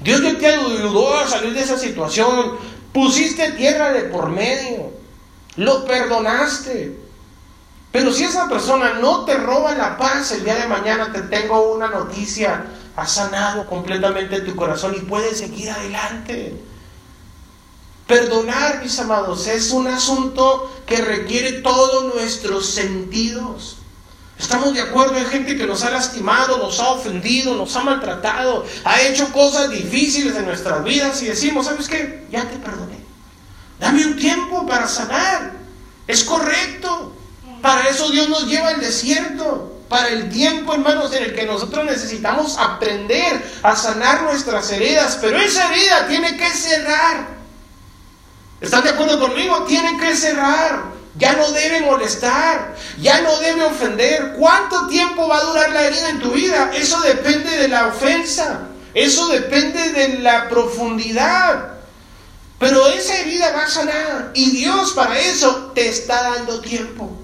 Dios 0.06 0.38
te 0.38 0.46
ayudó 0.46 1.18
a 1.18 1.26
salir 1.26 1.52
de 1.52 1.62
esa 1.62 1.76
situación, 1.76 2.56
pusiste 2.92 3.50
tierra 3.52 3.92
de 3.92 4.02
por 4.02 4.28
medio, 4.28 4.92
lo 5.56 5.84
perdonaste, 5.84 6.96
pero 7.90 8.12
si 8.12 8.22
esa 8.22 8.48
persona 8.48 8.94
no 9.00 9.24
te 9.24 9.34
roba 9.34 9.74
la 9.74 9.96
paz, 9.96 10.30
el 10.30 10.44
día 10.44 10.54
de 10.54 10.68
mañana 10.68 11.12
te 11.12 11.22
tengo 11.22 11.72
una 11.72 11.88
noticia. 11.88 12.66
Ha 12.94 13.06
sanado 13.06 13.66
completamente 13.66 14.42
tu 14.42 14.54
corazón 14.54 14.94
y 14.94 15.00
puedes 15.00 15.38
seguir 15.38 15.70
adelante. 15.70 16.54
Perdonar, 18.06 18.82
mis 18.82 18.98
amados, 19.00 19.46
es 19.48 19.70
un 19.70 19.88
asunto 19.88 20.70
que 20.86 20.98
requiere 20.98 21.62
todos 21.62 22.14
nuestros 22.14 22.66
sentidos. 22.66 23.78
Estamos 24.38 24.74
de 24.74 24.82
acuerdo, 24.82 25.14
hay 25.14 25.24
gente 25.24 25.56
que 25.56 25.66
nos 25.66 25.82
ha 25.82 25.90
lastimado, 25.90 26.58
nos 26.58 26.78
ha 26.78 26.90
ofendido, 26.90 27.56
nos 27.56 27.74
ha 27.74 27.82
maltratado, 27.82 28.66
ha 28.84 29.00
hecho 29.00 29.32
cosas 29.32 29.70
difíciles 29.70 30.36
en 30.36 30.44
nuestras 30.44 30.84
vidas 30.84 31.22
y 31.22 31.26
decimos, 31.26 31.66
¿sabes 31.66 31.88
qué? 31.88 32.26
Ya 32.30 32.44
te 32.44 32.56
perdoné. 32.56 32.98
Dame 33.80 34.04
un 34.04 34.16
tiempo 34.16 34.66
para 34.66 34.86
sanar. 34.88 35.52
Es 36.06 36.22
correcto. 36.24 37.12
Para 37.62 37.88
eso 37.88 38.10
Dios 38.10 38.28
nos 38.28 38.46
lleva 38.46 38.68
al 38.68 38.80
desierto. 38.80 39.72
Para 39.88 40.08
el 40.08 40.28
tiempo, 40.28 40.74
hermanos, 40.74 41.14
en 41.14 41.24
el 41.24 41.34
que 41.34 41.46
nosotros 41.46 41.84
necesitamos 41.84 42.58
aprender 42.58 43.42
a 43.62 43.74
sanar 43.74 44.22
nuestras 44.22 44.70
heridas. 44.70 45.18
Pero 45.20 45.38
esa 45.38 45.72
herida 45.72 46.06
tiene 46.08 46.36
que 46.36 46.50
cerrar. 46.50 47.28
¿Están 48.60 48.84
de 48.84 48.90
acuerdo 48.90 49.18
conmigo? 49.20 49.64
Tiene 49.64 49.98
que 49.98 50.14
cerrar. 50.14 50.95
Ya 51.18 51.32
no 51.32 51.50
debe 51.52 51.80
molestar. 51.80 52.74
Ya 53.00 53.20
no 53.22 53.36
debe 53.38 53.64
ofender. 53.64 54.34
¿Cuánto 54.38 54.86
tiempo 54.88 55.28
va 55.28 55.38
a 55.38 55.44
durar 55.44 55.70
la 55.70 55.82
herida 55.86 56.10
en 56.10 56.20
tu 56.20 56.32
vida? 56.32 56.70
Eso 56.74 57.00
depende 57.00 57.56
de 57.56 57.68
la 57.68 57.88
ofensa. 57.88 58.68
Eso 58.94 59.28
depende 59.28 59.92
de 59.92 60.18
la 60.20 60.48
profundidad. 60.48 61.74
Pero 62.58 62.86
esa 62.86 63.18
herida 63.18 63.52
va 63.52 63.64
a 63.64 63.68
sanar. 63.68 64.30
Y 64.34 64.50
Dios 64.50 64.92
para 64.92 65.18
eso 65.18 65.72
te 65.74 65.88
está 65.88 66.30
dando 66.30 66.60
tiempo. 66.60 67.16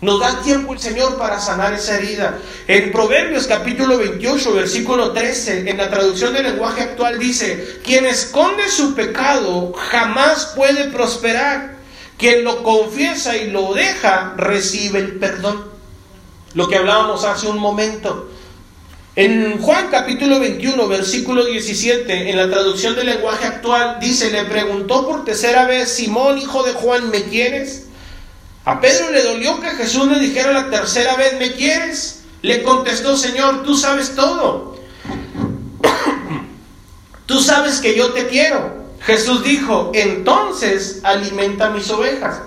Nos 0.00 0.20
da 0.20 0.42
tiempo 0.42 0.74
el 0.74 0.78
Señor 0.78 1.16
para 1.16 1.40
sanar 1.40 1.72
esa 1.72 1.96
herida. 1.96 2.38
En 2.66 2.92
Proverbios 2.92 3.46
capítulo 3.46 3.96
28, 3.96 4.52
versículo 4.52 5.12
13, 5.12 5.70
en 5.70 5.78
la 5.78 5.88
traducción 5.88 6.34
del 6.34 6.42
lenguaje 6.42 6.82
actual 6.82 7.18
dice, 7.18 7.80
quien 7.82 8.04
esconde 8.04 8.68
su 8.68 8.94
pecado 8.94 9.72
jamás 9.72 10.52
puede 10.54 10.90
prosperar. 10.90 11.75
Quien 12.18 12.44
lo 12.44 12.62
confiesa 12.62 13.36
y 13.36 13.50
lo 13.50 13.74
deja 13.74 14.34
recibe 14.36 15.00
el 15.00 15.18
perdón. 15.18 15.64
Lo 16.54 16.68
que 16.68 16.76
hablábamos 16.76 17.24
hace 17.24 17.46
un 17.46 17.58
momento. 17.58 18.30
En 19.14 19.58
Juan 19.60 19.88
capítulo 19.90 20.40
21, 20.40 20.88
versículo 20.88 21.44
17, 21.44 22.30
en 22.30 22.36
la 22.36 22.50
traducción 22.50 22.94
del 22.94 23.06
lenguaje 23.06 23.46
actual, 23.46 23.98
dice, 24.00 24.30
le 24.30 24.44
preguntó 24.44 25.06
por 25.06 25.24
tercera 25.24 25.66
vez, 25.66 25.90
Simón, 25.90 26.38
hijo 26.38 26.62
de 26.62 26.72
Juan, 26.72 27.10
¿me 27.10 27.24
quieres? 27.24 27.86
A 28.64 28.80
Pedro 28.80 29.10
le 29.10 29.22
dolió 29.22 29.60
que 29.60 29.70
Jesús 29.70 30.08
le 30.08 30.18
dijera 30.18 30.52
la 30.52 30.70
tercera 30.70 31.16
vez, 31.16 31.38
¿me 31.38 31.52
quieres? 31.52 32.24
Le 32.42 32.62
contestó, 32.62 33.16
Señor, 33.16 33.62
tú 33.62 33.74
sabes 33.76 34.14
todo. 34.14 34.76
tú 37.26 37.40
sabes 37.40 37.80
que 37.80 37.96
yo 37.96 38.12
te 38.12 38.26
quiero. 38.26 38.85
Jesús 39.06 39.44
dijo, 39.44 39.92
entonces 39.94 40.98
alimenta 41.04 41.70
mis 41.70 41.88
ovejas. 41.90 42.40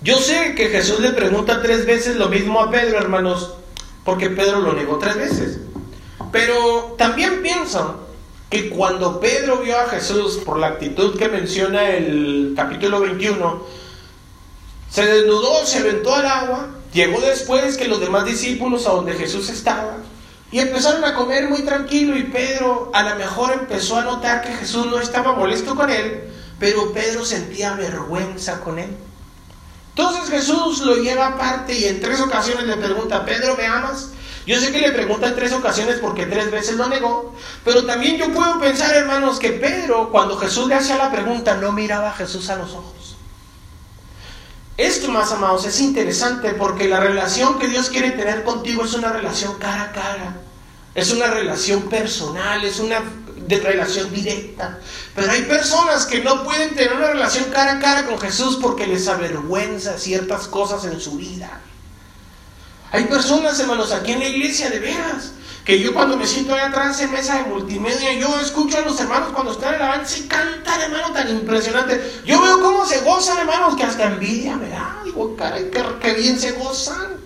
Yo 0.00 0.18
sé 0.18 0.54
que 0.54 0.68
Jesús 0.68 1.00
le 1.00 1.10
pregunta 1.10 1.60
tres 1.60 1.84
veces 1.86 2.14
lo 2.14 2.28
mismo 2.28 2.60
a 2.60 2.70
Pedro, 2.70 2.98
hermanos, 2.98 3.54
porque 4.04 4.30
Pedro 4.30 4.60
lo 4.60 4.74
negó 4.74 4.98
tres 4.98 5.16
veces. 5.16 5.58
Pero 6.30 6.94
también 6.96 7.42
pienso 7.42 8.06
que 8.48 8.70
cuando 8.70 9.18
Pedro 9.18 9.58
vio 9.58 9.76
a 9.76 9.88
Jesús 9.88 10.36
por 10.36 10.60
la 10.60 10.68
actitud 10.68 11.18
que 11.18 11.28
menciona 11.28 11.90
el 11.90 12.52
capítulo 12.54 13.00
21, 13.00 13.66
se 14.88 15.04
desnudó, 15.04 15.66
se 15.66 15.78
aventó 15.78 16.14
al 16.14 16.26
agua, 16.26 16.68
llegó 16.92 17.20
después 17.20 17.76
que 17.76 17.88
los 17.88 17.98
demás 17.98 18.24
discípulos 18.24 18.86
a 18.86 18.92
donde 18.92 19.14
Jesús 19.14 19.48
estaba 19.48 19.96
y 20.52 20.58
empezaron 20.58 21.04
a 21.04 21.14
comer 21.14 21.48
muy 21.48 21.62
tranquilo 21.62 22.16
y 22.16 22.24
Pedro 22.24 22.90
a 22.92 23.02
lo 23.02 23.16
mejor 23.16 23.52
empezó 23.52 23.96
a 23.96 24.04
notar 24.04 24.42
que 24.42 24.52
Jesús 24.52 24.86
no 24.86 24.98
estaba 24.98 25.34
molesto 25.34 25.76
con 25.76 25.90
él, 25.90 26.24
pero 26.58 26.92
Pedro 26.92 27.24
sentía 27.24 27.74
vergüenza 27.74 28.60
con 28.60 28.78
él. 28.78 28.90
Entonces 29.90 30.30
Jesús 30.30 30.80
lo 30.80 30.96
lleva 30.96 31.28
aparte 31.28 31.74
y 31.74 31.84
en 31.84 32.00
tres 32.00 32.20
ocasiones 32.20 32.64
le 32.64 32.76
pregunta, 32.76 33.24
Pedro, 33.24 33.56
¿me 33.56 33.66
amas? 33.66 34.10
Yo 34.46 34.58
sé 34.58 34.72
que 34.72 34.80
le 34.80 34.92
pregunta 34.92 35.28
en 35.28 35.36
tres 35.36 35.52
ocasiones 35.52 35.98
porque 36.00 36.26
tres 36.26 36.50
veces 36.50 36.76
lo 36.76 36.88
negó, 36.88 37.34
pero 37.64 37.84
también 37.84 38.16
yo 38.16 38.32
puedo 38.32 38.58
pensar, 38.58 38.94
hermanos, 38.94 39.38
que 39.38 39.52
Pedro, 39.52 40.10
cuando 40.10 40.36
Jesús 40.38 40.66
le 40.66 40.74
hacía 40.74 40.96
la 40.96 41.12
pregunta, 41.12 41.54
no 41.56 41.72
miraba 41.72 42.10
a 42.10 42.14
Jesús 42.14 42.48
a 42.50 42.56
los 42.56 42.72
ojos. 42.72 42.99
Esto, 44.80 45.10
más 45.10 45.30
amados, 45.30 45.66
es 45.66 45.78
interesante 45.78 46.54
porque 46.54 46.88
la 46.88 47.00
relación 47.00 47.58
que 47.58 47.68
Dios 47.68 47.90
quiere 47.90 48.12
tener 48.12 48.44
contigo 48.44 48.82
es 48.82 48.94
una 48.94 49.12
relación 49.12 49.58
cara 49.58 49.82
a 49.82 49.92
cara, 49.92 50.36
es 50.94 51.12
una 51.12 51.26
relación 51.26 51.82
personal, 51.82 52.64
es 52.64 52.80
una 52.80 53.02
relación 53.46 54.10
directa. 54.10 54.78
Pero 55.14 55.30
hay 55.30 55.42
personas 55.42 56.06
que 56.06 56.22
no 56.24 56.44
pueden 56.44 56.74
tener 56.74 56.94
una 56.94 57.08
relación 57.08 57.50
cara 57.50 57.72
a 57.72 57.78
cara 57.78 58.06
con 58.06 58.18
Jesús 58.18 58.56
porque 58.56 58.86
les 58.86 59.06
avergüenza 59.06 59.98
ciertas 59.98 60.48
cosas 60.48 60.86
en 60.86 60.98
su 60.98 61.18
vida. 61.18 61.60
Hay 62.90 63.04
personas, 63.04 63.60
hermanos, 63.60 63.92
aquí 63.92 64.12
en 64.12 64.20
la 64.20 64.28
iglesia, 64.28 64.70
de 64.70 64.78
veras, 64.78 65.32
que 65.64 65.78
yo 65.78 65.92
cuando 65.92 66.16
me 66.16 66.26
siento 66.26 66.54
ahí 66.54 66.60
atrás 66.60 67.00
en 67.00 67.12
mesa 67.12 67.36
de 67.36 67.44
multimedia, 67.44 68.12
yo 68.14 68.40
escucho 68.40 68.78
a 68.78 68.80
los 68.80 68.98
hermanos 68.98 69.30
cuando 69.34 69.52
están 69.52 69.74
en 69.74 69.80
la 69.80 70.02
y 70.16 70.22
cantan, 70.22 70.80
hermano, 70.80 71.12
tan 71.12 71.28
impresionante. 71.28 72.22
Yo 72.24 72.40
veo 72.40 72.60
cómo 72.60 72.86
se 72.86 73.00
gozan, 73.00 73.38
hermanos, 73.38 73.76
que 73.76 73.84
hasta 73.84 74.04
envidia 74.04 74.56
me 74.56 74.68
da. 74.70 75.00
Digo, 75.04 75.36
qué, 76.00 76.14
bien 76.14 76.38
se 76.38 76.52
gozan. 76.52 77.20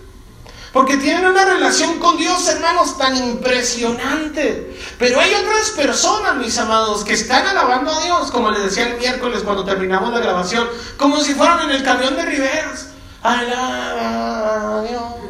Porque 0.73 0.97
tienen 0.97 1.25
una 1.25 1.45
relación 1.45 1.99
con 1.99 2.17
Dios, 2.17 2.45
hermanos, 2.49 2.97
tan 2.97 3.15
impresionante. 3.15 4.77
Pero 4.99 5.21
hay 5.21 5.33
otras 5.33 5.69
personas, 5.69 6.35
mis 6.35 6.57
amados, 6.57 7.05
que 7.05 7.13
están 7.13 7.47
alabando 7.47 7.91
a 7.91 8.03
Dios, 8.03 8.29
como 8.29 8.51
les 8.51 8.63
decía 8.63 8.89
el 8.89 8.97
miércoles 8.97 9.43
cuando 9.43 9.63
terminamos 9.63 10.11
la 10.11 10.19
grabación, 10.19 10.67
como 10.97 11.21
si 11.21 11.33
fueran 11.33 11.61
en 11.61 11.71
el 11.71 11.83
camión 11.83 12.17
de 12.17 12.25
Riveras. 12.25 12.87
Alaba 13.23 14.79
a 14.79 14.83
Dios 14.83 15.24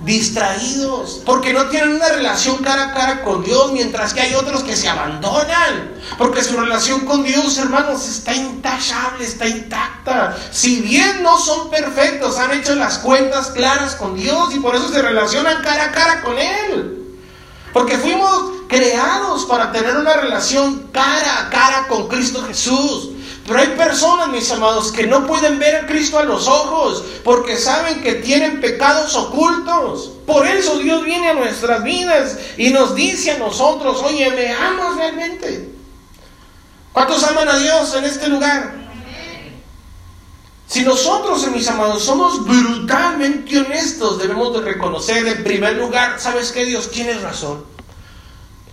distraídos, 0.00 1.22
porque 1.24 1.52
no 1.52 1.66
tienen 1.66 1.96
una 1.96 2.08
relación 2.08 2.58
cara 2.58 2.90
a 2.90 2.94
cara 2.94 3.22
con 3.22 3.44
Dios, 3.44 3.72
mientras 3.72 4.14
que 4.14 4.20
hay 4.20 4.34
otros 4.34 4.62
que 4.62 4.76
se 4.76 4.88
abandonan, 4.88 5.92
porque 6.16 6.42
su 6.42 6.56
relación 6.56 7.00
con 7.00 7.22
Dios, 7.24 7.58
hermanos, 7.58 8.08
está 8.08 8.34
intachable, 8.34 9.24
está 9.24 9.46
intacta. 9.46 10.36
Si 10.50 10.80
bien 10.80 11.22
no 11.22 11.38
son 11.38 11.70
perfectos, 11.70 12.38
han 12.38 12.52
hecho 12.52 12.74
las 12.74 12.98
cuentas 12.98 13.48
claras 13.48 13.94
con 13.94 14.16
Dios 14.16 14.54
y 14.54 14.60
por 14.60 14.74
eso 14.74 14.88
se 14.88 15.02
relacionan 15.02 15.62
cara 15.62 15.84
a 15.84 15.92
cara 15.92 16.20
con 16.22 16.38
Él. 16.38 16.94
Porque 17.72 17.98
fuimos 17.98 18.52
creados 18.68 19.44
para 19.44 19.72
tener 19.72 19.96
una 19.96 20.14
relación 20.14 20.88
cara 20.92 21.40
a 21.40 21.50
cara 21.50 21.86
con 21.88 22.08
Cristo 22.08 22.44
Jesús. 22.46 23.10
Pero 23.48 23.60
hay 23.60 23.68
personas, 23.68 24.28
mis 24.28 24.50
amados, 24.52 24.92
que 24.92 25.06
no 25.06 25.26
pueden 25.26 25.58
ver 25.58 25.76
a 25.76 25.86
Cristo 25.86 26.18
a 26.18 26.22
los 26.22 26.46
ojos 26.46 27.02
porque 27.24 27.56
saben 27.56 28.02
que 28.02 28.16
tienen 28.16 28.60
pecados 28.60 29.16
ocultos. 29.16 30.12
Por 30.26 30.46
eso 30.46 30.78
Dios 30.78 31.02
viene 31.02 31.30
a 31.30 31.34
nuestras 31.34 31.82
vidas 31.82 32.36
y 32.58 32.68
nos 32.68 32.94
dice 32.94 33.30
a 33.30 33.38
nosotros, 33.38 34.02
oye, 34.02 34.30
¿me 34.32 34.52
amas 34.52 34.96
realmente? 34.96 35.70
¿Cuántos 36.92 37.24
aman 37.24 37.48
a 37.48 37.58
Dios 37.58 37.94
en 37.94 38.04
este 38.04 38.28
lugar? 38.28 38.74
Si 40.66 40.82
nosotros, 40.82 41.50
mis 41.50 41.66
amados, 41.68 42.02
somos 42.02 42.44
brutalmente 42.44 43.60
honestos, 43.60 44.18
debemos 44.18 44.52
de 44.52 44.60
reconocer 44.60 45.26
en 45.26 45.42
primer 45.42 45.76
lugar, 45.76 46.20
¿sabes 46.20 46.52
qué 46.52 46.66
Dios? 46.66 46.90
Tienes 46.90 47.22
razón. 47.22 47.64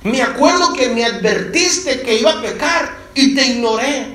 Me 0.04 0.22
acuerdo 0.22 0.74
que 0.74 0.90
me 0.90 1.06
advertiste 1.06 2.02
que 2.02 2.20
iba 2.20 2.34
a 2.34 2.42
pecar 2.42 2.98
y 3.16 3.34
te 3.34 3.46
ignoré. 3.46 4.15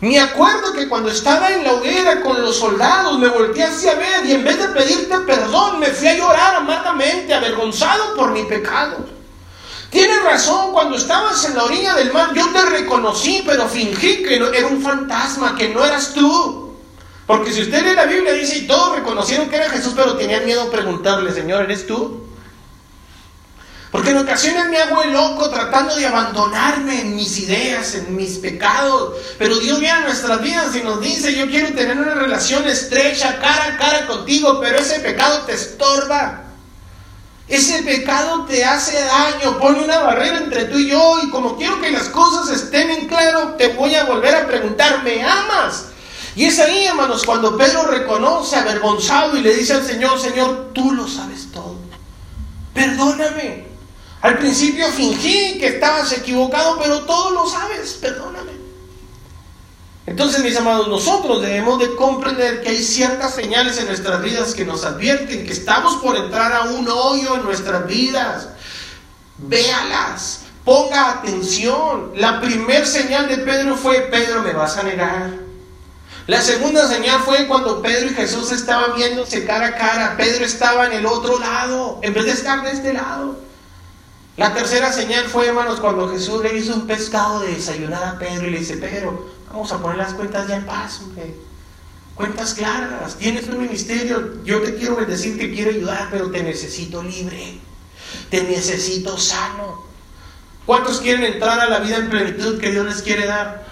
Me 0.00 0.20
acuerdo 0.20 0.72
que 0.72 0.88
cuando 0.88 1.10
estaba 1.10 1.50
en 1.50 1.64
la 1.64 1.72
hoguera 1.72 2.20
con 2.20 2.40
los 2.40 2.56
soldados 2.56 3.18
me 3.18 3.28
volteé 3.28 3.64
hacia 3.64 3.94
ver 3.94 4.24
y 4.26 4.32
en 4.32 4.44
vez 4.44 4.56
de 4.56 4.68
pedirte 4.68 5.18
perdón 5.26 5.80
me 5.80 5.86
fui 5.86 6.06
a 6.06 6.16
llorar 6.16 6.54
amargamente, 6.54 7.34
avergonzado 7.34 8.14
por 8.14 8.30
mi 8.30 8.44
pecado. 8.44 8.96
Tienes 9.90 10.22
razón, 10.22 10.72
cuando 10.72 10.96
estabas 10.96 11.44
en 11.46 11.56
la 11.56 11.64
orilla 11.64 11.94
del 11.94 12.12
mar 12.12 12.32
yo 12.32 12.46
te 12.52 12.64
reconocí, 12.66 13.42
pero 13.44 13.66
fingí 13.66 14.22
que 14.22 14.36
era 14.36 14.66
un 14.68 14.82
fantasma, 14.82 15.56
que 15.56 15.70
no 15.70 15.84
eras 15.84 16.12
tú. 16.12 16.76
Porque 17.26 17.52
si 17.52 17.62
usted 17.62 17.82
lee 17.82 17.94
la 17.94 18.04
Biblia 18.04 18.34
dice, 18.34 18.58
y 18.58 18.66
todos 18.66 18.96
reconocieron 18.96 19.48
que 19.48 19.56
era 19.56 19.68
Jesús, 19.68 19.94
pero 19.96 20.16
tenían 20.16 20.44
miedo 20.44 20.62
a 20.62 20.70
preguntarle, 20.70 21.32
Señor, 21.32 21.64
¿eres 21.64 21.86
tú? 21.86 22.27
Porque 23.90 24.10
en 24.10 24.18
ocasiones 24.18 24.68
me 24.68 24.78
hago 24.78 25.02
el 25.02 25.12
loco 25.12 25.48
tratando 25.48 25.96
de 25.96 26.06
abandonarme 26.06 27.00
en 27.00 27.16
mis 27.16 27.38
ideas, 27.38 27.94
en 27.94 28.14
mis 28.14 28.36
pecados. 28.38 29.14
Pero 29.38 29.58
Dios 29.58 29.80
viene 29.80 29.94
a 29.94 30.00
nuestras 30.00 30.42
vidas 30.42 30.76
y 30.76 30.82
nos 30.82 31.00
dice, 31.00 31.34
yo 31.34 31.48
quiero 31.48 31.74
tener 31.74 31.96
una 31.96 32.14
relación 32.14 32.66
estrecha, 32.68 33.38
cara 33.38 33.64
a 33.64 33.78
cara 33.78 34.06
contigo, 34.06 34.60
pero 34.60 34.78
ese 34.78 35.00
pecado 35.00 35.40
te 35.46 35.54
estorba. 35.54 36.44
Ese 37.48 37.82
pecado 37.82 38.44
te 38.44 38.62
hace 38.62 39.00
daño, 39.00 39.58
pone 39.58 39.82
una 39.82 40.00
barrera 40.00 40.36
entre 40.36 40.66
tú 40.66 40.76
y 40.76 40.90
yo 40.90 41.20
y 41.22 41.30
como 41.30 41.56
quiero 41.56 41.80
que 41.80 41.90
las 41.90 42.10
cosas 42.10 42.50
estén 42.50 42.90
en 42.90 43.08
claro, 43.08 43.54
te 43.56 43.68
voy 43.68 43.94
a 43.94 44.04
volver 44.04 44.34
a 44.34 44.46
preguntar, 44.46 45.02
¿me 45.02 45.22
amas? 45.22 45.86
Y 46.36 46.44
es 46.44 46.58
ahí, 46.58 46.84
hermanos, 46.84 47.24
cuando 47.24 47.56
Pedro 47.56 47.86
reconoce 47.86 48.54
avergonzado 48.54 49.34
y 49.34 49.40
le 49.40 49.54
dice 49.54 49.72
al 49.72 49.84
Señor, 49.84 50.20
Señor, 50.20 50.72
tú 50.74 50.92
lo 50.92 51.08
sabes 51.08 51.50
todo. 51.50 51.76
Perdóname. 52.74 53.67
Al 54.20 54.38
principio 54.38 54.88
fingí 54.88 55.58
que 55.58 55.68
estabas 55.68 56.12
equivocado, 56.12 56.78
pero 56.82 57.02
todo 57.02 57.30
lo 57.30 57.46
sabes, 57.46 57.92
perdóname. 57.94 58.52
Entonces, 60.06 60.42
mis 60.42 60.56
amados, 60.56 60.88
nosotros 60.88 61.42
debemos 61.42 61.78
de 61.78 61.94
comprender 61.94 62.62
que 62.62 62.70
hay 62.70 62.82
ciertas 62.82 63.34
señales 63.34 63.78
en 63.78 63.86
nuestras 63.86 64.22
vidas 64.22 64.54
que 64.54 64.64
nos 64.64 64.84
advierten 64.84 65.46
que 65.46 65.52
estamos 65.52 65.96
por 65.96 66.16
entrar 66.16 66.52
a 66.52 66.62
un 66.62 66.88
hoyo 66.88 67.36
en 67.36 67.44
nuestras 67.44 67.86
vidas. 67.86 68.48
Véalas, 69.36 70.40
ponga 70.64 71.10
atención. 71.10 72.12
La 72.16 72.40
primer 72.40 72.86
señal 72.86 73.28
de 73.28 73.36
Pedro 73.38 73.76
fue, 73.76 74.00
Pedro, 74.10 74.42
me 74.42 74.54
vas 74.54 74.78
a 74.78 74.82
negar. 74.82 75.30
La 76.26 76.40
segunda 76.40 76.88
señal 76.88 77.20
fue 77.20 77.46
cuando 77.46 77.82
Pedro 77.82 78.10
y 78.10 78.14
Jesús 78.14 78.50
estaban 78.50 78.96
viéndose 78.96 79.44
cara 79.44 79.68
a 79.68 79.74
cara. 79.76 80.16
Pedro 80.16 80.44
estaba 80.44 80.86
en 80.86 80.94
el 80.94 81.06
otro 81.06 81.38
lado, 81.38 82.00
en 82.02 82.14
vez 82.14 82.24
de 82.24 82.32
estar 82.32 82.62
de 82.62 82.72
este 82.72 82.94
lado. 82.94 83.47
La 84.38 84.54
tercera 84.54 84.90
señal 84.92 85.24
fue, 85.24 85.48
hermanos, 85.48 85.80
cuando 85.80 86.08
Jesús 86.08 86.42
le 86.42 86.56
hizo 86.56 86.72
un 86.72 86.86
pescado 86.86 87.40
de 87.40 87.54
desayunar 87.54 88.02
a 88.02 88.18
Pedro 88.18 88.46
y 88.46 88.50
le 88.50 88.58
dice, 88.60 88.78
Pedro, 88.78 89.38
Vamos 89.50 89.72
a 89.72 89.78
poner 89.78 89.96
las 89.96 90.14
cuentas 90.14 90.46
ya 90.46 90.56
en 90.56 90.66
paz, 90.66 91.00
Cuentas 92.14 92.54
claras, 92.54 93.14
tienes 93.16 93.46
un 93.48 93.60
ministerio, 93.60 94.42
yo 94.42 94.60
te 94.60 94.74
quiero 94.74 94.96
decir 94.96 95.38
que 95.38 95.54
quiero 95.54 95.70
ayudar, 95.70 96.08
pero 96.10 96.32
te 96.32 96.42
necesito 96.42 97.00
libre, 97.00 97.60
te 98.28 98.42
necesito 98.42 99.16
sano. 99.16 99.84
¿Cuántos 100.66 101.00
quieren 101.00 101.24
entrar 101.24 101.60
a 101.60 101.68
la 101.68 101.78
vida 101.78 101.98
en 101.98 102.10
plenitud 102.10 102.58
que 102.58 102.72
Dios 102.72 102.86
les 102.86 103.02
quiere 103.02 103.26
dar? 103.26 103.67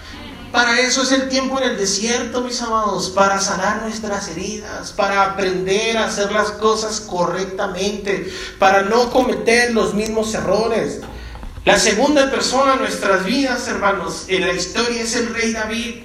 Para 0.51 0.79
eso 0.79 1.01
es 1.03 1.11
el 1.11 1.29
tiempo 1.29 1.59
en 1.59 1.71
el 1.71 1.77
desierto, 1.77 2.41
mis 2.41 2.61
amados, 2.61 3.09
para 3.09 3.39
sanar 3.39 3.81
nuestras 3.81 4.29
heridas, 4.29 4.91
para 4.93 5.23
aprender 5.23 5.97
a 5.97 6.05
hacer 6.05 6.31
las 6.31 6.51
cosas 6.51 7.01
correctamente, 7.01 8.31
para 8.57 8.83
no 8.83 9.11
cometer 9.11 9.73
los 9.73 9.93
mismos 9.93 10.33
errores. 10.33 11.01
La 11.65 11.77
segunda 11.77 12.31
persona 12.31 12.73
en 12.75 12.79
nuestras 12.79 13.25
vidas, 13.25 13.67
hermanos, 13.67 14.25
en 14.29 14.41
la 14.41 14.53
historia 14.53 15.01
es 15.01 15.15
el 15.17 15.33
rey 15.33 15.51
David. 15.51 15.95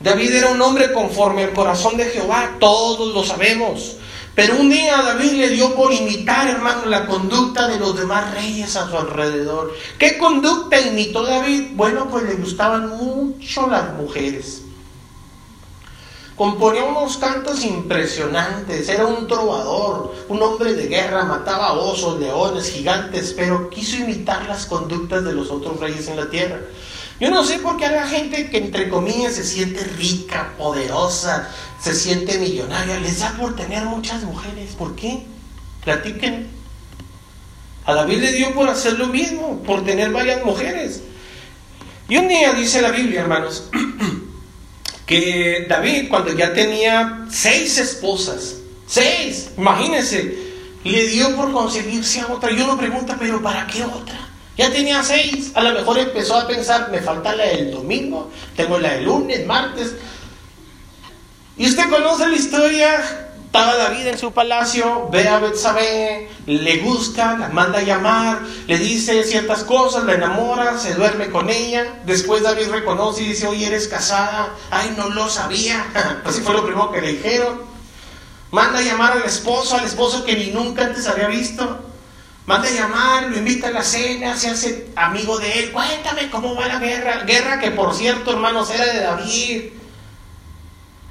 David 0.00 0.32
era 0.32 0.48
un 0.48 0.60
hombre 0.60 0.92
conforme 0.92 1.44
al 1.44 1.52
corazón 1.52 1.96
de 1.96 2.06
Jehová, 2.06 2.56
todos 2.58 3.14
lo 3.14 3.24
sabemos. 3.24 3.96
Pero 4.36 4.60
un 4.60 4.68
día 4.68 5.00
David 5.00 5.32
le 5.32 5.48
dio 5.48 5.74
por 5.74 5.94
imitar, 5.94 6.46
hermano, 6.46 6.84
la 6.84 7.06
conducta 7.06 7.66
de 7.68 7.78
los 7.78 7.96
demás 7.96 8.34
reyes 8.34 8.76
a 8.76 8.86
su 8.86 8.94
alrededor. 8.94 9.72
¿Qué 9.98 10.18
conducta 10.18 10.78
imitó 10.78 11.24
David? 11.24 11.70
Bueno, 11.72 12.06
pues 12.10 12.24
le 12.24 12.34
gustaban 12.34 12.90
mucho 12.90 13.66
las 13.66 13.94
mujeres. 13.94 14.60
Componía 16.36 16.84
unos 16.84 17.16
cantos 17.16 17.64
impresionantes, 17.64 18.86
era 18.90 19.06
un 19.06 19.26
trovador, 19.26 20.14
un 20.28 20.42
hombre 20.42 20.74
de 20.74 20.86
guerra, 20.86 21.24
mataba 21.24 21.72
osos, 21.72 22.20
leones, 22.20 22.70
gigantes, 22.70 23.32
pero 23.34 23.70
quiso 23.70 23.96
imitar 23.96 24.46
las 24.46 24.66
conductas 24.66 25.24
de 25.24 25.32
los 25.32 25.50
otros 25.50 25.80
reyes 25.80 26.08
en 26.08 26.16
la 26.18 26.28
tierra. 26.28 26.60
Yo 27.18 27.30
no 27.30 27.44
sé 27.44 27.58
por 27.60 27.78
qué 27.78 27.86
a 27.86 27.92
la 27.92 28.06
gente 28.06 28.50
que 28.50 28.58
entre 28.58 28.88
comillas 28.88 29.34
se 29.34 29.44
siente 29.44 29.82
rica, 29.84 30.52
poderosa, 30.58 31.48
se 31.80 31.94
siente 31.94 32.38
millonaria, 32.38 33.00
les 33.00 33.20
da 33.20 33.30
por 33.38 33.56
tener 33.56 33.84
muchas 33.84 34.22
mujeres. 34.22 34.74
¿Por 34.74 34.94
qué? 34.94 35.22
Platiquen. 35.82 36.46
A 37.86 37.94
David 37.94 38.18
le 38.18 38.32
dio 38.32 38.52
por 38.52 38.68
hacer 38.68 38.98
lo 38.98 39.06
mismo, 39.06 39.62
por 39.62 39.84
tener 39.84 40.10
varias 40.10 40.44
mujeres. 40.44 41.02
Y 42.08 42.18
un 42.18 42.28
día 42.28 42.52
dice 42.52 42.82
la 42.82 42.90
Biblia, 42.90 43.22
hermanos, 43.22 43.64
que 45.06 45.66
David, 45.68 46.08
cuando 46.10 46.34
ya 46.34 46.52
tenía 46.52 47.26
seis 47.30 47.78
esposas, 47.78 48.56
seis, 48.86 49.50
imagínense, 49.56 50.36
le 50.84 51.06
dio 51.08 51.34
por 51.34 51.50
conseguirse 51.52 52.20
a 52.20 52.26
otra. 52.26 52.50
Y 52.50 52.60
uno 52.60 52.76
pregunta, 52.76 53.16
pero 53.18 53.40
¿para 53.40 53.66
qué 53.66 53.84
otra? 53.84 54.25
Ya 54.56 54.72
tenía 54.72 55.02
seis, 55.02 55.52
a 55.54 55.62
lo 55.62 55.72
mejor 55.72 55.98
empezó 55.98 56.36
a 56.36 56.46
pensar, 56.46 56.90
me 56.90 57.00
falta 57.00 57.36
la 57.36 57.44
del 57.44 57.70
domingo, 57.70 58.30
tengo 58.56 58.78
la 58.78 58.94
del 58.94 59.04
lunes, 59.04 59.44
martes. 59.46 59.94
Y 61.58 61.66
usted 61.66 61.90
conoce 61.90 62.26
la 62.26 62.36
historia, 62.36 63.26
estaba 63.44 63.76
David 63.76 64.06
en 64.06 64.18
su 64.18 64.32
palacio, 64.32 65.08
ve 65.10 65.28
a 65.28 65.38
Betsabé, 65.38 66.28
le 66.46 66.76
gusta, 66.78 67.38
la 67.38 67.48
manda 67.48 67.78
a 67.78 67.82
llamar, 67.82 68.40
le 68.66 68.78
dice 68.78 69.24
ciertas 69.24 69.64
cosas, 69.64 70.04
la 70.04 70.12
enamora, 70.12 70.78
se 70.78 70.94
duerme 70.94 71.30
con 71.30 71.48
ella. 71.48 72.00
Después 72.04 72.42
David 72.42 72.68
reconoce 72.70 73.22
y 73.22 73.28
dice, 73.28 73.46
oye, 73.46 73.66
eres 73.66 73.88
casada. 73.88 74.50
Ay, 74.70 74.94
no 74.96 75.08
lo 75.08 75.30
sabía. 75.30 75.86
Así 76.24 76.42
fue 76.42 76.52
lo 76.52 76.66
primero 76.66 76.92
que 76.92 77.00
le 77.00 77.12
dijeron. 77.14 77.62
Manda 78.50 78.80
a 78.80 78.82
llamar 78.82 79.12
al 79.12 79.22
esposo, 79.24 79.76
al 79.76 79.84
esposo 79.84 80.24
que 80.24 80.36
ni 80.36 80.50
nunca 80.50 80.84
antes 80.84 81.06
había 81.06 81.28
visto. 81.28 81.78
Manda 82.46 82.68
a 82.68 82.72
llamar, 82.72 83.22
lo 83.24 83.38
invita 83.38 83.68
a 83.68 83.72
la 83.72 83.82
cena, 83.82 84.36
se 84.36 84.48
hace 84.48 84.86
amigo 84.94 85.36
de 85.38 85.52
él. 85.58 85.72
Cuéntame 85.72 86.30
cómo 86.30 86.54
va 86.54 86.68
la 86.68 86.78
guerra. 86.78 87.24
Guerra 87.24 87.58
que, 87.58 87.72
por 87.72 87.92
cierto, 87.92 88.30
hermanos, 88.30 88.70
era 88.70 88.86
de 88.86 89.00
David. 89.00 89.62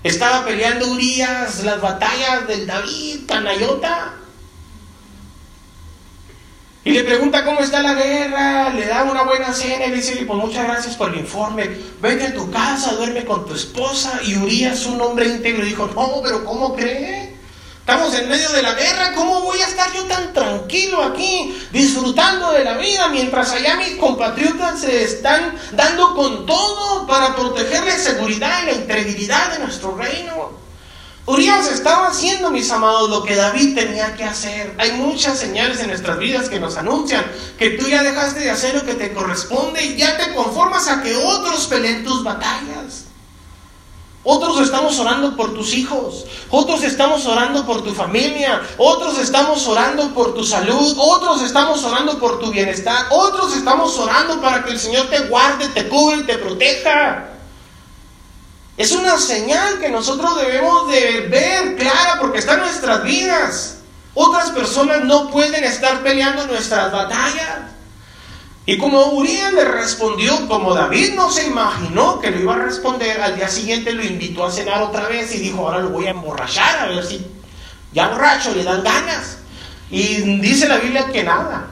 Estaba 0.02 0.46
peleando 0.46 0.88
Urias 0.92 1.64
las 1.66 1.82
batallas 1.82 2.48
del 2.48 2.66
David, 2.66 3.28
Panayota. 3.28 4.14
Y 6.86 6.92
le 6.92 7.04
pregunta 7.04 7.44
cómo 7.44 7.62
está 7.62 7.82
la 7.82 7.96
guerra, 7.96 8.70
le 8.70 8.86
da 8.86 9.04
una 9.04 9.24
buena 9.24 9.52
cena 9.52 9.88
y 9.88 9.90
le 9.90 9.96
dice, 9.96 10.24
pues 10.26 10.40
muchas 10.40 10.66
gracias 10.66 10.96
por 10.96 11.12
el 11.12 11.20
informe, 11.20 11.68
vete 12.00 12.28
a 12.28 12.34
tu 12.36 12.52
casa, 12.52 12.94
duerme 12.94 13.26
con 13.26 13.48
tu 13.48 13.56
esposa. 13.56 14.22
Y 14.24 14.38
Urias, 14.38 14.86
un 14.86 15.02
hombre 15.02 15.28
íntegro, 15.28 15.66
dijo, 15.66 15.88
no, 15.96 16.22
pero 16.24 16.46
¿cómo 16.46 16.76
cree? 16.76 17.35
Estamos 17.88 18.16
en 18.16 18.28
medio 18.28 18.50
de 18.50 18.64
la 18.64 18.74
guerra, 18.74 19.14
¿cómo 19.14 19.42
voy 19.42 19.62
a 19.62 19.68
estar 19.68 19.94
yo 19.94 20.06
tan 20.06 20.34
tranquilo 20.34 21.04
aquí, 21.04 21.56
disfrutando 21.72 22.52
de 22.52 22.64
la 22.64 22.78
vida, 22.78 23.10
mientras 23.10 23.52
allá 23.52 23.76
mis 23.76 23.98
compatriotas 23.98 24.80
se 24.82 25.04
están 25.04 25.54
dando 25.74 26.16
con 26.16 26.48
todo 26.48 27.06
para 27.06 27.36
proteger 27.36 27.84
la 27.84 27.96
seguridad 27.96 28.64
y 28.64 28.66
la 28.66 28.72
integridad 28.72 29.52
de 29.52 29.60
nuestro 29.60 29.96
reino? 29.96 30.54
Urias 31.28 31.68
estaba 31.68 32.08
haciendo, 32.08 32.50
mis 32.50 32.72
amados, 32.72 33.08
lo 33.08 33.22
que 33.22 33.36
David 33.36 33.76
tenía 33.76 34.16
que 34.16 34.24
hacer. 34.24 34.74
Hay 34.80 34.94
muchas 34.94 35.38
señales 35.38 35.80
en 35.80 35.90
nuestras 35.90 36.18
vidas 36.18 36.50
que 36.50 36.60
nos 36.60 36.78
anuncian 36.78 37.24
que 37.60 37.70
tú 37.70 37.88
ya 37.88 38.02
dejaste 38.02 38.40
de 38.40 38.50
hacer 38.50 38.74
lo 38.74 38.84
que 38.84 38.96
te 38.96 39.14
corresponde 39.14 39.86
y 39.86 39.96
ya 39.96 40.18
te 40.18 40.34
conformas 40.34 40.88
a 40.88 41.04
que 41.04 41.16
otros 41.16 41.68
peleen 41.68 42.04
tus 42.04 42.24
batallas. 42.24 43.05
Otros 44.28 44.60
estamos 44.60 44.98
orando 44.98 45.36
por 45.36 45.54
tus 45.54 45.76
hijos. 45.76 46.26
Otros 46.50 46.82
estamos 46.84 47.28
orando 47.28 47.64
por 47.64 47.84
tu 47.84 47.94
familia. 47.94 48.60
Otros 48.78 49.20
estamos 49.20 49.68
orando 49.68 50.16
por 50.16 50.34
tu 50.34 50.44
salud. 50.44 50.96
Otros 50.98 51.44
estamos 51.44 51.84
orando 51.84 52.18
por 52.18 52.40
tu 52.40 52.50
bienestar. 52.50 53.06
Otros 53.12 53.56
estamos 53.56 53.96
orando 54.00 54.42
para 54.42 54.64
que 54.64 54.72
el 54.72 54.80
Señor 54.80 55.08
te 55.12 55.28
guarde, 55.28 55.68
te 55.70 55.88
cubra 55.88 56.18
y 56.18 56.24
te 56.24 56.40
proteja. 56.40 57.30
Es 58.78 58.92
una 58.94 59.16
señal 59.20 59.80
que 59.80 59.90
nosotros 59.90 60.36
debemos 60.38 60.90
de 60.90 61.28
ver 61.30 61.76
clara 61.76 62.18
porque 62.20 62.40
está 62.40 62.56
en 62.56 62.62
nuestras 62.62 63.04
vidas. 63.04 63.78
Otras 64.16 64.50
personas 64.50 65.04
no 65.04 65.30
pueden 65.30 65.64
estar 65.64 66.02
peleando 66.02 66.48
nuestras 66.48 66.92
batallas. 66.92 67.75
Y 68.68 68.78
como 68.78 69.12
Urias 69.12 69.54
le 69.54 69.64
respondió, 69.66 70.48
como 70.48 70.74
David 70.74 71.14
no 71.14 71.30
se 71.30 71.46
imaginó 71.46 72.20
que 72.20 72.32
lo 72.32 72.40
iba 72.40 72.56
a 72.56 72.60
responder, 72.60 73.22
al 73.22 73.36
día 73.36 73.48
siguiente 73.48 73.94
lo 73.94 74.04
invitó 74.04 74.44
a 74.44 74.52
cenar 74.52 74.82
otra 74.82 75.08
vez 75.08 75.36
y 75.36 75.40
dijo, 75.40 75.68
ahora 75.68 75.80
lo 75.80 75.90
voy 75.90 76.08
a 76.08 76.12
emborrachar, 76.12 76.80
a 76.80 76.88
ver 76.88 77.06
si 77.06 77.26
ya 77.94 78.08
borracho 78.08 78.56
le 78.56 78.64
dan 78.64 78.84
ganas. 78.84 79.38
Y 79.92 80.40
dice 80.40 80.68
la 80.68 80.78
Biblia 80.78 81.08
que 81.12 81.24
nada. 81.24 81.68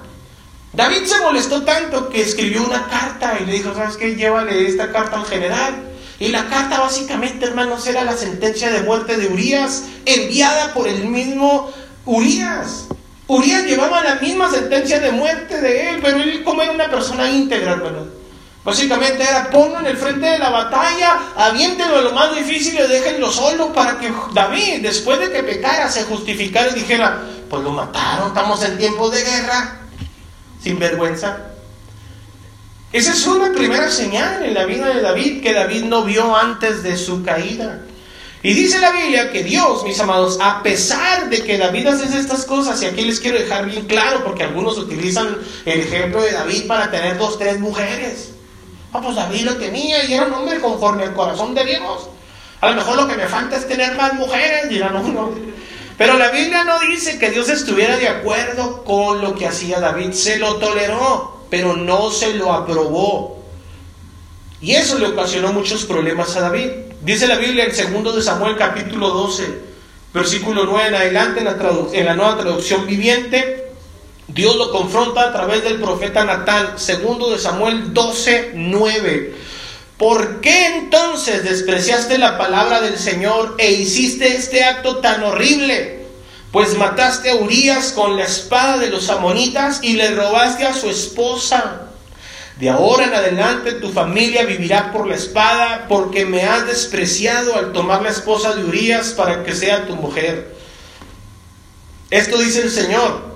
David 0.71 1.05
se 1.05 1.19
molestó 1.21 1.63
tanto 1.63 2.09
que 2.09 2.21
escribió 2.21 2.63
una 2.63 2.87
carta 2.87 3.37
y 3.39 3.45
le 3.45 3.53
dijo, 3.53 3.73
¿sabes 3.73 3.97
qué? 3.97 4.15
Llévale 4.15 4.67
esta 4.67 4.91
carta 4.91 5.17
al 5.17 5.25
general. 5.25 5.89
Y 6.19 6.27
la 6.27 6.47
carta 6.47 6.79
básicamente, 6.79 7.45
hermanos, 7.45 7.87
era 7.87 8.03
la 8.03 8.15
sentencia 8.15 8.71
de 8.71 8.81
muerte 8.83 9.17
de 9.17 9.27
Urias, 9.27 9.83
enviada 10.05 10.73
por 10.73 10.87
el 10.87 11.07
mismo 11.07 11.71
Urias. 12.05 12.85
Urias 13.33 13.63
llevaba 13.63 14.03
la 14.03 14.15
misma 14.15 14.49
sentencia 14.49 14.99
de 14.99 15.11
muerte 15.11 15.59
de 15.59 15.89
él, 15.89 15.99
pero 16.01 16.17
él 16.17 16.43
como 16.43 16.61
era 16.61 16.71
una 16.71 16.89
persona 16.89 17.29
íntegra, 17.29 17.73
hermano. 17.73 18.05
Básicamente 18.63 19.23
era 19.23 19.49
ponlo 19.49 19.79
en 19.79 19.87
el 19.87 19.97
frente 19.97 20.25
de 20.25 20.39
la 20.39 20.49
batalla, 20.49 21.19
aviéntenlo 21.35 22.01
lo 22.01 22.13
más 22.13 22.33
difícil 22.33 22.75
y 22.75 22.87
déjenlo 22.87 23.29
solo 23.29 23.73
para 23.73 23.99
que 23.99 24.13
David, 24.33 24.81
después 24.81 25.19
de 25.19 25.31
que 25.31 25.43
pecara, 25.43 25.89
se 25.89 26.03
justificara 26.03 26.69
y 26.69 26.75
dijera, 26.75 27.23
pues 27.49 27.61
lo 27.61 27.71
mataron, 27.71 28.29
estamos 28.29 28.63
en 28.63 28.77
tiempo 28.77 29.09
de 29.09 29.21
guerra, 29.21 29.79
sin 30.61 30.79
vergüenza. 30.79 31.39
Esa 32.93 33.11
es 33.11 33.25
una 33.25 33.51
primera 33.51 33.89
señal 33.89 34.43
en 34.43 34.53
la 34.53 34.65
vida 34.65 34.87
de 34.87 35.01
David 35.01 35.41
que 35.41 35.51
David 35.51 35.83
no 35.85 36.03
vio 36.03 36.35
antes 36.35 36.83
de 36.83 36.95
su 36.95 37.23
caída. 37.23 37.81
Y 38.43 38.53
dice 38.53 38.77
la 38.79 38.91
Biblia 38.91 39.31
que 39.31 39.41
Dios, 39.41 39.85
mis 39.85 39.97
amados, 40.01 40.37
a 40.41 40.61
pesar 40.61 41.29
de 41.29 41.43
que 41.43 41.57
David 41.57 41.87
hace 41.87 42.19
estas 42.19 42.43
cosas, 42.43 42.81
y 42.81 42.85
aquí 42.85 43.03
les 43.03 43.21
quiero 43.21 43.39
dejar 43.39 43.65
bien 43.65 43.85
claro, 43.85 44.21
porque 44.25 44.43
algunos 44.43 44.77
utilizan 44.77 45.37
el 45.65 45.79
ejemplo 45.79 46.21
de 46.21 46.33
David 46.33 46.67
para 46.67 46.91
tener 46.91 47.17
dos, 47.17 47.39
tres 47.39 47.61
mujeres. 47.61 48.33
Ah, 48.91 48.99
pues 49.01 49.15
David 49.15 49.43
lo 49.43 49.55
tenía 49.55 50.03
y 50.03 50.13
era 50.13 50.25
un 50.25 50.33
hombre 50.33 50.59
conforme 50.59 51.03
al 51.03 51.13
corazón 51.13 51.55
de 51.55 51.63
Dios. 51.63 52.09
A 52.59 52.69
lo 52.69 52.75
mejor 52.75 52.97
lo 52.97 53.07
que 53.07 53.15
me 53.15 53.27
falta 53.27 53.55
es 53.55 53.65
tener 53.65 53.95
más 53.95 54.13
mujeres, 54.13 54.67
dirán 54.69 54.97
uno. 54.97 55.31
Pero 55.97 56.17
la 56.17 56.29
Biblia 56.29 56.65
no 56.65 56.79
dice 56.81 57.17
que 57.17 57.31
Dios 57.31 57.47
estuviera 57.47 57.95
de 57.95 58.09
acuerdo 58.09 58.83
con 58.83 59.21
lo 59.21 59.35
que 59.35 59.47
hacía 59.47 59.79
David. 59.79 60.11
Se 60.11 60.37
lo 60.37 60.57
toleró, 60.57 61.45
pero 61.49 61.77
no 61.77 62.11
se 62.11 62.33
lo 62.33 62.51
aprobó. 62.51 63.41
Y 64.59 64.73
eso 64.75 64.99
le 64.99 65.07
ocasionó 65.07 65.53
muchos 65.53 65.85
problemas 65.85 66.35
a 66.35 66.41
David. 66.41 66.92
Dice 67.03 67.27
la 67.27 67.35
Biblia 67.35 67.65
en 67.65 68.03
2 68.03 68.15
de 68.15 68.21
Samuel 68.21 68.55
capítulo 68.55 69.09
12, 69.09 69.43
versículo 70.13 70.63
9 70.63 70.87
en 70.87 70.95
adelante 70.95 71.39
en 71.41 72.05
la, 72.05 72.13
nueva 72.13 72.37
traducción 72.37 72.87
viviente. 72.87 73.71
Dios 74.29 74.55
lo 74.55 74.71
confronta 74.71 75.23
a 75.23 75.33
través 75.33 75.65
del 75.65 75.81
profeta 75.81 76.23
Natán, 76.23 76.79
segundo 76.79 77.29
de 77.29 77.39
Samuel 77.39 77.93
12, 77.93 78.51
9. 78.53 79.35
¿Por 79.97 80.39
qué 80.39 80.77
entonces 80.77 81.43
despreciaste 81.43 82.17
la 82.17 82.37
palabra 82.37 82.79
del 82.79 82.97
Señor 82.97 83.55
e 83.57 83.73
hiciste 83.73 84.37
este 84.37 84.63
acto 84.63 84.99
tan 84.99 85.23
horrible? 85.23 86.05
Pues 86.53 86.77
mataste 86.77 87.31
a 87.31 87.35
Urias 87.35 87.91
con 87.91 88.15
la 88.15 88.23
espada 88.23 88.77
de 88.77 88.89
los 88.89 89.09
amonitas 89.09 89.79
y 89.83 89.93
le 89.93 90.11
robaste 90.11 90.65
a 90.65 90.73
su 90.73 90.89
esposa. 90.89 91.89
De 92.59 92.69
ahora 92.69 93.05
en 93.05 93.13
adelante 93.13 93.73
tu 93.73 93.91
familia 93.91 94.45
vivirá 94.45 94.91
por 94.91 95.07
la 95.07 95.15
espada 95.15 95.87
porque 95.89 96.25
me 96.25 96.43
has 96.43 96.67
despreciado 96.67 97.55
al 97.55 97.73
tomar 97.73 98.03
la 98.03 98.11
esposa 98.11 98.53
de 98.53 98.63
Urias 98.63 99.13
para 99.17 99.43
que 99.43 99.55
sea 99.55 99.87
tu 99.87 99.95
mujer. 99.95 100.55
Esto 102.11 102.37
dice 102.37 102.61
el 102.61 102.69
Señor. 102.69 103.33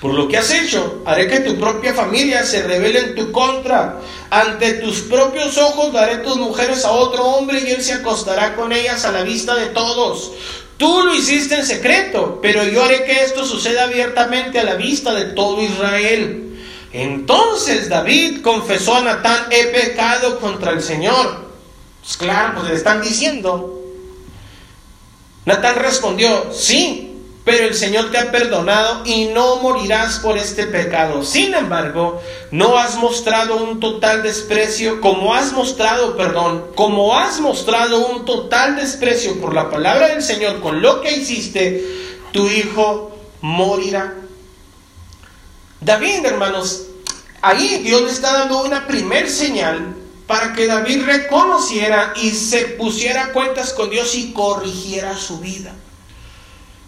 Por 0.00 0.14
lo 0.14 0.28
que 0.28 0.38
has 0.38 0.50
hecho, 0.50 1.02
haré 1.04 1.28
que 1.28 1.40
tu 1.40 1.60
propia 1.60 1.92
familia 1.92 2.42
se 2.42 2.62
revele 2.62 3.00
en 3.00 3.14
tu 3.14 3.30
contra. 3.30 4.00
Ante 4.30 4.74
tus 4.74 5.00
propios 5.02 5.58
ojos 5.58 5.92
daré 5.92 6.16
tus 6.18 6.36
mujeres 6.36 6.84
a 6.86 6.90
otro 6.90 7.24
hombre 7.24 7.60
y 7.60 7.70
él 7.70 7.82
se 7.82 7.92
acostará 7.92 8.56
con 8.56 8.72
ellas 8.72 9.04
a 9.04 9.12
la 9.12 9.22
vista 9.22 9.54
de 9.54 9.66
todos. 9.66 10.32
Tú 10.78 11.02
lo 11.02 11.14
hiciste 11.14 11.56
en 11.56 11.66
secreto, 11.66 12.40
pero 12.40 12.64
yo 12.64 12.82
haré 12.82 13.04
que 13.04 13.22
esto 13.22 13.44
suceda 13.44 13.84
abiertamente 13.84 14.58
a 14.58 14.64
la 14.64 14.74
vista 14.74 15.12
de 15.12 15.26
todo 15.26 15.62
Israel. 15.62 16.49
Entonces 16.92 17.88
David 17.88 18.42
confesó 18.42 18.96
a 18.96 19.02
Natán, 19.02 19.46
he 19.50 19.66
pecado 19.66 20.40
contra 20.40 20.72
el 20.72 20.82
Señor. 20.82 21.50
Pues 22.02 22.16
claro, 22.16 22.54
pues 22.56 22.68
le 22.68 22.74
están 22.74 23.00
diciendo. 23.00 23.80
Natán 25.44 25.76
respondió, 25.76 26.52
sí, 26.52 27.10
pero 27.44 27.66
el 27.66 27.74
Señor 27.74 28.10
te 28.10 28.18
ha 28.18 28.30
perdonado 28.30 29.02
y 29.06 29.26
no 29.26 29.56
morirás 29.56 30.18
por 30.18 30.36
este 30.36 30.66
pecado. 30.66 31.24
Sin 31.24 31.54
embargo, 31.54 32.20
no 32.50 32.76
has 32.76 32.96
mostrado 32.96 33.56
un 33.56 33.80
total 33.80 34.22
desprecio, 34.22 35.00
como 35.00 35.34
has 35.34 35.52
mostrado, 35.52 36.16
perdón, 36.16 36.66
como 36.74 37.16
has 37.16 37.40
mostrado 37.40 38.06
un 38.08 38.24
total 38.24 38.76
desprecio 38.76 39.40
por 39.40 39.54
la 39.54 39.70
palabra 39.70 40.08
del 40.08 40.22
Señor 40.22 40.60
con 40.60 40.82
lo 40.82 41.00
que 41.00 41.12
hiciste, 41.12 41.84
tu 42.32 42.46
hijo 42.46 43.10
morirá. 43.40 44.14
David, 45.80 46.26
hermanos, 46.26 46.82
ahí 47.40 47.78
Dios 47.82 48.02
le 48.02 48.10
está 48.10 48.32
dando 48.34 48.62
una 48.62 48.86
primer 48.86 49.30
señal 49.30 49.96
para 50.26 50.52
que 50.52 50.66
David 50.66 51.04
reconociera 51.04 52.12
y 52.16 52.30
se 52.30 52.66
pusiera 52.78 53.32
cuentas 53.32 53.72
con 53.72 53.88
Dios 53.90 54.14
y 54.14 54.32
corrigiera 54.32 55.16
su 55.16 55.40
vida. 55.40 55.72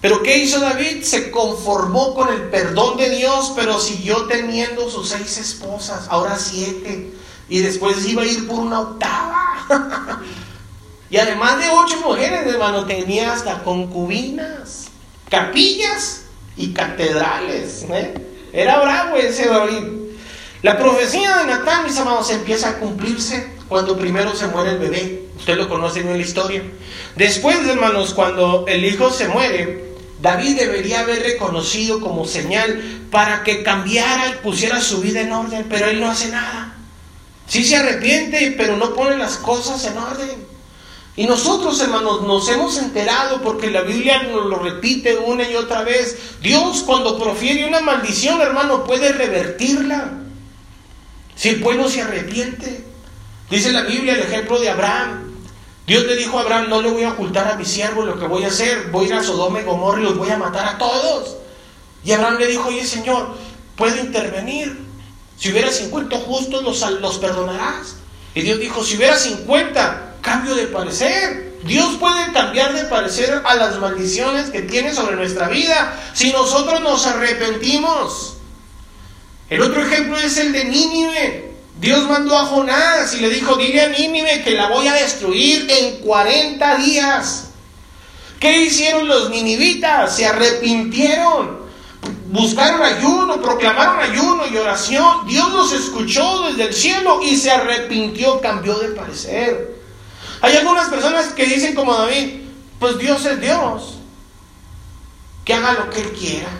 Pero 0.02 0.22
¿qué 0.22 0.38
hizo 0.38 0.60
David? 0.60 1.02
Se 1.04 1.30
conformó 1.30 2.14
con 2.14 2.28
el 2.32 2.50
perdón 2.50 2.98
de 2.98 3.08
Dios, 3.08 3.52
pero 3.56 3.78
siguió 3.78 4.26
teniendo 4.26 4.90
sus 4.90 5.08
seis 5.08 5.38
esposas, 5.38 6.06
ahora 6.08 6.38
siete, 6.38 7.14
y 7.48 7.60
después 7.60 8.06
iba 8.06 8.22
a 8.22 8.26
ir 8.26 8.46
por 8.46 8.60
una 8.60 8.80
octava. 8.80 10.20
y 11.10 11.16
además 11.16 11.58
de 11.58 11.70
ocho 11.70 12.00
mujeres, 12.00 12.46
hermano, 12.46 12.84
tenía 12.84 13.32
hasta 13.32 13.62
concubinas, 13.62 14.88
capillas 15.30 16.22
y 16.56 16.72
catedrales. 16.72 17.86
¿eh? 17.88 18.31
Era 18.52 18.80
bravo 18.80 19.16
ese 19.16 19.46
David. 19.46 19.84
La 20.62 20.78
profecía 20.78 21.38
de 21.38 21.46
Natán, 21.46 21.84
mis 21.84 21.96
amados, 21.98 22.30
empieza 22.30 22.68
a 22.68 22.78
cumplirse 22.78 23.50
cuando 23.68 23.96
primero 23.96 24.34
se 24.36 24.46
muere 24.46 24.72
el 24.72 24.78
bebé. 24.78 25.22
Usted 25.38 25.56
lo 25.56 25.68
conoce 25.68 26.00
en 26.00 26.12
la 26.12 26.18
historia. 26.18 26.62
Después, 27.16 27.66
hermanos, 27.66 28.14
cuando 28.14 28.64
el 28.68 28.84
hijo 28.84 29.10
se 29.10 29.28
muere, 29.28 29.92
David 30.20 30.56
debería 30.56 31.00
haber 31.00 31.22
reconocido 31.22 32.00
como 32.00 32.26
señal 32.26 32.80
para 33.10 33.42
que 33.42 33.64
cambiara 33.64 34.28
y 34.28 34.34
pusiera 34.44 34.80
su 34.80 35.00
vida 35.00 35.22
en 35.22 35.32
orden, 35.32 35.66
pero 35.68 35.86
él 35.88 36.00
no 36.00 36.10
hace 36.10 36.28
nada. 36.28 36.76
Sí 37.48 37.64
se 37.64 37.76
arrepiente, 37.76 38.54
pero 38.56 38.76
no 38.76 38.94
pone 38.94 39.16
las 39.16 39.36
cosas 39.38 39.84
en 39.84 39.98
orden. 39.98 40.46
Y 41.14 41.26
nosotros, 41.26 41.78
hermanos, 41.80 42.22
nos 42.22 42.48
hemos 42.48 42.78
enterado 42.78 43.42
porque 43.42 43.70
la 43.70 43.82
Biblia 43.82 44.22
nos 44.22 44.46
lo 44.46 44.58
repite 44.58 45.18
una 45.18 45.48
y 45.48 45.56
otra 45.56 45.82
vez. 45.82 46.38
Dios 46.40 46.82
cuando 46.86 47.18
profiere 47.18 47.66
una 47.66 47.80
maldición, 47.80 48.40
hermano, 48.40 48.84
puede 48.84 49.12
revertirla. 49.12 50.12
Si 51.36 51.50
el 51.50 51.60
pueblo 51.60 51.88
se 51.88 52.00
arrepiente. 52.00 52.84
Dice 53.50 53.72
la 53.72 53.82
Biblia 53.82 54.14
el 54.14 54.20
ejemplo 54.20 54.58
de 54.58 54.70
Abraham. 54.70 55.32
Dios 55.86 56.04
le 56.06 56.16
dijo 56.16 56.38
a 56.38 56.42
Abraham, 56.42 56.70
no 56.70 56.80
le 56.80 56.90
voy 56.90 57.02
a 57.02 57.10
ocultar 57.10 57.48
a 57.48 57.56
mi 57.56 57.66
siervo 57.66 58.04
lo 58.04 58.18
que 58.18 58.26
voy 58.26 58.44
a 58.44 58.48
hacer, 58.48 58.88
voy 58.90 59.06
a 59.06 59.08
ir 59.08 59.14
a 59.14 59.22
Sodoma 59.22 59.60
y 59.60 59.64
Gomorra 59.64 60.00
y 60.00 60.04
los 60.04 60.16
voy 60.16 60.30
a 60.30 60.38
matar 60.38 60.66
a 60.66 60.78
todos. 60.78 61.36
Y 62.04 62.12
Abraham 62.12 62.38
le 62.38 62.46
dijo, 62.46 62.68
oye 62.68 62.86
Señor, 62.86 63.34
puedo 63.76 63.96
intervenir. 63.98 64.78
Si 65.36 65.50
hubiera 65.50 65.70
50 65.70 66.16
justos, 66.20 66.62
los, 66.62 67.00
los 67.00 67.18
perdonarás. 67.18 67.96
Y 68.34 68.42
Dios 68.42 68.60
dijo, 68.60 68.82
si 68.84 68.96
hubiera 68.96 69.16
50, 69.16 70.11
cambio 70.22 70.54
de 70.54 70.68
parecer. 70.68 71.52
Dios 71.64 71.96
puede 72.00 72.32
cambiar 72.32 72.72
de 72.72 72.84
parecer 72.84 73.42
a 73.44 73.54
las 73.54 73.78
maldiciones 73.78 74.50
que 74.50 74.62
tiene 74.62 74.94
sobre 74.94 75.16
nuestra 75.16 75.48
vida 75.48 75.94
si 76.14 76.32
nosotros 76.32 76.80
nos 76.80 77.06
arrepentimos. 77.06 78.38
El 79.50 79.60
otro 79.60 79.84
ejemplo 79.84 80.16
es 80.16 80.38
el 80.38 80.52
de 80.52 80.64
Nínive. 80.64 81.52
Dios 81.78 82.08
mandó 82.08 82.38
a 82.38 82.46
Jonás 82.46 83.14
y 83.14 83.20
le 83.20 83.28
dijo, 83.28 83.56
dile 83.56 83.82
a 83.82 83.88
Nínive 83.88 84.42
que 84.42 84.52
la 84.52 84.68
voy 84.68 84.88
a 84.88 84.94
destruir 84.94 85.66
en 85.70 86.00
40 86.00 86.76
días. 86.76 87.48
¿Qué 88.40 88.62
hicieron 88.62 89.06
los 89.06 89.30
ninivitas? 89.30 90.16
Se 90.16 90.26
arrepintieron. 90.26 91.62
Buscaron 92.26 92.82
ayuno, 92.82 93.40
proclamaron 93.40 94.00
ayuno 94.00 94.44
y 94.50 94.56
oración. 94.56 95.26
Dios 95.28 95.52
los 95.52 95.72
escuchó 95.72 96.48
desde 96.48 96.64
el 96.64 96.74
cielo 96.74 97.20
y 97.22 97.36
se 97.36 97.50
arrepintió, 97.50 98.40
cambió 98.40 98.78
de 98.78 98.88
parecer. 98.88 99.71
Hay 100.42 100.56
algunas 100.56 100.88
personas 100.88 101.28
que 101.28 101.46
dicen 101.46 101.74
como 101.74 101.94
David, 101.94 102.42
pues 102.78 102.98
Dios 102.98 103.24
es 103.24 103.40
Dios. 103.40 103.98
Que 105.44 105.54
haga 105.54 105.72
lo 105.72 105.90
que 105.90 106.00
Él 106.00 106.12
quiera. 106.12 106.50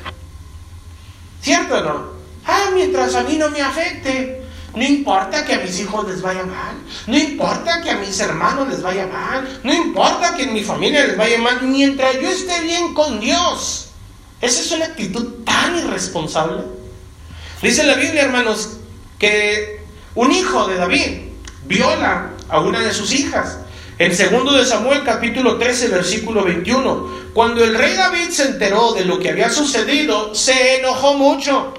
¿Cierto 1.43 1.83
no? 1.83 2.13
Ah, 2.47 2.71
mientras 2.73 3.15
a 3.17 3.25
mí 3.25 3.37
no 3.37 3.51
me 3.51 3.61
afecte. 3.61 4.43
No 4.75 4.85
importa 4.85 5.45
que 5.45 5.55
a 5.55 5.59
mis 5.59 5.79
hijos 5.81 6.09
les 6.09 6.23
vaya 6.23 6.45
mal, 6.45 6.77
no 7.07 7.19
importa 7.19 7.83
que 7.83 7.91
a 7.91 7.97
mis 7.97 8.19
hermanos 8.21 8.69
les 8.69 8.81
vaya 8.81 9.07
mal, 9.07 9.61
no 9.63 9.75
importa 9.75 10.35
que 10.35 10.45
en 10.45 10.55
mi 10.55 10.65
familia 10.65 11.05
les 11.07 11.17
vaya 11.19 11.39
mal, 11.39 11.61
mientras 11.61 12.15
yo 12.19 12.31
esté 12.31 12.61
bien 12.61 12.95
con 12.95 13.21
Dios. 13.21 13.89
Esa 14.41 14.61
es 14.61 14.73
una 14.73 14.87
actitud 14.87 15.45
tan 15.45 15.77
irresponsable. 15.77 16.63
Dice 17.61 17.85
la 17.85 17.97
Biblia, 17.97 18.23
hermanos, 18.23 18.79
que 19.19 19.85
un 20.15 20.33
hijo 20.33 20.67
de 20.67 20.77
David 20.77 21.19
viola 21.67 22.31
a 22.49 22.61
una 22.61 22.81
de 22.81 22.95
sus 22.95 23.13
hijas. 23.13 23.59
En 24.03 24.17
segundo 24.17 24.53
de 24.53 24.65
Samuel 24.65 25.05
capítulo 25.05 25.59
13 25.59 25.87
versículo 25.87 26.43
21, 26.43 27.31
cuando 27.33 27.63
el 27.63 27.73
rey 27.73 27.95
David 27.95 28.31
se 28.31 28.49
enteró 28.49 28.95
de 28.95 29.05
lo 29.05 29.21
que 29.21 29.31
había 29.31 29.49
sucedido, 29.49 30.35
se 30.35 30.81
enojó 30.81 31.15
mucho 31.15 31.73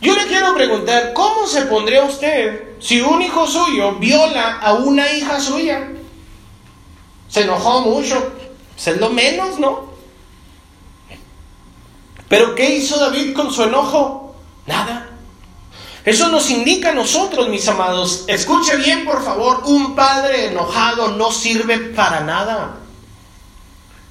yo 0.00 0.14
le 0.14 0.26
quiero 0.28 0.54
preguntar, 0.54 1.12
¿cómo 1.12 1.46
se 1.46 1.62
pondría 1.62 2.04
usted 2.04 2.78
si 2.80 3.02
un 3.02 3.20
hijo 3.20 3.46
suyo 3.46 3.96
viola 3.96 4.58
a 4.58 4.74
una 4.74 5.12
hija 5.12 5.38
suya? 5.38 5.90
Se 7.28 7.42
enojó 7.42 7.82
mucho, 7.82 8.32
es 8.76 8.96
lo 8.98 9.10
menos, 9.10 9.58
¿no? 9.58 9.90
Pero 12.28 12.54
¿qué 12.54 12.76
hizo 12.76 12.98
David 12.98 13.34
con 13.34 13.52
su 13.52 13.64
enojo? 13.64 14.36
Nada. 14.66 15.09
Eso 16.04 16.28
nos 16.28 16.50
indica 16.50 16.90
a 16.90 16.94
nosotros, 16.94 17.48
mis 17.48 17.68
amados. 17.68 18.24
Escuche 18.26 18.76
bien, 18.76 19.04
por 19.04 19.22
favor, 19.22 19.62
un 19.66 19.94
padre 19.94 20.46
enojado 20.46 21.08
no 21.16 21.30
sirve 21.30 21.78
para 21.78 22.20
nada. 22.20 22.76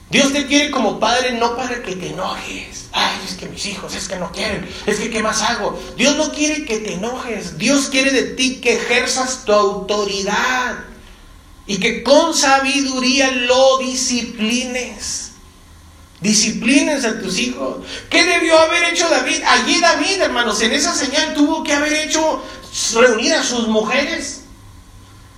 Dios 0.10 0.34
te 0.34 0.48
quiere 0.48 0.72
como 0.72 1.00
padre 1.00 1.34
no 1.34 1.56
para 1.56 1.84
que 1.84 1.96
te 1.96 2.10
enojes. 2.10 2.90
Ay, 2.92 3.20
es 3.28 3.36
que 3.36 3.48
mis 3.48 3.66
hijos, 3.68 3.94
es 3.96 4.08
que 4.08 4.16
no 4.16 4.32
quieren. 4.32 4.68
Es 4.88 5.00
que, 5.00 5.10
¿qué 5.10 5.22
más 5.22 5.42
hago? 5.44 5.80
Dios 5.98 6.16
no 6.16 6.32
quiere 6.32 6.66
que 6.66 6.80
te 6.80 6.94
enojes. 6.94 7.58
Dios 7.58 7.90
quiere 7.90 8.12
de 8.12 8.24
ti 8.34 8.60
que 8.60 8.74
ejerzas 8.74 9.46
tu 9.46 9.54
autoridad. 9.54 10.80
Y 11.68 11.80
que 11.80 12.02
con 12.02 12.34
sabiduría 12.34 13.32
lo 13.32 13.78
disciplines. 13.78 15.29
Disciplines 16.22 17.05
a 17.05 17.20
tus 17.20 17.39
hijos. 17.39 17.78
¿Qué 18.09 18.24
debió 18.26 18.59
haber 18.59 18.93
hecho 18.93 19.07
David? 19.09 19.41
Allí 19.47 19.80
David, 19.80 20.22
hermanos, 20.22 20.61
en 20.61 20.74
esa 20.74 20.93
señal 20.93 21.34
tuvo 21.34 21.63
que 21.63 21.74
haber 21.74 21.93
hecho 21.93 22.43
reunir 22.95 23.34
a 23.34 23.43
sus 23.43 23.67
mujeres. 23.67 24.41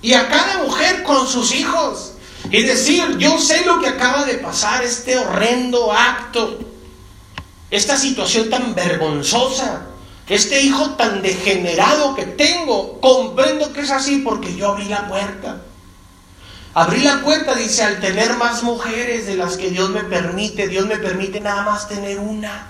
Y 0.01 0.13
a 0.13 0.27
cada 0.27 0.63
mujer 0.63 1.03
con 1.03 1.27
sus 1.27 1.53
hijos 1.53 2.13
y 2.49 2.63
decir, 2.63 3.17
yo 3.17 3.37
sé 3.39 3.63
lo 3.65 3.79
que 3.79 3.87
acaba 3.87 4.25
de 4.25 4.35
pasar, 4.35 4.83
este 4.83 5.17
horrendo 5.17 5.91
acto, 5.91 6.59
esta 7.69 7.95
situación 7.97 8.49
tan 8.49 8.73
vergonzosa, 8.73 9.87
este 10.27 10.61
hijo 10.61 10.91
tan 10.91 11.21
degenerado 11.21 12.15
que 12.15 12.25
tengo, 12.25 12.99
comprendo 12.99 13.71
que 13.73 13.81
es 13.81 13.91
así 13.91 14.17
porque 14.17 14.55
yo 14.55 14.69
abrí 14.69 14.85
la 14.85 15.07
puerta. 15.07 15.61
Abrí 16.73 17.01
la 17.01 17.21
puerta, 17.21 17.53
dice, 17.55 17.83
al 17.83 17.99
tener 17.99 18.37
más 18.37 18.63
mujeres 18.63 19.25
de 19.25 19.35
las 19.35 19.57
que 19.57 19.69
Dios 19.69 19.89
me 19.89 20.03
permite, 20.05 20.67
Dios 20.67 20.85
me 20.85 20.97
permite 20.97 21.41
nada 21.41 21.63
más 21.63 21.89
tener 21.89 22.19
una. 22.19 22.67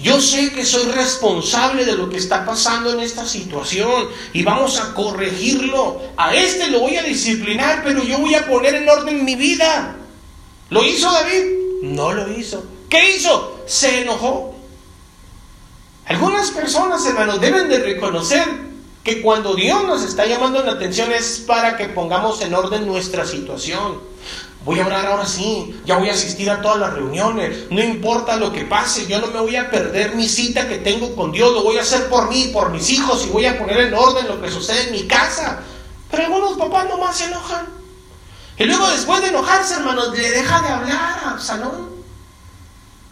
Yo 0.00 0.20
sé 0.20 0.52
que 0.52 0.64
soy 0.64 0.92
responsable 0.92 1.84
de 1.84 1.94
lo 1.94 2.08
que 2.08 2.18
está 2.18 2.44
pasando 2.44 2.92
en 2.92 3.00
esta 3.00 3.26
situación 3.26 4.08
y 4.32 4.42
vamos 4.42 4.78
a 4.78 4.92
corregirlo. 4.94 6.00
A 6.16 6.34
este 6.34 6.68
lo 6.68 6.80
voy 6.80 6.96
a 6.96 7.02
disciplinar, 7.02 7.82
pero 7.82 8.04
yo 8.04 8.18
voy 8.18 8.34
a 8.34 8.46
poner 8.46 8.74
en 8.74 8.88
orden 8.88 9.24
mi 9.24 9.34
vida. 9.34 9.96
¿Lo 10.68 10.84
hizo 10.84 11.10
David? 11.10 11.44
No 11.82 12.12
lo 12.12 12.30
hizo. 12.30 12.64
¿Qué 12.90 13.16
hizo? 13.16 13.64
Se 13.66 14.02
enojó. 14.02 14.54
Algunas 16.04 16.50
personas, 16.50 17.04
hermanos, 17.06 17.40
deben 17.40 17.68
de 17.68 17.78
reconocer 17.78 18.65
que 19.06 19.22
cuando 19.22 19.54
Dios 19.54 19.84
nos 19.84 20.02
está 20.02 20.26
llamando 20.26 20.64
la 20.64 20.72
atención 20.72 21.12
es 21.12 21.38
para 21.46 21.76
que 21.76 21.88
pongamos 21.88 22.42
en 22.42 22.52
orden 22.52 22.88
nuestra 22.88 23.24
situación. 23.24 24.00
Voy 24.64 24.80
a 24.80 24.86
orar 24.86 25.06
ahora 25.06 25.24
sí, 25.24 25.80
ya 25.86 25.96
voy 25.96 26.08
a 26.10 26.12
asistir 26.12 26.50
a 26.50 26.60
todas 26.60 26.80
las 26.80 26.92
reuniones, 26.92 27.70
no 27.70 27.80
importa 27.80 28.36
lo 28.36 28.52
que 28.52 28.64
pase, 28.64 29.06
yo 29.06 29.20
no 29.20 29.28
me 29.28 29.38
voy 29.38 29.54
a 29.54 29.70
perder 29.70 30.16
mi 30.16 30.28
cita 30.28 30.66
que 30.66 30.78
tengo 30.78 31.14
con 31.14 31.30
Dios, 31.30 31.52
lo 31.52 31.62
voy 31.62 31.78
a 31.78 31.82
hacer 31.82 32.08
por 32.08 32.28
mí, 32.28 32.50
por 32.52 32.70
mis 32.70 32.90
hijos 32.90 33.24
y 33.24 33.28
voy 33.28 33.46
a 33.46 33.56
poner 33.56 33.78
en 33.78 33.94
orden 33.94 34.26
lo 34.26 34.42
que 34.42 34.50
sucede 34.50 34.88
en 34.88 34.90
mi 34.90 35.06
casa. 35.06 35.60
Pero 36.10 36.24
algunos 36.24 36.58
papás 36.58 36.88
nomás 36.88 37.16
se 37.16 37.26
enojan. 37.26 37.64
Y 38.58 38.64
luego 38.64 38.88
después 38.88 39.20
de 39.22 39.28
enojarse, 39.28 39.74
hermanos, 39.74 40.18
le 40.18 40.30
deja 40.32 40.62
de 40.62 40.68
hablar 40.68 41.20
a 41.24 41.30
Absalón. 41.30 41.90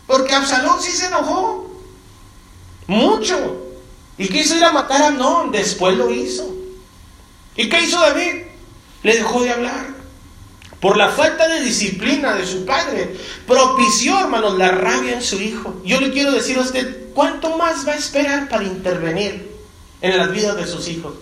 Porque 0.08 0.34
Absalón 0.34 0.82
sí 0.82 0.90
se 0.90 1.06
enojó. 1.06 1.70
Mucho. 2.88 3.63
¿Y 4.16 4.28
quiso 4.28 4.56
ir 4.56 4.64
a 4.64 4.72
matar 4.72 5.02
a 5.02 5.06
Amnón? 5.08 5.50
Después 5.50 5.96
lo 5.96 6.10
hizo. 6.10 6.54
¿Y 7.56 7.68
qué 7.68 7.80
hizo 7.80 8.00
David? 8.00 8.42
Le 9.02 9.16
dejó 9.16 9.42
de 9.42 9.50
hablar. 9.50 9.94
Por 10.80 10.96
la 10.96 11.08
falta 11.08 11.48
de 11.48 11.62
disciplina 11.62 12.34
de 12.34 12.46
su 12.46 12.66
padre, 12.66 13.16
propició, 13.46 14.20
hermanos, 14.20 14.58
la 14.58 14.70
rabia 14.70 15.14
en 15.14 15.22
su 15.22 15.40
hijo. 15.40 15.80
Yo 15.84 16.00
le 16.00 16.12
quiero 16.12 16.32
decir 16.32 16.58
a 16.58 16.62
usted, 16.62 17.12
¿cuánto 17.14 17.56
más 17.56 17.86
va 17.88 17.92
a 17.92 17.96
esperar 17.96 18.48
para 18.48 18.64
intervenir 18.64 19.50
en 20.02 20.18
las 20.18 20.30
vidas 20.30 20.56
de 20.56 20.66
sus 20.66 20.86
hijos? 20.88 21.14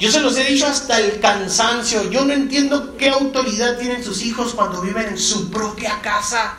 Yo 0.00 0.10
se 0.10 0.20
los 0.20 0.36
he 0.36 0.44
dicho 0.44 0.66
hasta 0.66 0.98
el 1.00 1.20
cansancio. 1.20 2.10
Yo 2.10 2.24
no 2.24 2.32
entiendo 2.32 2.96
qué 2.96 3.10
autoridad 3.10 3.78
tienen 3.78 4.04
sus 4.04 4.22
hijos 4.22 4.54
cuando 4.54 4.80
viven 4.80 5.08
en 5.08 5.18
su 5.18 5.50
propia 5.50 6.00
casa. 6.00 6.58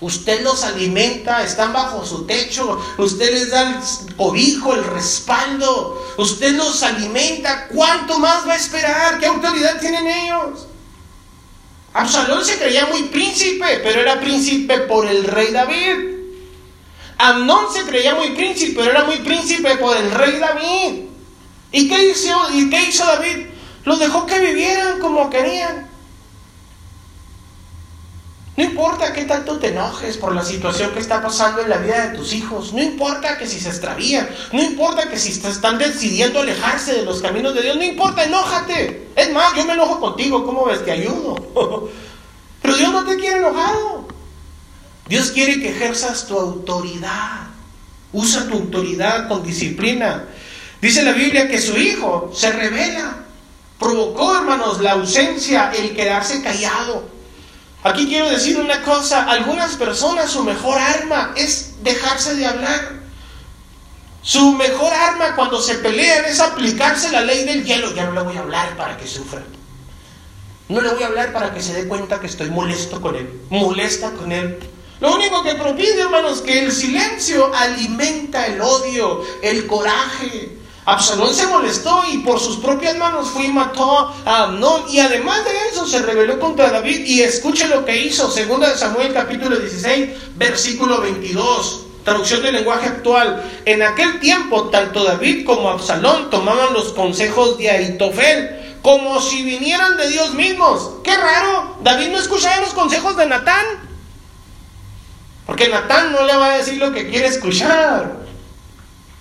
Usted 0.00 0.42
los 0.42 0.64
alimenta, 0.64 1.44
están 1.44 1.74
bajo 1.74 2.06
su 2.06 2.24
techo, 2.24 2.80
usted 2.96 3.32
les 3.34 3.50
da 3.50 3.68
el 3.68 4.16
cobijo, 4.16 4.74
el 4.74 4.84
respaldo, 4.84 6.14
usted 6.16 6.54
los 6.56 6.82
alimenta. 6.82 7.68
¿Cuánto 7.68 8.18
más 8.18 8.48
va 8.48 8.54
a 8.54 8.56
esperar? 8.56 9.18
¿Qué 9.18 9.26
autoridad 9.26 9.78
tienen 9.78 10.06
ellos? 10.06 10.66
Absalón 11.92 12.44
se 12.44 12.56
creía 12.56 12.86
muy 12.86 13.04
príncipe, 13.04 13.80
pero 13.82 14.00
era 14.00 14.20
príncipe 14.20 14.78
por 14.80 15.06
el 15.06 15.24
rey 15.24 15.52
David. 15.52 16.20
Amnón 17.18 17.66
se 17.70 17.82
creía 17.82 18.14
muy 18.14 18.30
príncipe, 18.30 18.72
pero 18.76 18.92
era 18.92 19.04
muy 19.04 19.18
príncipe 19.18 19.76
por 19.76 19.94
el 19.96 20.10
rey 20.10 20.38
David. 20.38 21.02
¿Y 21.72 21.88
qué 21.88 22.08
hizo, 22.08 22.34
y 22.54 22.70
qué 22.70 22.82
hizo 22.88 23.04
David? 23.04 23.48
Los 23.84 23.98
dejó 23.98 24.24
que 24.24 24.38
vivieran 24.38 24.98
como 25.00 25.28
querían. 25.28 25.89
No 28.56 28.64
importa 28.64 29.12
qué 29.12 29.24
tanto 29.24 29.58
te 29.58 29.68
enojes 29.68 30.16
por 30.16 30.34
la 30.34 30.44
situación 30.44 30.92
que 30.92 31.00
está 31.00 31.22
pasando 31.22 31.62
en 31.62 31.70
la 31.70 31.78
vida 31.78 32.08
de 32.08 32.18
tus 32.18 32.32
hijos. 32.32 32.72
No 32.72 32.82
importa 32.82 33.38
que 33.38 33.46
si 33.46 33.60
se 33.60 33.68
extravían. 33.68 34.28
No 34.52 34.62
importa 34.62 35.08
que 35.08 35.18
si 35.18 35.30
están 35.30 35.78
decidiendo 35.78 36.40
alejarse 36.40 36.94
de 36.94 37.02
los 37.02 37.22
caminos 37.22 37.54
de 37.54 37.62
Dios. 37.62 37.76
No 37.76 37.84
importa, 37.84 38.24
enójate. 38.24 39.08
Es 39.16 39.32
más, 39.32 39.54
yo 39.56 39.64
me 39.64 39.74
enojo 39.74 40.00
contigo. 40.00 40.44
¿Cómo 40.44 40.66
ves? 40.66 40.84
Te 40.84 40.90
ayudo. 40.90 41.36
Pero 42.62 42.76
Dios 42.76 42.92
no 42.92 43.04
te 43.04 43.16
quiere 43.16 43.38
enojado. 43.38 44.08
Dios 45.08 45.30
quiere 45.30 45.60
que 45.60 45.70
ejerzas 45.70 46.26
tu 46.26 46.38
autoridad. 46.38 47.48
Usa 48.12 48.46
tu 48.46 48.54
autoridad 48.54 49.28
con 49.28 49.42
disciplina. 49.42 50.24
Dice 50.82 51.02
la 51.02 51.12
Biblia 51.12 51.48
que 51.48 51.60
su 51.60 51.76
hijo 51.76 52.30
se 52.34 52.52
revela. 52.52 53.16
Provocó, 53.78 54.36
hermanos, 54.36 54.80
la 54.80 54.92
ausencia, 54.92 55.72
el 55.72 55.94
quedarse 55.94 56.42
callado. 56.42 57.19
Aquí 57.82 58.06
quiero 58.06 58.28
decir 58.28 58.58
una 58.58 58.82
cosa, 58.82 59.24
algunas 59.24 59.76
personas 59.76 60.30
su 60.30 60.44
mejor 60.44 60.78
arma 60.78 61.32
es 61.36 61.82
dejarse 61.82 62.34
de 62.34 62.46
hablar. 62.46 63.00
Su 64.22 64.52
mejor 64.52 64.92
arma 64.92 65.34
cuando 65.34 65.62
se 65.62 65.76
pelean 65.76 66.26
es 66.26 66.40
aplicarse 66.40 67.10
la 67.10 67.22
ley 67.22 67.44
del 67.44 67.64
hielo. 67.64 67.94
Ya 67.94 68.04
no 68.04 68.12
le 68.12 68.22
voy 68.22 68.36
a 68.36 68.40
hablar 68.40 68.76
para 68.76 68.98
que 68.98 69.06
sufra. 69.06 69.42
No 70.68 70.82
le 70.82 70.90
voy 70.90 71.02
a 71.02 71.06
hablar 71.06 71.32
para 71.32 71.54
que 71.54 71.62
se 71.62 71.72
dé 71.72 71.88
cuenta 71.88 72.20
que 72.20 72.26
estoy 72.26 72.50
molesto 72.50 73.00
con 73.00 73.16
él, 73.16 73.40
molesta 73.48 74.10
con 74.12 74.30
él. 74.30 74.58
Lo 75.00 75.14
único 75.14 75.42
que 75.42 75.54
propide, 75.54 76.02
hermanos, 76.02 76.42
que 76.42 76.60
el 76.60 76.70
silencio 76.70 77.50
alimenta 77.54 78.46
el 78.46 78.60
odio, 78.60 79.24
el 79.42 79.66
coraje, 79.66 80.59
Absalón 80.86 81.34
se 81.34 81.46
molestó 81.46 82.02
y 82.10 82.18
por 82.18 82.40
sus 82.40 82.56
propias 82.56 82.96
manos 82.96 83.28
fue 83.28 83.44
y 83.44 83.52
mató 83.52 84.12
a 84.24 84.44
Amnón. 84.44 84.84
Y 84.90 84.98
además 84.98 85.44
de 85.44 85.50
eso 85.70 85.86
se 85.86 86.00
rebeló 86.00 86.40
contra 86.40 86.70
David. 86.70 87.04
Y 87.06 87.22
escuche 87.22 87.68
lo 87.68 87.84
que 87.84 88.00
hizo. 88.00 88.30
Segunda 88.30 88.70
de 88.70 88.78
Samuel 88.78 89.12
capítulo 89.12 89.56
16, 89.56 90.36
versículo 90.36 91.00
22. 91.00 91.86
Traducción 92.04 92.42
del 92.42 92.54
lenguaje 92.54 92.86
actual. 92.86 93.44
En 93.66 93.82
aquel 93.82 94.20
tiempo, 94.20 94.70
tanto 94.70 95.04
David 95.04 95.44
como 95.44 95.68
Absalón 95.68 96.30
tomaban 96.30 96.72
los 96.72 96.92
consejos 96.92 97.58
de 97.58 97.70
Aitofel 97.70 98.78
como 98.82 99.20
si 99.20 99.42
vinieran 99.42 99.98
de 99.98 100.08
Dios 100.08 100.32
mismos. 100.32 100.92
Qué 101.04 101.14
raro. 101.14 101.76
David 101.82 102.08
no 102.08 102.18
escuchaba 102.18 102.60
los 102.60 102.72
consejos 102.72 103.16
de 103.16 103.26
Natán. 103.26 103.66
Porque 105.44 105.68
Natán 105.68 106.12
no 106.12 106.24
le 106.24 106.36
va 106.36 106.54
a 106.54 106.58
decir 106.58 106.78
lo 106.78 106.92
que 106.92 107.10
quiere 107.10 107.26
escuchar. 107.26 108.19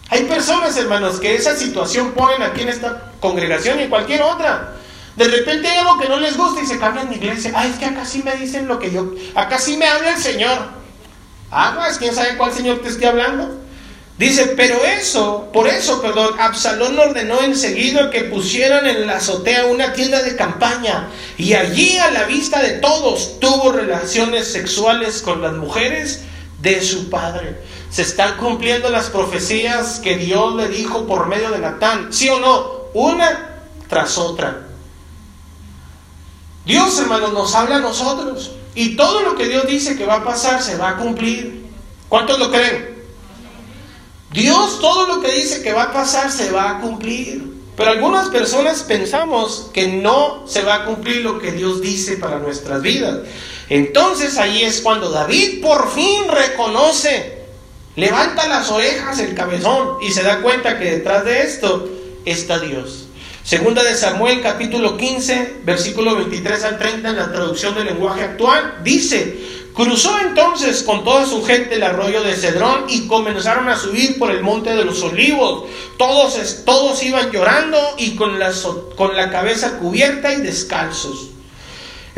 Hay 0.10 0.24
personas, 0.24 0.76
hermanos, 0.78 1.20
que 1.20 1.36
esa 1.36 1.56
situación 1.56 2.14
ponen 2.14 2.42
aquí 2.42 2.62
en 2.62 2.70
esta 2.70 3.12
congregación 3.20 3.80
y 3.80 3.84
en 3.84 3.90
cualquier 3.90 4.24
otra. 4.24 4.76
De 5.16 5.28
repente 5.28 5.68
hay 5.68 5.78
algo 5.80 6.00
que 6.00 6.10
no 6.10 6.20
les 6.20 6.36
gusta 6.36 6.62
y 6.62 6.66
se 6.66 6.80
cambian 6.80 7.10
de 7.10 7.18
iglesia. 7.18 7.52
Ay, 7.54 7.72
es 7.72 7.78
que 7.78 7.86
acá 7.86 8.06
sí 8.06 8.24
me 8.24 8.36
dicen 8.36 8.68
lo 8.68 8.80
que 8.80 8.92
yo. 8.92 9.14
Acá 9.36 9.60
sí 9.60 9.78
me 9.78 9.86
habla 9.86 10.12
el 10.12 10.22
Señor. 10.22 10.58
Ah, 11.52 11.76
pues 11.78 11.98
quién 11.98 12.16
sabe 12.16 12.38
cuál 12.38 12.54
Señor 12.54 12.82
te 12.82 12.90
esté 12.90 13.06
hablando. 13.06 13.60
Dice, 14.18 14.54
pero 14.58 14.84
eso, 14.84 15.50
por 15.54 15.68
eso, 15.70 16.02
perdón, 16.02 16.36
Absalón 16.40 17.00
ordenó 17.00 17.42
enseguida 17.42 18.10
que 18.10 18.26
pusieran 18.26 18.86
en 18.86 19.08
la 19.08 19.16
azotea 19.16 19.66
una 19.68 19.94
tienda 19.94 20.22
de 20.22 20.36
campaña 20.36 21.08
y 21.38 21.54
allí 21.54 21.98
a 21.98 22.12
la 22.12 22.24
vista 22.26 22.62
de 22.62 22.80
todos 22.80 23.40
tuvo 23.40 23.72
relaciones 23.72 24.52
sexuales 24.52 25.22
con 25.22 25.42
las 25.42 25.54
mujeres 25.54 26.24
de 26.62 26.82
su 26.82 27.10
padre. 27.10 27.56
Se 27.90 28.04
están 28.04 28.38
cumpliendo 28.38 28.90
las 28.90 29.10
profecías 29.10 30.00
que 30.00 30.18
Dios 30.18 30.56
le 30.56 30.68
dijo 30.70 31.08
por 31.08 31.28
medio 31.28 31.50
de 31.52 31.60
Natán, 31.60 32.14
¿sí 32.14 32.30
o 32.30 32.40
no? 32.40 32.80
Una 32.94 33.64
tras 33.88 34.18
otra. 34.18 34.68
Dios, 36.66 37.00
hermanos, 37.00 37.34
nos 37.34 37.56
habla 37.56 37.78
a 37.78 37.80
nosotros. 37.80 38.52
Y 38.76 38.96
todo 38.96 39.22
lo 39.22 39.36
que 39.36 39.48
Dios 39.48 39.68
dice 39.68 39.98
que 39.98 40.06
va 40.06 40.18
a 40.18 40.24
pasar 40.24 40.62
se 40.62 40.78
va 40.78 40.90
a 40.90 40.98
cumplir. 40.98 41.66
¿Cuántos 42.08 42.38
lo 42.40 42.52
creen? 42.52 43.00
Dios 44.32 44.80
todo 44.80 45.08
lo 45.08 45.22
que 45.22 45.32
dice 45.32 45.64
que 45.64 45.74
va 45.74 45.84
a 45.84 45.94
pasar 45.94 46.32
se 46.32 46.52
va 46.52 46.70
a 46.70 46.80
cumplir. 46.82 47.50
Pero 47.76 47.92
algunas 47.92 48.28
personas 48.28 48.84
pensamos 48.84 49.70
que 49.74 49.88
no 49.88 50.44
se 50.46 50.64
va 50.64 50.76
a 50.76 50.86
cumplir 50.86 51.22
lo 51.24 51.40
que 51.40 51.54
Dios 51.54 51.82
dice 51.82 52.18
para 52.18 52.38
nuestras 52.38 52.82
vidas. 52.82 53.20
Entonces 53.70 54.38
ahí 54.38 54.64
es 54.64 54.82
cuando 54.82 55.10
David 55.10 55.62
por 55.62 55.90
fin 55.92 56.28
reconoce, 56.28 57.39
levanta 58.00 58.48
las 58.48 58.72
orejas 58.72 59.20
el 59.20 59.36
cabezón 59.36 59.98
y 60.02 60.12
se 60.12 60.24
da 60.24 60.42
cuenta 60.42 60.80
que 60.80 60.86
detrás 60.86 61.26
de 61.26 61.42
esto 61.42 61.90
está 62.26 62.60
Dios. 62.60 63.08
Segunda 63.44 63.84
de 63.84 63.96
Samuel 63.96 64.42
capítulo 64.42 64.96
15, 64.96 65.62
versículo 65.64 66.16
23 66.16 66.64
al 66.64 66.78
30 66.78 67.10
en 67.10 67.16
la 67.16 67.32
traducción 67.32 67.74
del 67.76 67.86
lenguaje 67.86 68.24
actual, 68.24 68.80
dice, 68.84 69.38
cruzó 69.74 70.18
entonces 70.20 70.84
con 70.84 71.04
toda 71.04 71.26
su 71.26 71.44
gente 71.44 71.76
el 71.76 71.84
arroyo 71.84 72.22
de 72.22 72.36
Cedrón 72.36 72.86
y 72.88 73.08
comenzaron 73.08 73.68
a 73.68 73.78
subir 73.78 74.20
por 74.20 74.32
el 74.32 74.44
monte 74.44 74.76
de 74.76 74.86
los 74.86 75.02
olivos. 75.02 75.66
Todos, 75.98 76.64
todos 76.64 77.02
iban 77.04 77.32
llorando 77.32 77.80
y 77.98 78.16
con 78.16 78.40
la, 78.40 78.52
con 78.96 79.16
la 79.16 79.32
cabeza 79.32 79.78
cubierta 79.80 80.32
y 80.34 80.42
descalzos. 80.42 81.30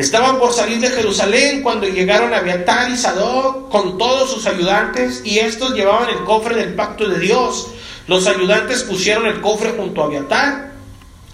Estaban 0.02 0.40
por 0.40 0.52
salir 0.52 0.80
de 0.80 0.90
Jerusalén 0.90 1.62
cuando 1.62 1.88
llegaron 1.88 2.34
a 2.34 2.40
Beatar 2.40 2.90
y 2.90 2.98
Sadoc 2.98 3.70
con 3.70 4.00
todos 4.00 4.32
sus 4.32 4.48
ayudantes 4.48 5.22
y 5.24 5.38
estos 5.38 5.76
llevaban 5.76 6.10
el 6.10 6.24
cofre 6.24 6.56
del 6.56 6.74
pacto 6.74 7.08
de 7.08 7.20
Dios. 7.20 7.68
Los 8.08 8.26
ayudantes 8.26 8.82
pusieron 8.82 9.28
el 9.28 9.42
cofre 9.42 9.74
junto 9.78 10.02
a 10.02 10.08
Beatar 10.08 10.72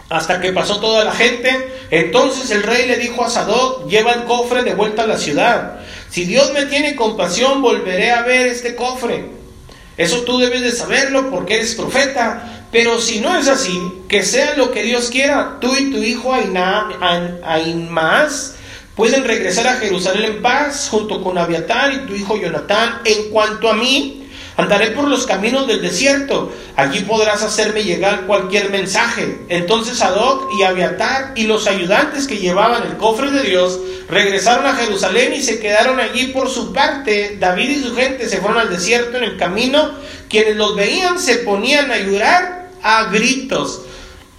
hasta 0.10 0.42
que 0.42 0.52
pasó 0.52 0.82
toda 0.82 1.06
la 1.06 1.14
gente. 1.14 1.88
Entonces 1.92 2.52
el 2.52 2.62
rey 2.62 2.88
le 2.88 2.98
dijo 2.98 3.24
a 3.24 3.30
Sadoc, 3.30 3.88
lleva 3.88 4.12
el 4.12 4.26
cofre 4.26 4.64
de 4.64 4.76
vuelta 4.76 5.04
a 5.04 5.08
la 5.08 5.18
ciudad. 5.18 5.80
Si 6.10 6.26
Dios 6.26 6.52
me 6.52 6.66
tiene 6.66 6.98
compasión, 6.98 7.62
volveré 7.62 8.12
a 8.12 8.24
ver 8.24 8.48
este 8.48 8.76
cofre. 8.76 9.30
Eso 9.96 10.24
tú 10.24 10.40
debes 10.40 10.60
de 10.60 10.74
saberlo 10.74 11.30
porque 11.32 11.56
eres 11.56 11.74
profeta. 11.74 12.66
Pero 12.70 13.00
si 13.00 13.22
no 13.22 13.34
es 13.38 13.48
así, 13.48 13.82
que 14.10 14.24
sea 14.24 14.58
lo 14.58 14.72
que 14.72 14.84
Dios 14.84 15.10
quiera, 15.10 15.56
tú 15.62 15.74
y 15.74 15.90
tu 15.90 16.00
hijo 16.00 16.34
Ainmás 17.46 18.57
pueden 18.98 19.24
regresar 19.24 19.68
a 19.68 19.76
Jerusalén 19.76 20.26
en 20.26 20.42
paz 20.42 20.90
junto 20.92 21.24
con 21.24 21.38
Abiatar 21.38 21.94
y 21.94 22.00
tu 22.08 22.14
hijo 22.14 22.36
Jonatán. 22.36 23.00
En 23.06 23.30
cuanto 23.30 23.70
a 23.70 23.74
mí, 23.74 24.28
Andaré 24.58 24.90
por 24.90 25.08
los 25.08 25.28
caminos 25.28 25.68
del 25.68 25.84
desierto. 25.84 26.52
Allí 26.76 27.02
podrás 27.02 27.44
hacerme 27.44 27.84
llegar 27.84 28.26
cualquier 28.26 28.72
mensaje. 28.72 29.38
Entonces 29.50 30.02
Adoc 30.02 30.52
y 30.58 30.64
Abiatar 30.64 31.34
y 31.36 31.44
los 31.44 31.68
ayudantes 31.68 32.26
que 32.26 32.40
llevaban 32.40 32.82
el 32.82 32.98
cofre 32.98 33.30
de 33.30 33.44
Dios 33.44 33.80
regresaron 34.10 34.66
a 34.66 34.74
Jerusalén 34.74 35.34
y 35.36 35.44
se 35.44 35.60
quedaron 35.60 36.00
allí 36.00 36.28
por 36.30 36.50
su 36.50 36.74
parte. 36.74 37.38
David 37.40 37.70
y 37.70 37.84
su 37.84 37.96
gente 37.96 38.28
se 38.28 38.38
fueron 38.38 38.58
al 38.58 38.72
desierto 38.72 39.18
en 39.18 39.26
el 39.26 39.38
camino. 39.38 39.92
Quienes 40.28 40.56
los 40.56 40.76
veían 40.76 41.20
se 41.20 41.36
ponían 41.36 41.92
a 41.92 42.00
llorar 42.00 42.72
a 42.82 43.12
gritos. 43.12 43.82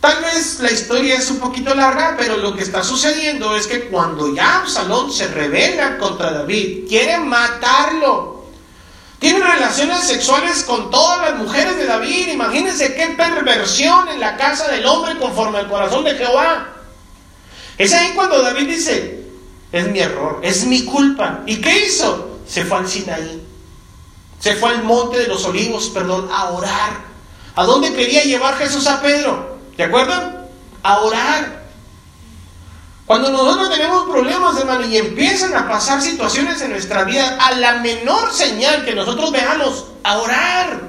Tal 0.01 0.22
vez 0.22 0.61
la 0.61 0.70
historia 0.70 1.16
es 1.16 1.28
un 1.28 1.38
poquito 1.38 1.74
larga, 1.74 2.14
pero 2.16 2.36
lo 2.36 2.55
que 2.55 2.62
está 2.62 2.84
sucediendo 2.84 3.57
es 3.57 3.66
que 3.66 3.88
cuando 3.88 4.32
ya 4.32 4.61
Absalón 4.61 5.12
se 5.12 5.26
revela 5.26 5.99
contra 5.99 6.30
David, 6.30 6.86
quiere 6.88 7.18
matarlo. 7.18 8.44
Tiene 9.18 9.40
relaciones 9.40 10.05
sexuales 10.05 10.62
con 10.62 10.92
todas 10.92 11.28
las 11.28 11.40
mujeres 11.40 11.76
de 11.76 11.86
David. 11.86 12.28
Imagínense 12.28 12.94
qué 12.94 13.09
perversión 13.09 14.09
en 14.09 14.20
la 14.20 14.36
casa 14.36 14.68
del 14.68 14.86
hombre 14.86 15.18
conforme 15.18 15.59
al 15.59 15.68
corazón 15.68 16.05
de 16.05 16.14
Jehová. 16.14 16.74
Es 17.76 17.92
ahí 17.92 18.12
cuando 18.14 18.40
David 18.40 18.68
dice, 18.68 19.26
es 19.72 19.88
mi 19.88 19.99
error, 19.99 20.38
es 20.44 20.64
mi 20.64 20.84
culpa. 20.84 21.40
¿Y 21.46 21.61
qué 21.61 21.86
hizo? 21.86 22.38
Se 22.46 22.64
fue 22.64 22.78
al 22.78 22.88
Sinaí. 22.88 23.42
Se 24.38 24.55
fue 24.55 24.70
al 24.70 24.84
monte 24.84 25.18
de 25.18 25.26
los 25.26 25.44
olivos, 25.44 25.88
perdón, 25.88 26.28
a 26.32 26.51
orar. 26.51 27.09
¿A 27.57 27.64
dónde 27.64 27.92
quería 27.92 28.22
llevar 28.22 28.57
Jesús 28.57 28.86
a 28.86 29.03
Pedro? 29.03 29.57
¿De 29.79 29.85
acuerdo? 29.85 30.12
A 30.83 30.99
orar. 30.99 31.62
Cuando 33.07 33.31
nosotros 33.31 33.70
tenemos 33.70 34.11
problemas, 34.11 34.59
hermano, 34.59 34.85
y 34.85 34.99
empiezan 34.99 35.55
a 35.55 35.68
pasar 35.68 36.03
situaciones 36.03 36.61
en 36.61 36.72
nuestra 36.72 37.05
vida, 37.05 37.39
a 37.41 37.53
la 37.53 37.74
menor 37.74 38.33
señal 38.33 38.85
que 38.85 38.97
nosotros 38.97 39.31
veamos, 39.31 39.85
a 40.03 40.18
orar, 40.18 40.81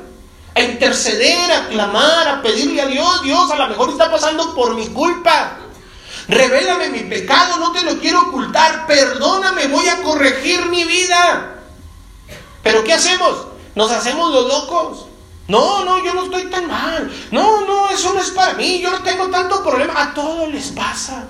a 0.56 0.62
interceder, 0.62 1.52
a 1.52 1.68
clamar, 1.68 2.28
a 2.28 2.42
pedirle 2.42 2.82
a 2.82 2.88
Dios, 2.88 3.22
Dios, 3.22 3.52
a 3.52 3.58
lo 3.58 3.68
mejor 3.68 3.92
está 3.92 4.10
pasando 4.10 4.56
por 4.56 4.74
mi 4.74 4.88
culpa. 4.88 5.58
Revélame 6.28 6.90
mi 6.90 7.02
pecado, 7.02 7.58
no 7.58 7.72
te 7.72 7.84
lo 7.84 8.00
quiero 8.00 8.22
ocultar, 8.22 8.88
perdóname, 8.88 9.68
voy 9.68 9.88
a 9.88 10.02
corregir 10.02 10.66
mi 10.66 10.84
vida. 10.84 11.60
Pero 12.64 12.84
¿qué 12.84 12.94
hacemos? 12.94 13.46
Nos 13.76 13.92
hacemos 13.92 14.34
los 14.34 14.48
locos. 14.48 15.09
No, 15.50 15.84
no, 15.84 16.04
yo 16.04 16.14
no 16.14 16.24
estoy 16.24 16.46
tan 16.46 16.68
mal. 16.68 17.12
No, 17.32 17.66
no, 17.66 17.90
eso 17.90 18.14
no 18.14 18.22
es 18.22 18.30
para 18.30 18.54
mí. 18.54 18.80
Yo 18.80 18.92
no 18.92 19.04
tengo 19.04 19.28
tanto 19.28 19.64
problema. 19.64 20.02
A 20.02 20.14
todos 20.14 20.50
les 20.50 20.68
pasa. 20.68 21.28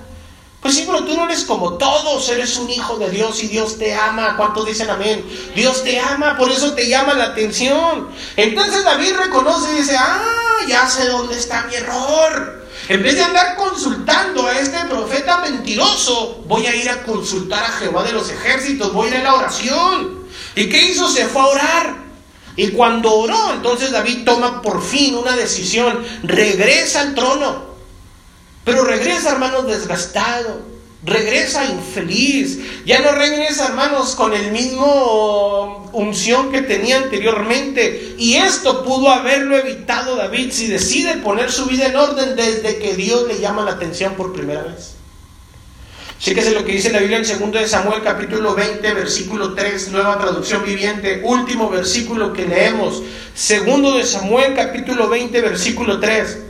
Pues 0.60 0.74
sí, 0.74 0.84
pero 0.86 1.04
tú 1.04 1.16
no 1.16 1.24
eres 1.24 1.44
como 1.44 1.78
todos, 1.78 2.28
eres 2.28 2.58
un 2.58 2.68
hijo 2.68 2.98
de 2.98 3.08
Dios 3.08 3.42
y 3.42 3.48
Dios 3.48 3.78
te 3.78 3.94
ama. 3.94 4.36
¿Cuántos 4.36 4.66
dicen 4.66 4.90
amén? 4.90 5.24
Dios 5.54 5.82
te 5.82 5.98
ama, 5.98 6.36
por 6.36 6.50
eso 6.52 6.74
te 6.74 6.86
llama 6.86 7.14
la 7.14 7.24
atención. 7.24 8.10
Entonces 8.36 8.84
David 8.84 9.14
reconoce 9.16 9.72
y 9.72 9.76
dice, 9.76 9.96
ah, 9.98 10.20
ya 10.68 10.86
sé 10.86 11.08
dónde 11.08 11.38
está 11.38 11.62
mi 11.62 11.76
error. 11.76 12.66
En 12.88 13.02
vez 13.02 13.14
de 13.14 13.22
andar 13.22 13.56
consultando 13.56 14.46
a 14.46 14.58
este 14.58 14.78
profeta 14.80 15.38
mentiroso, 15.38 16.42
voy 16.46 16.66
a 16.66 16.74
ir 16.74 16.90
a 16.90 17.04
consultar 17.04 17.64
a 17.64 17.72
Jehová 17.72 18.02
de 18.02 18.12
los 18.12 18.28
ejércitos, 18.28 18.92
voy 18.92 19.08
a 19.08 19.10
ir 19.12 19.16
a 19.16 19.22
la 19.22 19.34
oración. 19.36 20.26
¿Y 20.56 20.68
qué 20.68 20.82
hizo? 20.82 21.08
Se 21.08 21.24
fue 21.26 21.40
a 21.40 21.46
orar. 21.46 22.09
Y 22.56 22.70
cuando 22.70 23.14
oró, 23.14 23.52
entonces 23.54 23.92
David 23.92 24.24
toma 24.24 24.62
por 24.62 24.82
fin 24.82 25.14
una 25.14 25.36
decisión, 25.36 26.04
regresa 26.22 27.02
al 27.02 27.14
trono. 27.14 27.70
Pero 28.64 28.84
regresa, 28.84 29.32
hermanos, 29.32 29.66
desgastado. 29.66 30.70
Regresa 31.02 31.64
infeliz. 31.64 32.58
Ya 32.84 33.00
no 33.00 33.12
regresa, 33.12 33.68
hermanos, 33.68 34.14
con 34.14 34.34
el 34.34 34.52
mismo 34.52 35.88
unción 35.92 36.52
que 36.52 36.60
tenía 36.60 36.98
anteriormente. 36.98 38.14
Y 38.18 38.34
esto 38.34 38.84
pudo 38.84 39.10
haberlo 39.10 39.56
evitado 39.56 40.16
David 40.16 40.52
si 40.52 40.66
decide 40.66 41.16
poner 41.16 41.50
su 41.50 41.66
vida 41.66 41.86
en 41.86 41.96
orden 41.96 42.36
desde 42.36 42.78
que 42.78 42.94
Dios 42.94 43.26
le 43.26 43.40
llama 43.40 43.64
la 43.64 43.72
atención 43.72 44.14
por 44.14 44.34
primera 44.34 44.62
vez. 44.62 44.99
Fíjese 46.20 46.50
lo 46.50 46.66
que 46.66 46.72
dice 46.72 46.92
la 46.92 46.98
Biblia 46.98 47.16
en 47.16 47.50
2 47.50 47.50
de 47.50 47.66
Samuel 47.66 48.02
capítulo 48.02 48.54
20 48.54 48.92
versículo 48.92 49.54
3, 49.54 49.88
nueva 49.88 50.18
traducción 50.18 50.62
viviente, 50.62 51.22
último 51.24 51.70
versículo 51.70 52.34
que 52.34 52.44
leemos. 52.46 53.02
Segundo 53.34 53.96
de 53.96 54.04
Samuel 54.04 54.54
capítulo 54.54 55.08
20 55.08 55.40
versículo 55.40 55.98
3. 55.98 56.40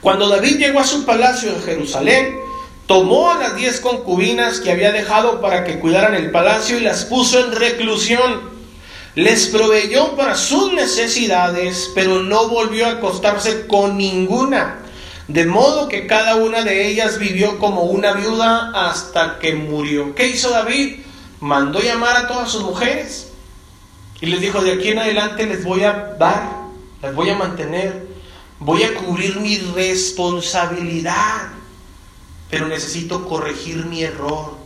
Cuando 0.00 0.28
David 0.28 0.58
llegó 0.58 0.78
a 0.78 0.86
su 0.86 1.04
palacio 1.04 1.50
en 1.50 1.60
Jerusalén, 1.60 2.38
tomó 2.86 3.32
a 3.32 3.38
las 3.40 3.56
diez 3.56 3.80
concubinas 3.80 4.60
que 4.60 4.70
había 4.70 4.92
dejado 4.92 5.40
para 5.40 5.64
que 5.64 5.80
cuidaran 5.80 6.14
el 6.14 6.30
palacio 6.30 6.78
y 6.78 6.82
las 6.82 7.04
puso 7.04 7.44
en 7.44 7.56
reclusión. 7.56 8.42
Les 9.16 9.48
proveyó 9.48 10.14
para 10.14 10.36
sus 10.36 10.72
necesidades, 10.72 11.90
pero 11.96 12.22
no 12.22 12.48
volvió 12.48 12.86
a 12.86 12.92
acostarse 12.92 13.66
con 13.66 13.98
ninguna. 13.98 14.81
De 15.28 15.46
modo 15.46 15.88
que 15.88 16.06
cada 16.06 16.36
una 16.36 16.62
de 16.62 16.88
ellas 16.88 17.18
vivió 17.18 17.58
como 17.58 17.82
una 17.82 18.12
viuda 18.12 18.72
hasta 18.74 19.38
que 19.38 19.54
murió. 19.54 20.14
¿Qué 20.14 20.26
hizo 20.28 20.50
David? 20.50 21.00
Mandó 21.40 21.80
llamar 21.80 22.16
a 22.16 22.28
todas 22.28 22.50
sus 22.50 22.62
mujeres 22.62 23.28
y 24.20 24.26
les 24.26 24.40
dijo, 24.40 24.62
de 24.62 24.72
aquí 24.72 24.88
en 24.88 24.98
adelante 24.98 25.46
les 25.46 25.64
voy 25.64 25.84
a 25.84 26.14
dar, 26.18 26.48
las 27.00 27.14
voy 27.14 27.30
a 27.30 27.36
mantener 27.36 28.12
Voy 28.64 28.84
a 28.84 28.94
cubrir 28.94 29.40
mi 29.40 29.58
responsabilidad, 29.58 31.48
pero 32.48 32.68
necesito 32.68 33.26
corregir 33.28 33.86
mi 33.86 34.04
error. 34.04 34.56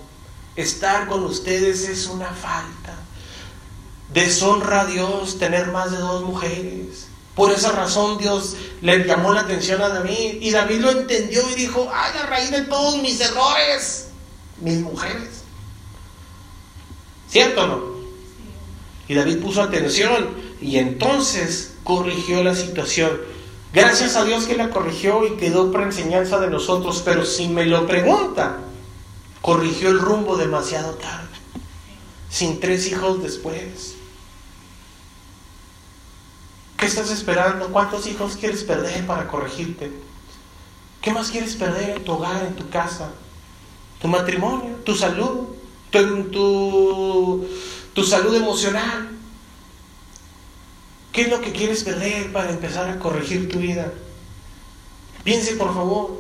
Estar 0.54 1.09
con 1.09 1.24
ustedes 1.24 1.88
es 1.88 2.07
una 2.07 2.26
falta. 2.26 2.94
Deshonra 4.12 4.82
a 4.82 4.84
Dios 4.84 5.38
tener 5.38 5.68
más 5.68 5.92
de 5.92 5.96
dos 5.96 6.24
mujeres. 6.24 7.05
Por 7.37 7.53
esa 7.53 7.70
razón 7.70 8.16
Dios 8.16 8.57
le 8.80 9.05
llamó 9.05 9.34
la 9.34 9.43
atención 9.43 9.82
a 9.82 9.91
David 9.91 10.39
y 10.41 10.51
David 10.51 10.80
lo 10.80 10.91
entendió 10.91 11.49
y 11.51 11.55
dijo, 11.55 11.87
ay, 11.95 12.12
a 12.18 12.26
raíz 12.26 12.51
de 12.51 12.62
todos 12.62 12.97
mis 13.03 13.20
errores, 13.20 14.09
mis 14.62 14.80
mujeres. 14.80 15.43
¿Cierto 17.28 17.64
o 17.64 17.66
no? 17.66 17.82
Y 19.07 19.14
David 19.14 19.43
puso 19.43 19.61
atención 19.61 20.30
y 20.62 20.78
entonces 20.78 21.74
corrigió 21.84 22.43
la 22.43 22.55
situación. 22.55 23.11
Gracias 23.74 24.16
a 24.16 24.24
Dios 24.24 24.47
que 24.47 24.57
la 24.57 24.70
corrigió 24.70 25.26
y 25.26 25.37
quedó 25.37 25.70
para 25.70 25.84
enseñanza 25.84 26.41
de 26.41 26.49
nosotros, 26.49 27.03
pero 27.05 27.26
si 27.26 27.49
me 27.49 27.66
lo 27.66 27.87
pregunta, 27.87 28.61
corrigió 29.43 29.91
el 29.91 29.99
rumbo 29.99 30.39
demasiado 30.39 30.95
tarde, 30.95 31.28
sin 32.30 32.61
tres 32.61 32.87
hijos 32.87 33.22
después. 33.22 33.95
¿Qué 36.77 36.87
estás 36.87 37.11
esperando? 37.11 37.68
¿Cuántos 37.68 38.07
hijos 38.07 38.37
quieres 38.37 38.62
perder 38.62 39.07
para 39.07 39.29
corregirte? 39.29 39.91
¿Qué 41.01 41.11
más 41.11 41.31
quieres 41.31 41.57
perder 41.57 41.97
en 41.97 42.05
tu 42.05 42.12
hogar, 42.12 42.45
en 42.45 42.55
tu 42.55 42.68
casa? 42.68 43.11
¿Tu 44.01 44.09
matrimonio? 44.09 44.77
¿Tu 44.85 44.95
salud? 44.95 45.47
¿Tu, 45.91 47.47
tu, 47.95 48.05
salud 48.05 48.35
emocional? 48.35 49.09
¿Qué 51.12 51.22
es 51.22 51.31
lo 51.31 51.41
que 51.41 51.53
quieres 51.53 51.83
perder 51.83 52.31
para 52.33 52.51
empezar 52.51 52.91
a 52.91 52.99
corregir 52.99 53.49
tu 53.49 53.59
vida? 53.59 53.91
Piense 55.24 55.57
por 55.57 55.72
favor, 55.72 56.11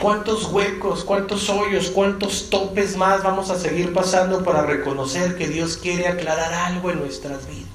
¿cuántos 0.00 0.46
huecos, 0.46 1.04
cuántos 1.04 1.48
hoyos, 1.48 1.90
cuántos 1.90 2.50
topes 2.50 2.96
más 2.96 3.22
vamos 3.22 3.50
a 3.50 3.58
seguir 3.58 3.92
pasando 3.92 4.42
para 4.42 4.66
reconocer 4.66 5.36
que 5.36 5.46
Dios 5.46 5.76
quiere 5.76 6.08
aclarar 6.08 6.52
algo 6.52 6.90
en 6.90 6.98
nuestras 6.98 7.46
vidas? 7.46 7.71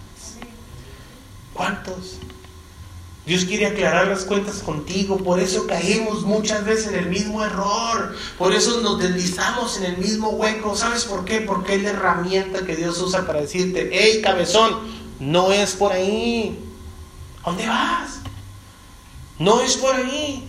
¿Cuántos? 1.57 2.19
Dios 3.25 3.43
quiere 3.43 3.65
aclarar 3.65 4.07
las 4.07 4.23
cuentas 4.23 4.59
contigo, 4.59 5.17
por 5.17 5.41
eso 5.41 5.67
caemos 5.67 6.21
muchas 6.21 6.63
veces 6.63 6.87
en 6.87 6.95
el 6.95 7.09
mismo 7.09 7.43
error, 7.43 8.15
por 8.37 8.53
eso 8.53 8.79
nos 8.79 8.99
deslizamos 8.99 9.75
en 9.77 9.83
el 9.83 9.97
mismo 9.97 10.29
hueco. 10.29 10.77
¿Sabes 10.77 11.03
por 11.03 11.25
qué? 11.25 11.41
Porque 11.41 11.75
es 11.75 11.83
la 11.83 11.89
herramienta 11.89 12.65
que 12.65 12.77
Dios 12.77 13.01
usa 13.01 13.27
para 13.27 13.41
decirte, 13.41 13.89
hey 13.91 14.21
cabezón, 14.23 14.77
no 15.19 15.51
es 15.51 15.73
por 15.73 15.91
ahí. 15.91 16.57
¿Dónde 17.43 17.67
vas? 17.67 18.19
No 19.39 19.59
es 19.59 19.75
por 19.75 19.95
ahí. 19.95 20.47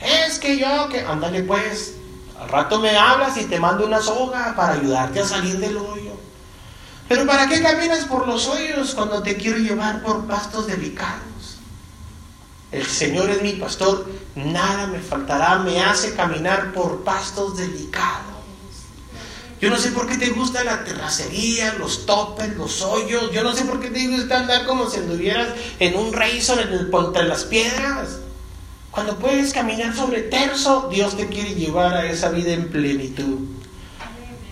Es 0.00 0.38
que 0.38 0.56
yo, 0.56 0.88
que 0.88 1.00
ándale 1.00 1.42
pues, 1.42 1.94
al 2.38 2.48
rato 2.48 2.78
me 2.78 2.96
hablas 2.96 3.36
y 3.38 3.46
te 3.46 3.58
mando 3.58 3.84
una 3.84 4.00
soga 4.00 4.54
para 4.54 4.74
ayudarte 4.74 5.18
a 5.18 5.24
salir 5.24 5.58
del 5.58 5.76
hoyo. 5.76 6.07
Pero 7.08 7.26
¿para 7.26 7.48
qué 7.48 7.62
caminas 7.62 8.04
por 8.04 8.26
los 8.26 8.46
hoyos 8.48 8.94
cuando 8.94 9.22
te 9.22 9.36
quiero 9.36 9.58
llevar 9.58 10.02
por 10.02 10.26
pastos 10.26 10.66
delicados? 10.66 11.22
El 12.70 12.86
Señor 12.86 13.30
es 13.30 13.42
mi 13.42 13.52
pastor, 13.52 14.06
nada 14.34 14.86
me 14.88 14.98
faltará, 14.98 15.58
me 15.60 15.80
hace 15.80 16.14
caminar 16.14 16.72
por 16.72 17.02
pastos 17.02 17.56
delicados. 17.56 18.36
Yo 19.60 19.70
no 19.70 19.78
sé 19.78 19.90
por 19.90 20.06
qué 20.06 20.16
te 20.18 20.30
gusta 20.30 20.62
la 20.62 20.84
terracería, 20.84 21.74
los 21.74 22.06
topes, 22.06 22.54
los 22.56 22.82
hoyos. 22.82 23.32
Yo 23.32 23.42
no 23.42 23.52
sé 23.54 23.64
por 23.64 23.80
qué 23.80 23.90
te 23.90 24.06
gusta 24.06 24.38
andar 24.38 24.66
como 24.66 24.88
si 24.88 24.98
anduvieras 24.98 25.48
en 25.80 25.96
un 25.96 26.12
razor 26.12 26.60
en 26.60 26.68
el 26.68 26.90
ponte 26.90 27.22
las 27.24 27.44
piedras. 27.44 28.18
Cuando 28.92 29.18
puedes 29.18 29.52
caminar 29.52 29.96
sobre 29.96 30.22
terzo, 30.22 30.88
Dios 30.92 31.16
te 31.16 31.26
quiere 31.26 31.54
llevar 31.54 31.94
a 31.94 32.06
esa 32.06 32.28
vida 32.28 32.52
en 32.52 32.68
plenitud. 32.68 33.57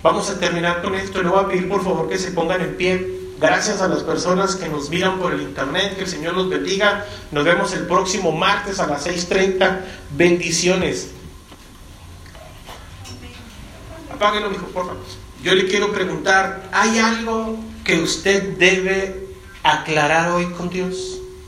Vamos 0.03 0.29
a 0.29 0.39
terminar 0.39 0.81
con 0.81 0.95
esto. 0.95 1.21
Le 1.21 1.29
voy 1.29 1.43
a 1.43 1.47
pedir 1.47 1.67
por 1.67 1.83
favor 1.83 2.07
que 2.07 2.17
se 2.17 2.31
pongan 2.31 2.61
en 2.61 2.75
pie. 2.75 3.17
Gracias 3.39 3.81
a 3.81 3.87
las 3.87 4.03
personas 4.03 4.55
que 4.55 4.67
nos 4.67 4.89
miran 4.89 5.19
por 5.19 5.33
el 5.33 5.41
internet, 5.41 5.95
que 5.95 6.03
el 6.03 6.07
Señor 6.07 6.33
los 6.33 6.49
bendiga. 6.49 7.05
Nos 7.31 7.43
vemos 7.43 7.71
el 7.73 7.85
próximo 7.85 8.31
martes 8.31 8.79
a 8.79 8.87
las 8.87 9.05
6.30. 9.05 9.81
Bendiciones. 10.11 11.11
Apáguenlo, 14.11 14.51
hijo, 14.51 14.65
por 14.67 14.87
favor. 14.87 15.03
Yo 15.43 15.53
le 15.53 15.67
quiero 15.67 15.93
preguntar, 15.93 16.67
¿hay 16.71 16.97
algo 16.97 17.57
que 17.83 17.99
usted 17.99 18.57
debe 18.57 19.27
aclarar 19.61 20.31
hoy 20.31 20.47
con 20.47 20.69
Dios? 20.69 21.16